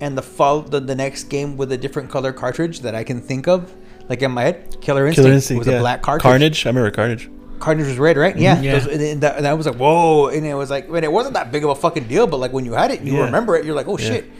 [0.00, 3.20] and the fall the, the next game with a different color cartridge that I can
[3.20, 3.72] think of,
[4.08, 5.74] like in my head, Killer Instinct, Killer Instinct was yeah.
[5.74, 6.22] a black cartridge.
[6.22, 6.66] Carnage.
[6.66, 7.30] I remember Carnage.
[7.58, 8.36] Carnage was red, right?
[8.36, 8.60] Yeah.
[8.60, 8.78] Yeah.
[8.78, 11.10] Those- and, and that, and I was like, whoa, and it was like, when it
[11.10, 13.24] wasn't that big of a fucking deal, but like when you had it, you Yeah.
[13.24, 13.64] remember it.
[13.64, 14.06] You're like, oh Yeah.
[14.06, 14.30] shit.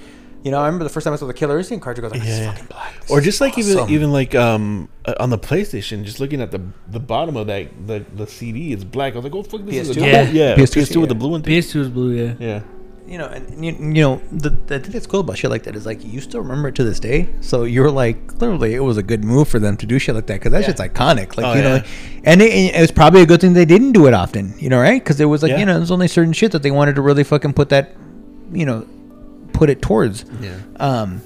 [0.45, 2.05] You know, I remember the first time I saw the Killer Instinct cartridge.
[2.05, 3.01] I was like, this Yeah, is fucking black.
[3.01, 3.91] This Or just like even awesome.
[3.95, 7.69] even like um uh, on the PlayStation, just looking at the the bottom of that
[7.87, 9.15] the, the CD, it's black.
[9.15, 9.99] I was like, oh fuck, this is PS2?
[9.99, 10.31] gold- Yeah.
[10.31, 11.43] yeah, PS2, PS2, with the blue one.
[11.43, 11.51] Too.
[11.51, 12.35] PS2 is blue, yeah.
[12.39, 12.61] Yeah.
[13.07, 15.77] You know, and you, you know, the, the thing that's cool about shit like that
[15.77, 17.29] is like you still remember it to this day.
[17.41, 20.27] So you're like, literally, it was a good move for them to do shit like
[20.27, 20.67] that because that Yeah.
[20.67, 21.37] shit's iconic.
[21.37, 21.87] Like Oh, you know, yeah.
[22.25, 24.55] and it, and it was probably a good thing they didn't do it often.
[24.59, 25.03] You know, right?
[25.03, 25.59] Because it was like Yeah.
[25.59, 27.95] you know, there's only certain shit that they wanted to really fucking put that,
[28.53, 28.87] you know,
[29.53, 30.25] put it towards.
[30.41, 30.57] Yeah.
[30.81, 31.21] Um,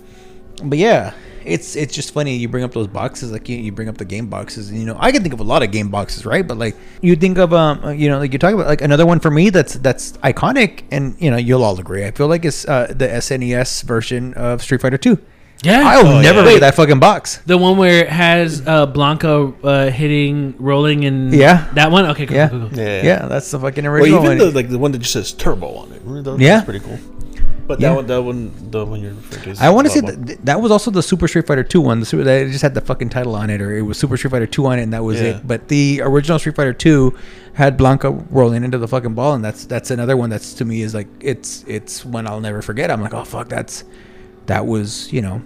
[0.62, 1.14] but yeah,
[1.44, 4.04] it's it's just funny you bring up those boxes like you, you bring up the
[4.04, 6.46] game boxes and you know I can think of a lot of game boxes right
[6.46, 9.06] but like you think of um uh, you know like you're talking about like another
[9.06, 12.44] one for me that's that's iconic and you know you'll all agree I feel like
[12.44, 15.18] it's uh, the SNES version of Street Fighter Two.
[15.62, 15.82] Yeah.
[15.84, 16.44] I'll Oh, never yeah.
[16.46, 17.36] forget that fucking box.
[17.44, 21.68] The one where it has uh, Blanka uh, hitting, rolling, and Yeah.
[21.74, 22.06] that one.
[22.06, 22.48] Okay, cool, Yeah.
[22.48, 22.78] cool, cool.
[22.78, 23.02] Yeah.
[23.04, 24.38] Yeah, that's the fucking Or original even one.
[24.38, 26.00] the like the one that just says turbo on it.
[26.02, 26.36] Remember?
[26.42, 26.62] Yeah.
[26.62, 26.98] Pretty cool.
[27.70, 27.90] But Yeah.
[27.90, 29.62] that one, that one, the one you're referring to.
[29.64, 32.00] I want to say that that was also the Super Street Fighter Two one.
[32.00, 34.32] The super that just had the fucking title on it, or it was Super Street
[34.32, 35.36] Fighter Two on it, and that was Yeah.
[35.36, 35.46] it.
[35.46, 37.14] But the original Street Fighter Two
[37.52, 40.82] had Blanka rolling into the fucking ball, and that's that's another one that's to me
[40.82, 42.90] is like it's it's one I'll never forget.
[42.90, 43.84] I'm like, oh fuck, that's
[44.46, 45.40] that was you know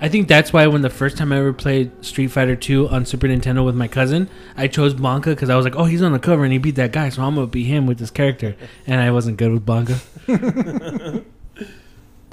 [0.00, 3.04] I think that's why when the first time I ever played Street Fighter 2 on
[3.04, 6.12] Super Nintendo with my cousin, I chose Blanka because I was like, oh, he's on
[6.12, 8.56] the cover and he beat that guy, so I'm gonna beat him with this character.
[8.86, 10.00] And I wasn't good with Blanka.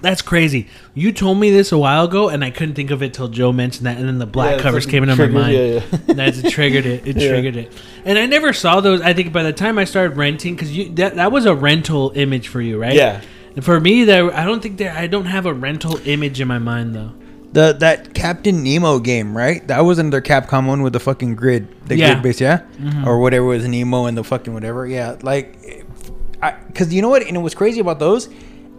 [0.02, 0.68] that's crazy.
[0.94, 3.52] You told me this a while ago, and I couldn't think of it till Joe
[3.52, 5.54] mentioned that, and then the black Yeah, covers like came into my mind.
[5.56, 5.98] yeah, yeah.
[6.08, 7.06] That's it triggered it.
[7.06, 7.30] It Yeah.
[7.30, 7.74] triggered it.
[8.06, 9.02] And I never saw those.
[9.02, 12.12] I think by the time I started renting, because you that, that was a rental
[12.16, 12.94] image for you, right?
[12.94, 13.22] Yeah.
[13.56, 16.48] And for me, there I don't think there I don't have a rental image in
[16.48, 17.12] my mind though.
[17.58, 19.68] The that Captain Nemo game, right?
[19.68, 22.14] That was another Capcom one with the fucking grid, the Yeah.
[22.14, 23.08] grid base, yeah, mm-hmm.
[23.08, 25.16] or whatever was Nemo and the fucking whatever, yeah.
[25.24, 25.58] Like,
[26.68, 27.26] because you know what?
[27.26, 28.30] And it was crazy about those.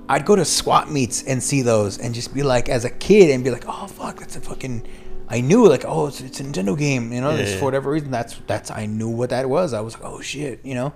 [0.09, 3.31] I'd go to swap meets and see those, and just be like, as a kid,
[3.31, 4.87] and be like, oh fuck, that's a fucking.
[5.29, 7.35] I knew like, oh, it's, it's a Nintendo game, you know.
[7.35, 7.59] Yeah.
[7.59, 9.73] for whatever reason, that's that's I knew what that was.
[9.73, 10.95] I was like, oh shit, you know,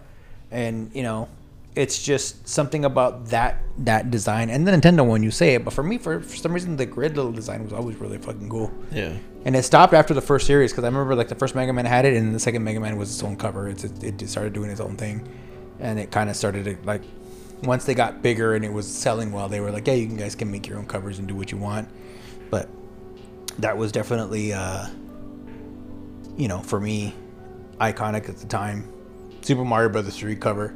[0.52, 1.28] and you know,
[1.74, 5.22] it's just something about that that design and the Nintendo one.
[5.22, 7.72] You say it, but for me, for, for some reason, the grid little design was
[7.72, 8.72] always really fucking cool.
[8.90, 9.16] Yeah.
[9.44, 11.86] And it stopped after the first series because I remember like the first Mega Man
[11.86, 13.68] had it, and the second Mega Man was its own cover.
[13.68, 15.26] It's, it, it just started doing its own thing,
[15.80, 17.02] and it kind of started to like
[17.62, 20.34] once they got bigger and it was selling well, they were like, yeah, you guys
[20.34, 21.88] can make your own covers and do what you want.
[22.50, 22.68] But
[23.58, 24.88] that was definitely, uh,
[26.36, 27.14] you know, for me,
[27.80, 28.92] iconic at the time.
[29.42, 30.74] Super Mario Brothers 3 cover.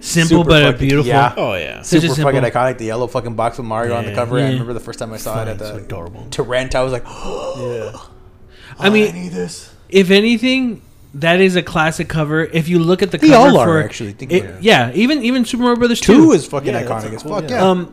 [0.00, 1.08] Simple Super but fucking- beautiful.
[1.08, 1.34] yeah.
[1.36, 1.82] Oh yeah.
[1.82, 2.78] Such a Super simple- fucking iconic.
[2.78, 4.16] The yellow fucking box with Mario on the Yeah.
[4.16, 4.38] cover.
[4.38, 6.26] I remember the first time I saw it at It's the adorable.
[6.30, 6.74] to rent.
[6.74, 7.92] I was like, Yeah.
[8.78, 9.70] I mean, need this.
[9.90, 10.80] if anything,
[11.14, 12.44] that is a classic cover.
[12.44, 14.62] If you look at the They cover all are, for actually, think it- about it.
[14.62, 17.32] yeah, even even Super Mario Brothers Two Two is fucking Yeah, iconic a as cool-
[17.40, 17.50] fuck.
[17.50, 17.56] yeah.
[17.56, 17.68] Yeah.
[17.70, 17.92] Um,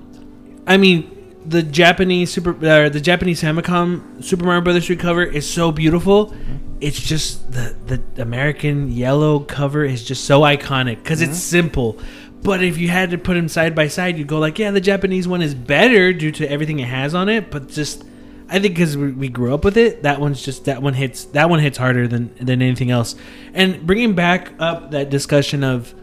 [0.65, 1.11] I mean,
[1.45, 6.33] the Japanese Super uh, the Japanese Famicom Super Mario Brothers 3 cover is so beautiful.
[6.79, 11.37] It's just the the American yellow cover is just so iconic because it's mm-hmm.
[11.37, 11.99] simple.
[12.43, 14.81] But if you had to put them side by side, you'd go like, yeah, the
[14.81, 17.49] Japanese one is better due to everything it has on it.
[17.49, 18.03] But just,
[18.47, 21.25] I think because we, we grew up with it, that one's just that one hits
[21.25, 23.15] that one hits harder than than anything else.
[23.53, 25.93] And bringing back up that discussion of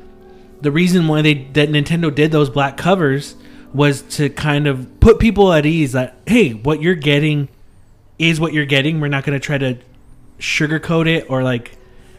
[0.61, 3.37] the reason why they that Nintendo did those black covers
[3.73, 7.49] was to kind of put people at ease that hey, what you're getting
[8.19, 9.01] is what you're getting.
[9.01, 9.79] We're not going to try to
[10.39, 11.73] sugarcoat it or like,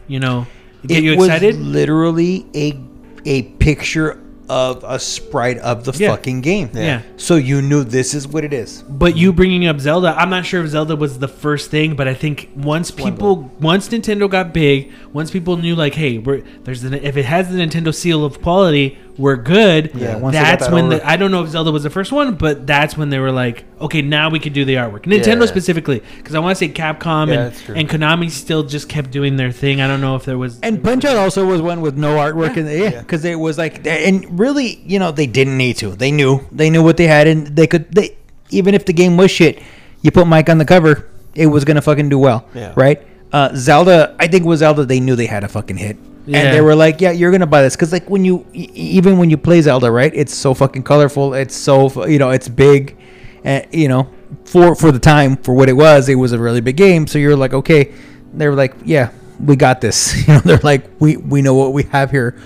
[0.08, 0.46] you know,
[0.86, 2.78] get it you was literally a
[3.24, 6.10] a picture of a sprite of the Yeah.
[6.10, 6.70] fucking game.
[6.72, 7.02] Yeah.
[7.16, 8.84] So you knew this is what it is.
[8.88, 12.06] But you bringing up Zelda, I'm not sure if Zelda was the first thing, but
[12.06, 16.82] I think once people, once Nintendo got big, once people knew like, hey, we're there's
[16.82, 19.92] the, if it has the Nintendo seal of quality, we're good.
[19.94, 22.12] Yeah, once that's that when over- the I don't know if Zelda was the first
[22.12, 25.02] one, but that's when they were like, okay, now we can do the artwork.
[25.04, 25.46] Nintendo Yeah.
[25.46, 29.36] specifically, because I want to say Capcom Yeah, and and Konami still just kept doing
[29.36, 29.80] their thing.
[29.80, 32.56] I don't know if there was And Punch Out also was one with no artwork
[32.56, 35.90] in yeah, because it was like, and really, you know, they didn't need to.
[35.96, 37.90] They knew, they knew what they had, and they could.
[37.92, 38.16] They
[38.50, 39.60] even if the game was shit,
[40.02, 42.72] you put Mike on the cover, it was gonna fucking do well, Yeah.
[42.76, 43.02] right?
[43.32, 45.96] Uh, Zelda, I think with Zelda, they knew they had a fucking hit,
[46.26, 46.38] Yeah.
[46.40, 49.30] and they were like, yeah, you're gonna buy this because like when you even when
[49.30, 50.12] you play Zelda, right?
[50.14, 51.34] It's so fucking colorful.
[51.34, 52.96] It's so you know, it's big,
[53.44, 54.10] and you know,
[54.44, 57.06] for for the time for what it was, it was a really big game.
[57.06, 57.94] So you're like, okay,
[58.34, 60.14] they were like, yeah, we got this.
[60.26, 62.36] You know, they're like, we we know what we have here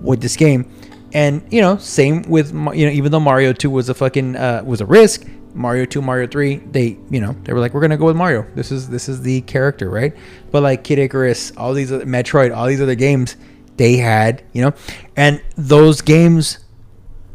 [0.00, 0.70] with this game,
[1.12, 4.62] and you know, same with you know, even though Mario Two was a fucking uh,
[4.64, 5.26] was a risk.
[5.54, 8.46] Mario Two, Mario Three, they you know they were like, we're gonna go with Mario.
[8.54, 10.14] This is this is the character, right?
[10.50, 13.36] But like Kid Icarus, all these other, Metroid, all these other games,
[13.76, 14.72] they had you know,
[15.16, 16.58] and those games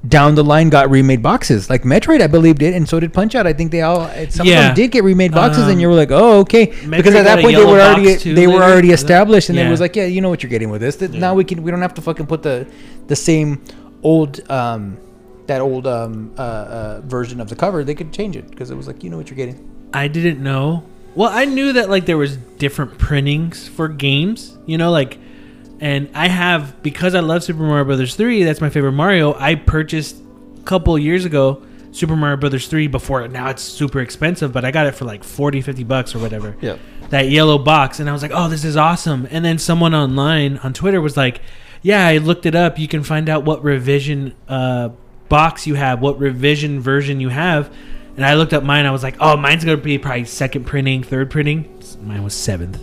[0.05, 1.69] down the line got remade boxes.
[1.69, 3.47] Like Metroid, I believe did, and so did Punch Out.
[3.47, 4.67] I think they all some of Yeah.
[4.67, 7.39] them did get remade boxes, Um, and you were like, oh okay, because at that
[7.41, 9.67] point they were already too they were already established, and Yeah.
[9.67, 10.97] it was like, yeah, you know what you're getting with this.
[10.97, 12.67] That Now we can we don't have to fucking put the
[13.07, 13.61] the same
[14.01, 14.97] old um
[15.47, 17.83] that old um uh, uh version of the cover.
[17.83, 19.69] They could change it because it was like you know what you're getting.
[19.93, 20.83] I didn't know.
[21.15, 25.19] Well, I knew that like there was different printings for games, you know, like
[25.79, 29.33] and I have because I love Super Mario Brothers 3, that's my favorite Mario.
[29.35, 30.15] I purchased
[30.59, 34.71] a couple years ago Super Mario Brothers 3 before now it's super expensive, but I
[34.71, 36.55] got it for like 40 50 bucks or whatever.
[36.61, 36.79] Yep.
[37.09, 40.57] That yellow box and I was like, "Oh, this is awesome." And then someone online
[40.59, 41.41] on Twitter was like,
[41.83, 42.79] "Yeah, I looked it up.
[42.79, 44.89] You can find out what revision uh
[45.37, 47.73] box you have, what revision version you have."
[48.15, 48.85] And I looked up mine.
[48.85, 51.59] I was like, "Oh, mine's gonna be probably second printing, third printing."
[52.01, 52.79] Mine was seventh.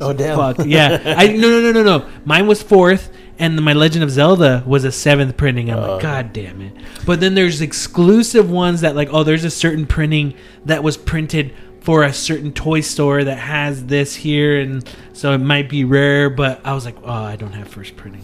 [0.00, 0.36] Oh damn.
[0.36, 1.14] Fuck yeah!
[1.18, 2.06] I no no no no no.
[2.24, 3.10] Mine was fourth,
[3.40, 5.70] and my Legend of Zelda was a seventh printing.
[5.70, 5.92] I'm Oh.
[5.94, 6.72] like, God damn it!
[7.04, 10.34] But then there's exclusive ones that like, oh, there's a certain printing
[10.66, 15.38] that was printed for a certain toy store that has this here, and so it
[15.38, 16.30] might be rare.
[16.30, 18.22] But I was like, oh, I don't have first printing.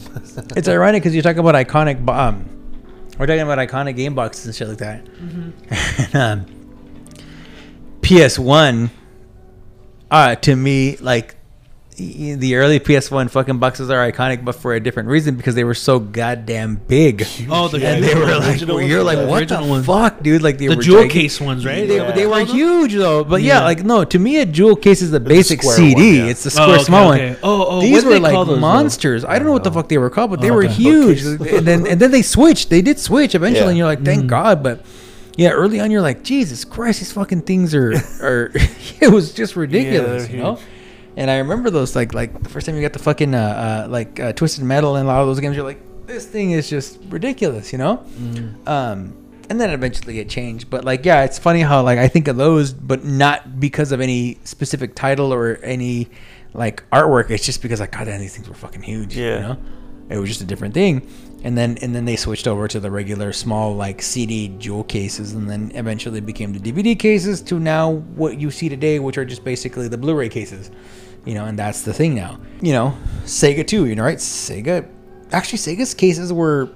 [0.56, 2.04] It's ironic because you talk about iconic.
[2.04, 2.44] bo- Um,
[3.18, 5.04] we're talking about iconic game boxes and shit like that.
[5.04, 6.14] Mm-hmm.
[6.16, 6.46] and, um,
[8.02, 8.90] PS One,
[10.10, 11.36] uh, to me, like
[11.96, 15.62] the early PS One fucking boxes are iconic, but for a different reason because they
[15.62, 17.24] were so goddamn big.
[17.48, 19.86] Oh, the and Yeah, they were like, original you're like, what the ones.
[19.86, 20.42] fuck, dude?
[20.42, 21.22] Like they the were jewel gigantic.
[21.22, 21.86] case ones, right?
[21.86, 22.10] They, Yeah.
[22.10, 23.58] they were huge though, but yeah.
[23.60, 23.64] Yeah.
[23.64, 25.94] like no, to me a jewel case is the basic square CD.
[25.94, 26.24] one, yeah.
[26.32, 27.28] It's the Oh, square okay, small okay.
[27.30, 27.38] one.
[27.44, 28.60] Oh, oh, these what were they like call those, though?
[28.60, 29.24] monsters.
[29.24, 30.72] I don't know what the fuck they were called, but they Oh, were okay.
[30.74, 31.22] huge.
[31.26, 32.70] and then and then they switched.
[32.70, 33.68] They did switch eventually, Yeah.
[33.68, 34.04] and you're like, Mm.
[34.06, 34.64] thank God.
[34.64, 34.84] But
[35.36, 38.50] yeah, early on, you're like, Jesus Christ, these fucking things are are.
[39.00, 40.58] it was just ridiculous, they're you know.
[41.16, 43.38] And I remember those like like the first time you got the fucking uh,
[43.86, 45.56] uh like uh, Twisted Metal and a lot of those games.
[45.56, 48.04] You're like, this thing is just ridiculous, you know.
[48.18, 48.68] Mm.
[48.68, 50.70] Um, and then eventually it changed.
[50.70, 54.00] But like, yeah, it's funny how like I think of those, but not because of
[54.00, 56.08] any specific title or any
[56.52, 57.30] like artwork.
[57.30, 59.16] It's just because like, God damn, these things were fucking huge.
[59.16, 59.34] Yeah.
[59.34, 59.58] You know,
[60.10, 61.08] it was just a different thing.
[61.42, 65.32] And then and then they switched over to the regular small like CD jewel cases,
[65.34, 69.26] and then eventually became the DVD cases to now what you see today, which are
[69.26, 70.70] just basically the Blu-ray cases.
[71.24, 72.38] You know, and that's the thing now.
[72.60, 73.86] You know, Sega too.
[73.86, 74.18] You know, right?
[74.18, 74.86] Sega.
[75.32, 76.68] Actually, Sega's cases were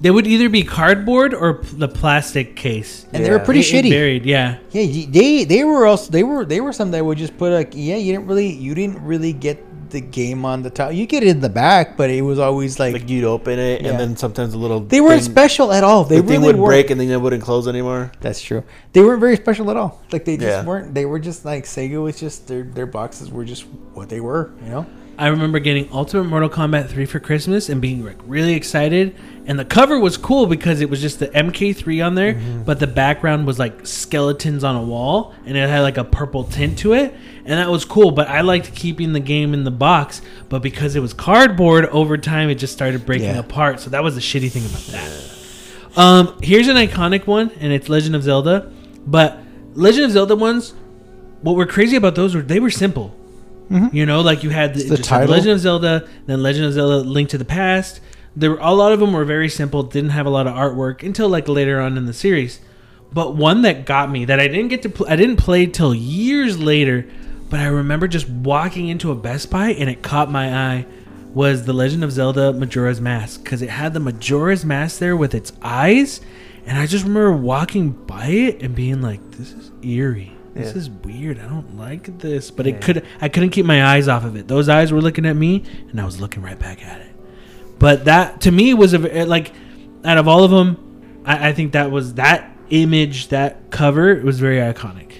[0.00, 3.06] They would either be cardboard or p- the plastic case.
[3.14, 4.20] and they were pretty It- it shitty.
[4.26, 4.58] Yeah.
[4.72, 7.72] Yeah, they they were also they were they were some that would just put like
[7.74, 9.64] yeah you didn't really you didn't really get
[9.96, 12.78] the game on the top you get it in the back but it was always
[12.82, 13.90] like, Like you'd open it, Yeah.
[13.90, 14.80] and then sometimes a little.
[14.80, 17.42] they weren't thing- special at all they the really would break, and then it wouldn't
[17.42, 18.12] close anymore.
[18.20, 18.62] that's true
[18.92, 20.64] they weren't very special at all like they just Yeah.
[20.64, 23.64] weren't they were just like Sega was just their their boxes were just
[23.94, 24.86] what they were you know
[25.18, 29.16] I remember getting Ultimate Mortal Kombat 3 for Christmas and being like really excited.
[29.46, 32.64] And the cover was cool because it was just the MK3 on there, Mm-hmm.
[32.64, 36.44] but the background was like skeletons on a wall and it had like a purple
[36.44, 37.14] tint to it.
[37.46, 40.20] And that was cool, but I liked keeping the game in the box.
[40.50, 43.38] But because it was cardboard, over time it just started breaking Yeah.
[43.38, 43.80] apart.
[43.80, 45.98] So that was the shitty thing about that.
[45.98, 48.70] Um, here's an iconic one, and it's Legend of Zelda.
[49.06, 49.38] But
[49.72, 50.74] Legend of Zelda ones,
[51.40, 53.15] what were crazy about those were they were simple.
[53.70, 54.88] You know, like you had the, Mm-hmm.
[54.94, 55.30] the title.
[55.30, 58.00] Legend of Zelda, then Legend of Zelda: Link to the Past.
[58.36, 61.02] There were a lot of them were very simple, didn't have a lot of artwork
[61.02, 62.60] until like later on in the series.
[63.12, 65.94] But one that got me that I didn't get to pl- I didn't play till
[65.94, 67.06] years later,
[67.48, 70.86] but I remember just walking into a Best Buy and it caught my eye
[71.32, 75.34] was the Legend of Zelda Majora's Mask because it had the Majora's Mask there with
[75.34, 76.20] its eyes,
[76.66, 80.35] and I just remember walking by it and being like, "This is eerie.
[80.56, 80.78] This Yeah.
[80.78, 81.38] is weird.
[81.38, 84.48] I don't like this." But it could I couldn't keep my eyes off of it.
[84.48, 87.12] Those eyes were looking at me, and I was looking right back at it.
[87.78, 89.52] But that to me was a like
[90.04, 90.76] out of all of them,
[91.24, 95.12] I, I think that was that image, that cover was very iconic.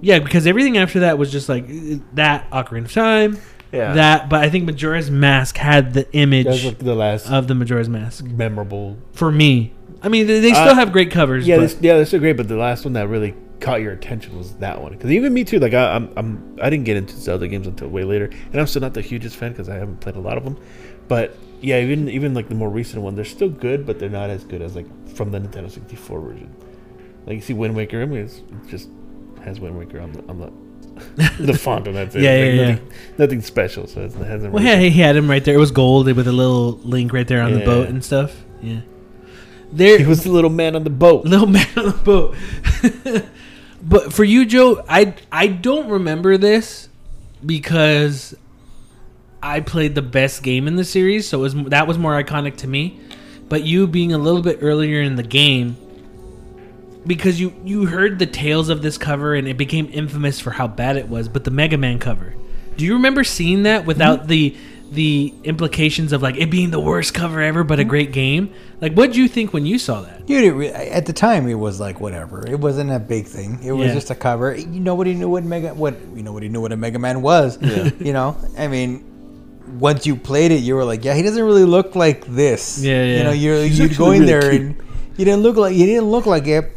[0.00, 3.38] Yeah, because everything after that was just like uh, that Ocarina of Time,
[3.72, 3.94] Yeah.
[3.94, 4.28] that.
[4.28, 8.24] But I think Majora's Mask had the image like the last of the Majora's Mask
[8.24, 8.98] memorable.
[9.12, 9.72] for me.
[10.02, 11.46] I mean, they, they still Uh, have great covers.
[11.48, 12.36] Yeah, but- this, yeah, they're still great.
[12.36, 14.92] But the last one that really caught your attention was that one.
[14.92, 15.58] Because even me too.
[15.58, 18.66] Like I, I'm, I'm, I didn't get into Zelda games until way later, and I'm
[18.66, 20.58] still not the hugest fan because I haven't played a lot of them.
[21.08, 24.30] But yeah, even even like the more recent one, they're still good, but they're not
[24.30, 26.54] as good as like from the Nintendo 64 version.
[27.26, 28.88] Like you see Wind Waker, I mean, it's, it just
[29.42, 30.52] has Wind Waker on the on the
[31.42, 32.22] the font, and that's it.
[32.22, 32.70] Yeah, Like, yeah, yeah.
[32.72, 33.86] nothing, nothing special.
[33.86, 34.52] So it hasn't.
[34.52, 35.54] Well, yeah, he had him right there.
[35.54, 38.44] It was gold with a little link right there on the boat and stuff.
[38.62, 38.80] Yeah,
[39.72, 41.24] there he was the little man on the boat.
[41.24, 42.34] little man on the boat.
[43.86, 46.88] But for you, Joe, I I don't remember this
[47.44, 48.34] because
[49.42, 52.56] I played the best game in the series, so it was that was more iconic
[52.58, 53.00] to me.
[53.48, 55.76] But you being a little bit earlier in the game,
[57.06, 60.66] because you you heard the tales of this cover and it became infamous for how
[60.66, 61.28] bad it was.
[61.28, 62.34] But the Mega Man cover,
[62.76, 64.28] do you remember seeing that without mm-hmm.
[64.28, 64.56] the
[64.90, 67.90] the implications of like it being the worst cover ever, but a mm-hmm.
[67.90, 68.52] great game?
[68.80, 70.26] Like, what did you think when you saw that?
[70.26, 72.46] Dude, it re- at the time it was like whatever.
[72.46, 73.58] It wasn't a big thing.
[73.62, 73.94] It was Yeah.
[73.94, 74.54] just a cover.
[74.54, 77.58] You nobody knew what Mega what you nobody knew what a Mega Man was.
[78.00, 79.04] you know, I mean,
[79.78, 82.82] once you played it, you were like, yeah, he doesn't really look like this.
[82.82, 83.18] Yeah, yeah.
[83.18, 84.62] You know, you're He's you'd go in really there cute.
[84.62, 84.82] and
[85.16, 86.75] you didn't look like you didn't look like it.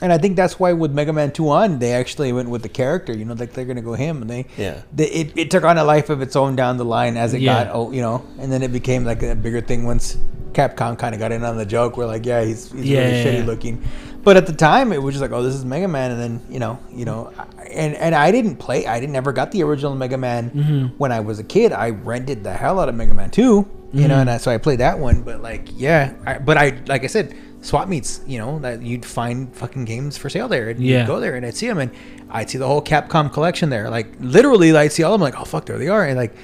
[0.00, 2.68] And I think that's why with Mega Man Two on, they actually went with the
[2.68, 3.12] character.
[3.16, 4.82] You know, like they're gonna go him, and they Yeah.
[4.94, 7.40] they, it, it took on a life of its own down the line as it
[7.40, 7.64] Yeah.
[7.64, 10.16] got oh you know and then it became like a bigger thing once
[10.52, 11.96] Capcom kind of got in on the joke.
[11.96, 13.44] We're like, yeah, he's, he's Yeah, really yeah, shitty yeah.
[13.44, 13.82] looking.
[14.24, 16.40] But at the time, it was just like, oh, this is Mega Man, and then
[16.50, 18.86] you know, you know, I- and and I didn't play.
[18.86, 20.86] I didn't never got the original Mega Man Mm-hmm.
[20.96, 21.72] when I was a kid.
[21.72, 24.20] I rented the hell out of Mega Man Two, you know, Mm-hmm.
[24.20, 25.22] and I, so I played that one.
[25.22, 29.04] But like, yeah, I, but I like I said, swap meets, you know, that you'd
[29.04, 30.98] find fucking games for sale there, and Yeah.
[31.00, 31.90] you'd go there and I'd see them, and
[32.30, 33.90] I'd see the whole Capcom collection there.
[33.90, 35.24] Like literally, I'd see all of them.
[35.24, 36.34] Like, oh fuck, there they are, and like,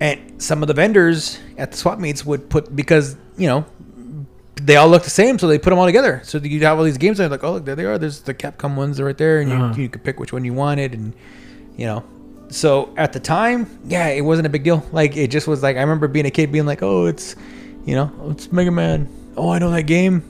[0.00, 3.64] and some of the vendors at the swap meets would put because you know
[4.62, 6.20] they all look the same, so they put them all together.
[6.24, 7.98] So you'd have all these games, and like, oh, look, there they are.
[7.98, 9.74] There's the Capcom ones right there, and you, Uh-huh.
[9.80, 11.12] you could pick which one you wanted, and
[11.76, 12.04] you know.
[12.48, 14.84] So at the time, yeah, it wasn't a big deal.
[14.92, 17.36] Like it just was like I remember being a kid, being like, oh, it's,
[17.84, 19.08] you know, it's Mega Man.
[19.36, 20.22] Oh, I know that game.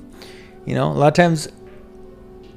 [0.64, 1.48] You know, a lot of times,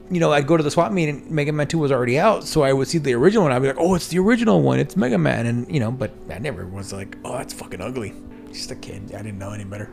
[0.09, 2.43] you know, I'd go to the swap meet and Mega Man Two was already out,
[2.43, 3.51] so I would see the original one.
[3.51, 4.79] I'd be like, oh, it's the original one.
[4.79, 8.13] It's Mega Man, and you know, but I never was like, oh, that's fucking ugly.
[8.51, 9.13] Just a kid.
[9.13, 9.91] I didn't know any better.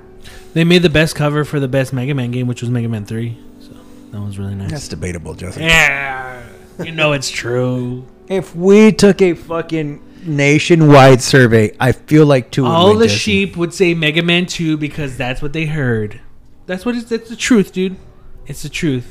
[0.54, 3.04] They made the best cover for the best Mega Man game, which was Mega Man
[3.04, 3.36] Three.
[3.60, 3.72] So
[4.12, 4.70] that was really nice.
[4.70, 5.64] That's debatable, Justin.
[5.64, 6.42] yeah,
[6.82, 8.06] you know it's true.
[8.28, 12.64] If we took a fucking nationwide survey, I feel like two.
[12.64, 13.18] All the Justin.
[13.18, 16.20] sheep would say Mega Man Two because that's what they heard.
[16.66, 17.08] That's what it's.
[17.08, 17.96] That's the truth, dude.
[18.46, 19.06] It's the truth.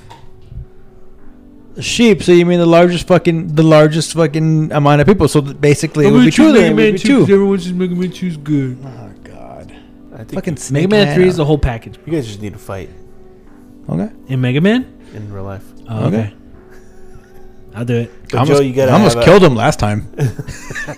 [1.80, 2.24] sheep.
[2.24, 5.28] So you mean the largest fucking the largest fucking amount of people?
[5.28, 6.52] So basically, it would be two.
[6.52, 7.22] Then it would be two.
[7.24, 8.78] Everyone says Mega Man Two is good.
[8.84, 9.72] Oh god,
[10.14, 11.98] I think fucking Mega Snake Man Three is the whole package.
[12.06, 12.90] you guys just need to fight
[13.90, 14.10] Okay.
[14.28, 14.92] In Mega Man.
[15.14, 15.64] in real life.
[15.88, 16.18] Oh, Okay.
[16.18, 16.34] okay.
[17.76, 18.12] I'll do it.
[18.30, 20.08] But I almost, Joe, you gotta I almost have a- killed him last time.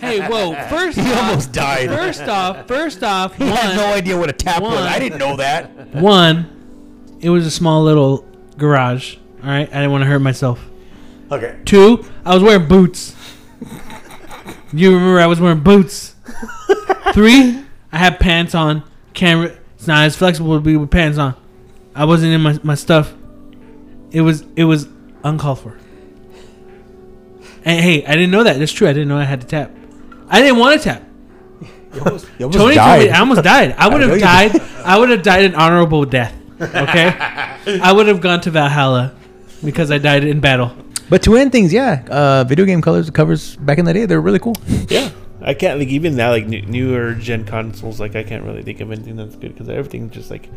[0.01, 0.53] Hey, whoa!
[0.69, 1.87] First, He off, almost died.
[1.89, 4.73] First off, first off, He had no idea what a tap was.
[4.77, 5.71] I didn't know that.
[5.95, 8.25] one, it was a small little
[8.57, 9.15] garage.
[9.41, 10.59] All right, I didn't want to hurt myself.
[11.31, 11.57] Okay.
[11.65, 13.15] Two, I was wearing boots.
[14.73, 16.15] You remember I was wearing boots.
[17.13, 18.83] Three, I had pants on.
[19.13, 21.33] Camera, it's not as flexible to be with pants on.
[21.95, 23.13] I wasn't in my, my stuff.
[24.11, 24.87] It was it was
[25.23, 25.77] uncalled for.
[27.67, 28.57] And hey, I didn't know that.
[28.59, 28.87] That's true.
[28.87, 29.71] I didn't know I had to tap.
[30.29, 31.03] I didn't want to tap.
[31.93, 33.75] You almost, you almost Tony told me I almost died.
[33.77, 34.61] I would know have you died.
[34.85, 36.33] I would have died an honorable death.
[36.61, 37.07] Okay,
[37.81, 39.15] I would have gone to Valhalla
[39.65, 40.71] because I died in battle.
[41.09, 44.15] But to end things, yeah, uh, video game colors covers back in the day, they
[44.15, 44.55] were really cool.
[44.89, 45.09] Yeah,
[45.41, 47.99] I can't like even now like new, newer gen consoles.
[47.99, 50.49] Like I can't really think of anything that's good because everything's just like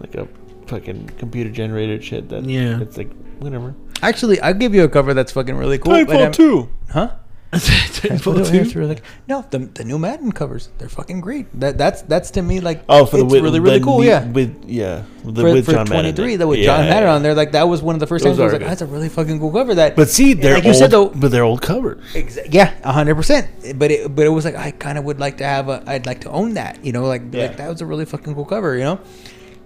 [0.00, 0.28] like a
[0.66, 2.28] fucking computer generated shit.
[2.28, 2.80] That Yeah.
[2.80, 3.74] it's like whatever.
[4.02, 6.04] Actually, I'll give you a cover that's fucking really cool.
[6.06, 6.68] but I'm- two.
[6.90, 7.12] Huh?
[7.52, 8.84] Titanfall That's 2?
[8.86, 11.46] like, no, the, the new Madden covers, they're fucking great.
[11.58, 13.98] That that's that's to me like Oh, for the it's with, really really the cool.
[13.98, 16.14] new- yeah, with yeah the, for, with for John Madden.
[16.14, 17.14] 23, that with Yeah, John Madden yeah.
[17.16, 18.66] on there, like that was one of the first Those times I was like, good.
[18.66, 19.74] oh, that's a really fucking cool cover.
[19.74, 22.00] That, But see, they're like you old, said though, but they're old covers.
[22.14, 23.48] Exa- yeah, hundred percent.
[23.76, 25.82] But it, but it was like I kind of would like to have a.
[25.88, 26.84] I'd like to own that.
[26.84, 27.46] You know, like Yeah.
[27.48, 28.76] like that was a really fucking cool cover.
[28.76, 29.00] You know,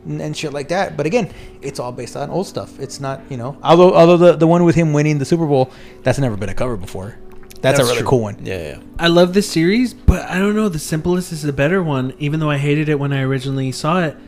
[0.05, 0.97] and, and shit like that.
[0.97, 1.33] But again,
[1.63, 2.79] it's all based on old stuff.
[2.79, 3.57] It's not you know.
[3.63, 5.71] Although although the the one with him winning the Super Bowl,
[6.03, 7.19] that's never been a cover before.
[7.61, 8.07] That's, a really true.
[8.07, 8.45] cool one.
[8.45, 8.79] Yeah, yeah.
[8.99, 10.69] I love this series, but I don't know.
[10.69, 14.03] The simplest is the better one, even though I hated it when I originally saw
[14.05, 14.19] it.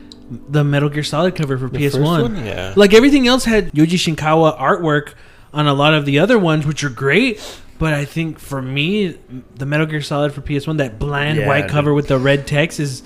[0.51, 2.01] The Metal Gear Solid cover for The PS1.
[2.01, 2.43] one?
[2.43, 2.73] Yeah.
[2.75, 5.13] Like everything else had Yoji Shinkawa artwork
[5.53, 7.39] on a lot of the other ones, which are great.
[7.77, 9.19] But I think for me,
[9.55, 12.79] the Metal Gear Solid for PS1, that bland Yeah, white cover with the red text
[12.79, 13.03] is,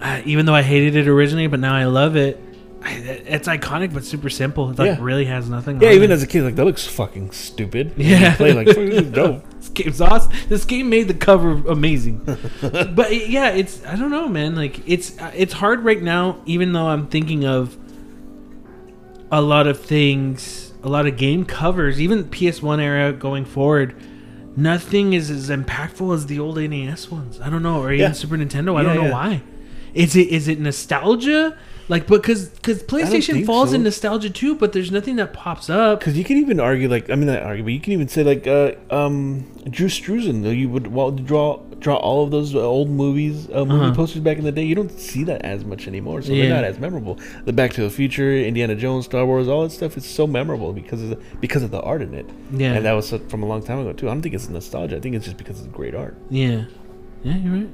[0.00, 2.40] uh, even though I hated it originally, but now I love it.
[2.82, 4.70] I, it's iconic, but super simple.
[4.70, 4.98] It like Yeah.
[5.00, 5.82] really has nothing.
[5.82, 6.14] Yeah, even it.
[6.14, 7.92] as a kid, like that looks fucking stupid.
[7.98, 8.34] Yeah.
[8.36, 9.44] Play like this dope.
[9.58, 10.32] this game's awesome.
[10.48, 12.18] This game made the cover amazing.
[12.62, 14.54] but yeah, it's I don't know, man.
[14.54, 16.40] Like it's uh, it's hard right now.
[16.46, 17.76] Even though I'm thinking of
[19.30, 23.94] a lot of things, a lot of game covers, even PS1 era going forward.
[24.56, 27.40] Nothing is as impactful as the old NES ones.
[27.40, 28.12] I don't know, or even Yeah.
[28.12, 28.74] Super Nintendo.
[28.76, 29.12] I Yeah, don't know yeah.
[29.12, 29.42] why.
[29.94, 31.56] Is it is it nostalgia?
[31.88, 33.74] Like, because because PlayStation falls so.
[33.74, 35.98] in nostalgia too, but there's nothing that pops up.
[35.98, 38.22] Because you can even argue, like I mean, not argue, but you can even say
[38.22, 40.56] like uh, um, Drew Struzan.
[40.56, 43.94] You would well, draw draw all of those uh, old movies, uh, movie Uh-huh.
[43.94, 44.62] posters back in the day.
[44.62, 46.42] You don't see that as much anymore, so Yeah.
[46.44, 47.18] they're not as memorable.
[47.44, 50.72] The Back to the Future, Indiana Jones, Star Wars, all that stuff is so memorable
[50.72, 52.28] because of the, because of the art in it.
[52.52, 52.74] Yeah.
[52.74, 54.08] and that was from a long time ago too.
[54.08, 54.96] I don't think it's nostalgia.
[54.96, 56.16] I think it's just because it's great art.
[56.28, 56.66] Yeah,
[57.24, 57.68] yeah, you're right.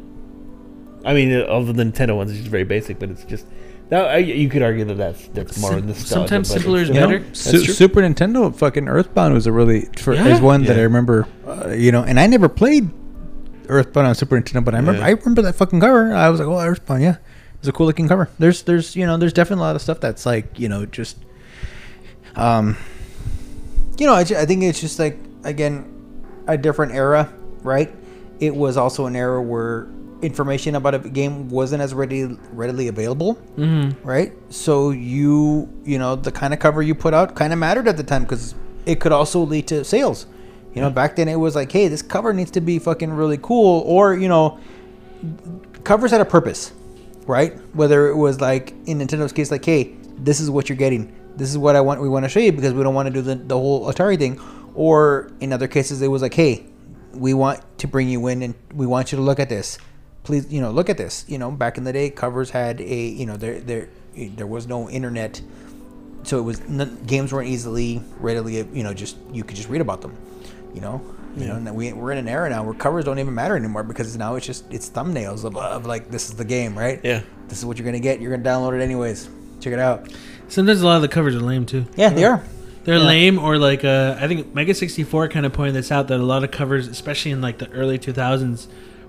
[1.06, 3.46] I mean, all the Nintendo ones is just very basic, but it's just
[3.90, 6.08] now I, you could argue that that's that's more Sim- nostalgia.
[6.14, 7.24] sometimes simpler is better.
[7.32, 10.26] Su- Super Nintendo fucking Earthbound was a really for, Yeah?
[10.34, 12.90] is one that I remember, uh, you know, and I never played
[13.68, 15.06] Earthbound on Super Nintendo, but I remember Yeah.
[15.06, 16.12] I remember that fucking cover.
[16.12, 17.16] I was like, oh, Earthbound, yeah,
[17.60, 18.28] it's a cool looking cover.
[18.40, 21.18] There's there's you know there's definitely a lot of stuff that's like you know just,
[22.34, 22.76] um,
[23.98, 25.92] you know I, I think it's just like again
[26.48, 27.94] a different era, right?
[28.40, 29.86] It was also an era where
[30.26, 34.06] information about a game wasn't as ready readily available, Mm-hmm.
[34.06, 34.32] right?
[34.50, 37.96] So you you know the kind of cover you put out kind of mattered at
[37.96, 38.54] the time because
[38.84, 40.26] it could also lead to sales.
[40.74, 43.38] You know, back then it was like, hey, this cover needs to be fucking really
[43.38, 44.58] cool, or you know,
[45.84, 46.72] covers had a purpose,
[47.26, 47.56] right?
[47.74, 51.14] Whether it was like in Nintendo's case, like, hey, this is what you're getting.
[51.36, 52.00] This is what I want.
[52.00, 54.18] We want to show you because we don't want to do the, the whole Atari
[54.18, 54.40] thing.
[54.74, 56.66] Or in other cases, it was like, hey,
[57.12, 59.78] we want to bring you in and we want you to look at this.
[60.26, 61.24] Please, you know, look at this.
[61.28, 64.66] You know, back in the day, covers had a, you know, there there there was
[64.66, 65.40] no internet,
[66.24, 69.80] so it was n- games weren't easily readily, you know, just you could just read
[69.80, 70.16] about them.
[70.74, 71.00] You know,
[71.36, 73.84] you know, and we we're in an era now where covers don't even matter anymore
[73.84, 77.00] because now it's just it's thumbnails of, of like this is the game, right?
[77.04, 77.22] Yeah.
[77.48, 78.20] This is what you're gonna get.
[78.20, 79.28] You're gonna download it anyways.
[79.60, 80.10] Check it out.
[80.48, 81.86] Sometimes a lot of the covers are lame too.
[81.96, 82.42] Yeah, they are.
[82.84, 83.04] They're Yeah.
[83.04, 86.18] lame, or like uh, I think Mega sixty four kind of pointed this out that
[86.18, 88.66] a lot of covers, especially in like the early two thousands,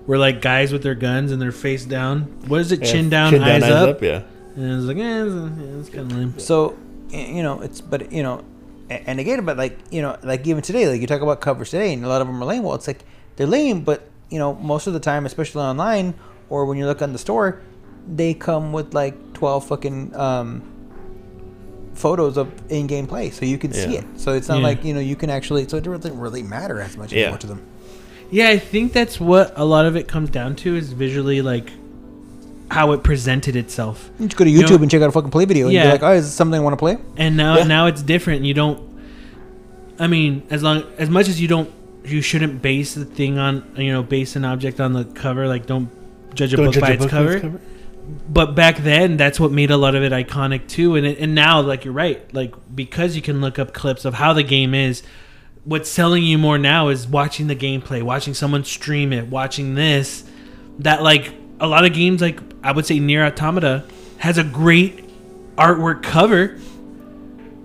[0.08, 2.22] were like guys with their guns and their face down.
[2.48, 2.80] What is it?
[2.80, 4.02] Yeah, Chin down, eyes, up.
[4.02, 4.22] Yeah.
[4.56, 6.38] And it's like, eh, it's, yeah, it's kind of lame.
[6.40, 6.76] So,
[7.10, 8.42] you know, it's but you know,
[8.90, 11.92] and again, but like you know, like even today, like you talk about covers today,
[11.92, 12.64] and a lot of them are lame.
[12.64, 13.04] Well, it's like
[13.36, 16.14] they're lame, but you know, most of the time, especially online
[16.50, 17.60] or when you look on the store,
[18.12, 20.62] they come with like twelve fucking um,
[21.94, 24.04] photos of in-game play, so you can see it.
[24.16, 24.64] So it's not Yeah.
[24.64, 25.68] like you know you can actually.
[25.68, 27.24] So it doesn't really matter as much Yeah.
[27.24, 27.62] anymore to them.
[28.30, 31.70] Yeah, I think that's what a lot of it comes down to is visually like
[32.70, 34.10] how it presented itself.
[34.20, 35.72] You just go to You YouTube know- and check out a fucking play video, and
[35.74, 35.84] Yeah.
[35.84, 37.64] be like, "Oh, is this something I want to play?" and now Yeah.
[37.64, 38.44] now it's different.
[38.44, 38.80] You don't.
[39.98, 41.70] I mean, as long as much as you don't,
[42.04, 45.48] you shouldn't base the thing on you know base an object on the cover.
[45.48, 45.88] Like don't
[46.34, 47.32] judge a Don't book judge by a its book by cover.
[47.32, 47.60] its cover.
[48.30, 50.94] But back then, that's what made a lot of it iconic too.
[50.96, 54.14] And it, and now, like you're right, like because you can look up clips of
[54.14, 55.02] how the game is.
[55.68, 60.24] What's selling you more now is watching the gameplay, watching someone stream it, watching this.
[60.78, 63.84] That like a lot of games, like I would say, Nier Automata
[64.16, 65.04] has a great
[65.56, 66.58] artwork cover,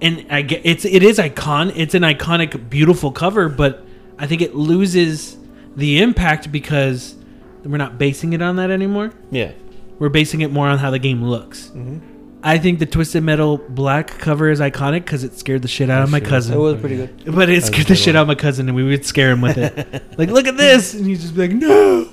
[0.02, 1.72] and I get it's it is icon.
[1.76, 3.86] It's an iconic, beautiful cover, but
[4.20, 5.38] I think it loses
[5.78, 7.16] the impact because
[7.64, 9.14] we're not basing it on that anymore.
[9.32, 9.54] Yeah.
[9.98, 11.70] We're basing it more on how the game looks.
[11.70, 12.13] Mm-hmm.
[12.46, 16.04] I think the Twisted Metal black cover is iconic because it scared the shit out
[16.04, 16.54] of my cousin.
[16.56, 17.34] It was pretty good.
[17.34, 18.18] But it That's scared the shit one.
[18.18, 20.04] out of my cousin, and we would scare him with it.
[20.18, 22.10] like, look at this, and he'd just be like, "No."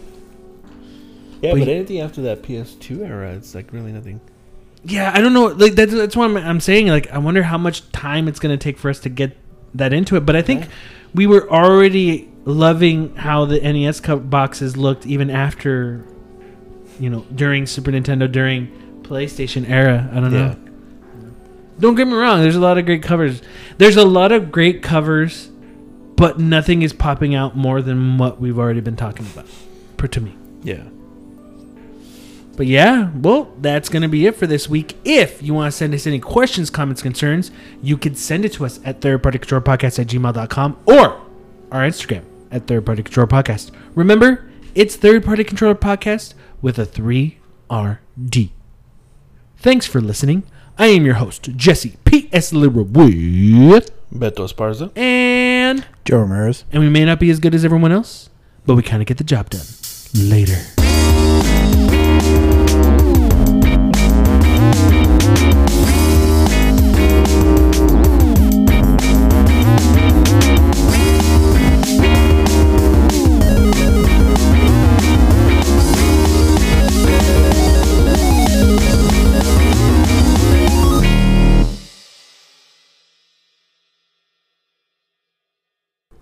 [1.42, 4.20] Yeah, But but you- anything after that PS2 era, it's like really nothing.
[4.84, 5.46] Yeah, I don't know.
[5.46, 6.86] Like that's that's why I'm, I'm saying.
[6.88, 9.36] Like, I wonder how much time it's gonna take for us to get
[9.74, 10.20] that into it.
[10.26, 10.70] But I think Yeah.
[11.14, 16.04] we were already loving how the NES boxes looked even after,
[16.98, 18.70] you know, during Super Nintendo, during
[19.10, 20.08] PlayStation era.
[20.12, 20.56] I don't know.
[21.80, 22.40] Don't get me wrong.
[22.40, 23.42] There's a lot of great covers.
[23.76, 25.48] There's a lot of great covers,
[26.14, 29.46] but nothing is popping out more than what we've already been talking about.
[29.96, 30.36] Per to me.
[30.62, 30.84] Yeah.
[32.56, 34.94] But yeah, well, that's going to be it for this week.
[35.04, 37.50] If you want to send us any questions, comments, concerns,
[37.82, 41.20] you can send it to us at thirdpartycontrollerpodcast at gmail.com or
[41.72, 43.70] our Instagram at Third Party Controller Podcast.
[43.94, 48.50] Remember, it's Third Party Controller Podcast with a 3RD.
[49.60, 50.42] Thanks for listening.
[50.78, 52.52] I am your host, Jesse P.S.
[52.54, 54.90] Libra with, Beto Esparza.
[54.96, 56.64] and, Joe Ramirez.
[56.72, 58.30] and we may not be as good as everyone else,
[58.64, 59.66] but we kind of get the job done.
[60.14, 60.56] Later.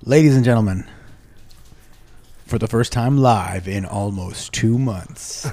[0.09, 0.86] Ladies and gentlemen,
[2.47, 5.47] for the first time live in almost two months,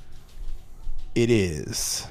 [1.14, 2.06] it is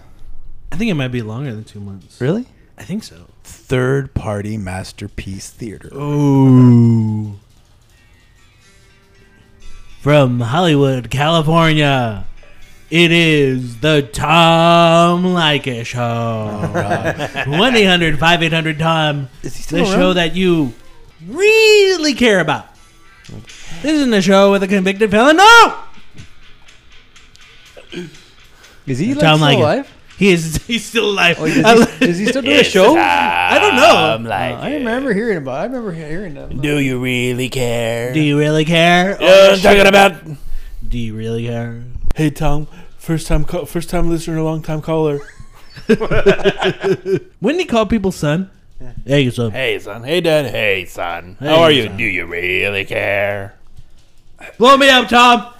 [0.71, 2.19] I think it might be longer than two months.
[2.19, 2.47] really
[2.79, 3.27] I think so.
[3.43, 5.89] third party masterpiece theater.
[5.93, 7.37] Ooh.
[10.01, 12.25] From Hollywood, California,
[12.89, 17.51] it is the Tom Leykis Show.
[17.51, 19.29] 1 800 5800 Tom.
[19.43, 20.73] Is he The still show that you
[21.27, 22.67] really care about.
[23.81, 25.37] This isn't a show with a convicted felon.
[25.37, 25.79] No!
[28.85, 29.57] Is he like, still Leykis.
[29.57, 29.91] alive?
[30.17, 31.37] He is he's still alive.
[31.39, 32.95] Oh, does, he, does he still do a show?
[32.97, 34.29] I don't know.
[34.29, 35.59] Uh, I remember hearing about.
[35.59, 36.61] I remember hearing that.
[36.61, 38.13] Do you really care?
[38.13, 39.17] Do you really care?
[39.19, 40.13] Yeah, I'm talking about.
[40.87, 41.83] Do you really care?
[42.15, 45.19] Hey Tom, first time, ca- first time listener, long time caller.
[47.39, 48.49] When he call people son?
[49.05, 49.51] Hey, son.
[49.51, 50.03] Hey son.
[50.03, 50.45] Hey dad.
[50.47, 51.37] Hey son.
[51.39, 51.87] Hey, How are you?
[51.87, 51.97] son.
[51.97, 53.55] Do you really care?
[54.57, 55.53] Blow me up, Tom.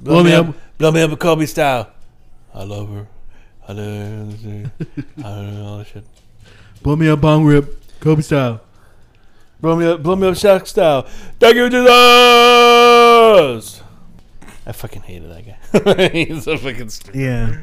[0.00, 0.48] Blow, me me up.
[0.48, 0.54] up.
[0.78, 1.90] Blow me up, Kobe style.
[2.52, 3.06] I love her.
[3.68, 4.70] I love her.
[5.18, 6.04] I don't know all that shit.
[6.82, 8.60] Blow me up, bong rip, Kobe style.
[9.60, 11.02] Blow me up, blow me up, Shaq style.
[11.38, 13.82] Thank you, Jesus.
[14.66, 16.08] I fucking hated that guy.
[16.12, 17.20] He's so fucking stupid.
[17.20, 17.56] Yeah.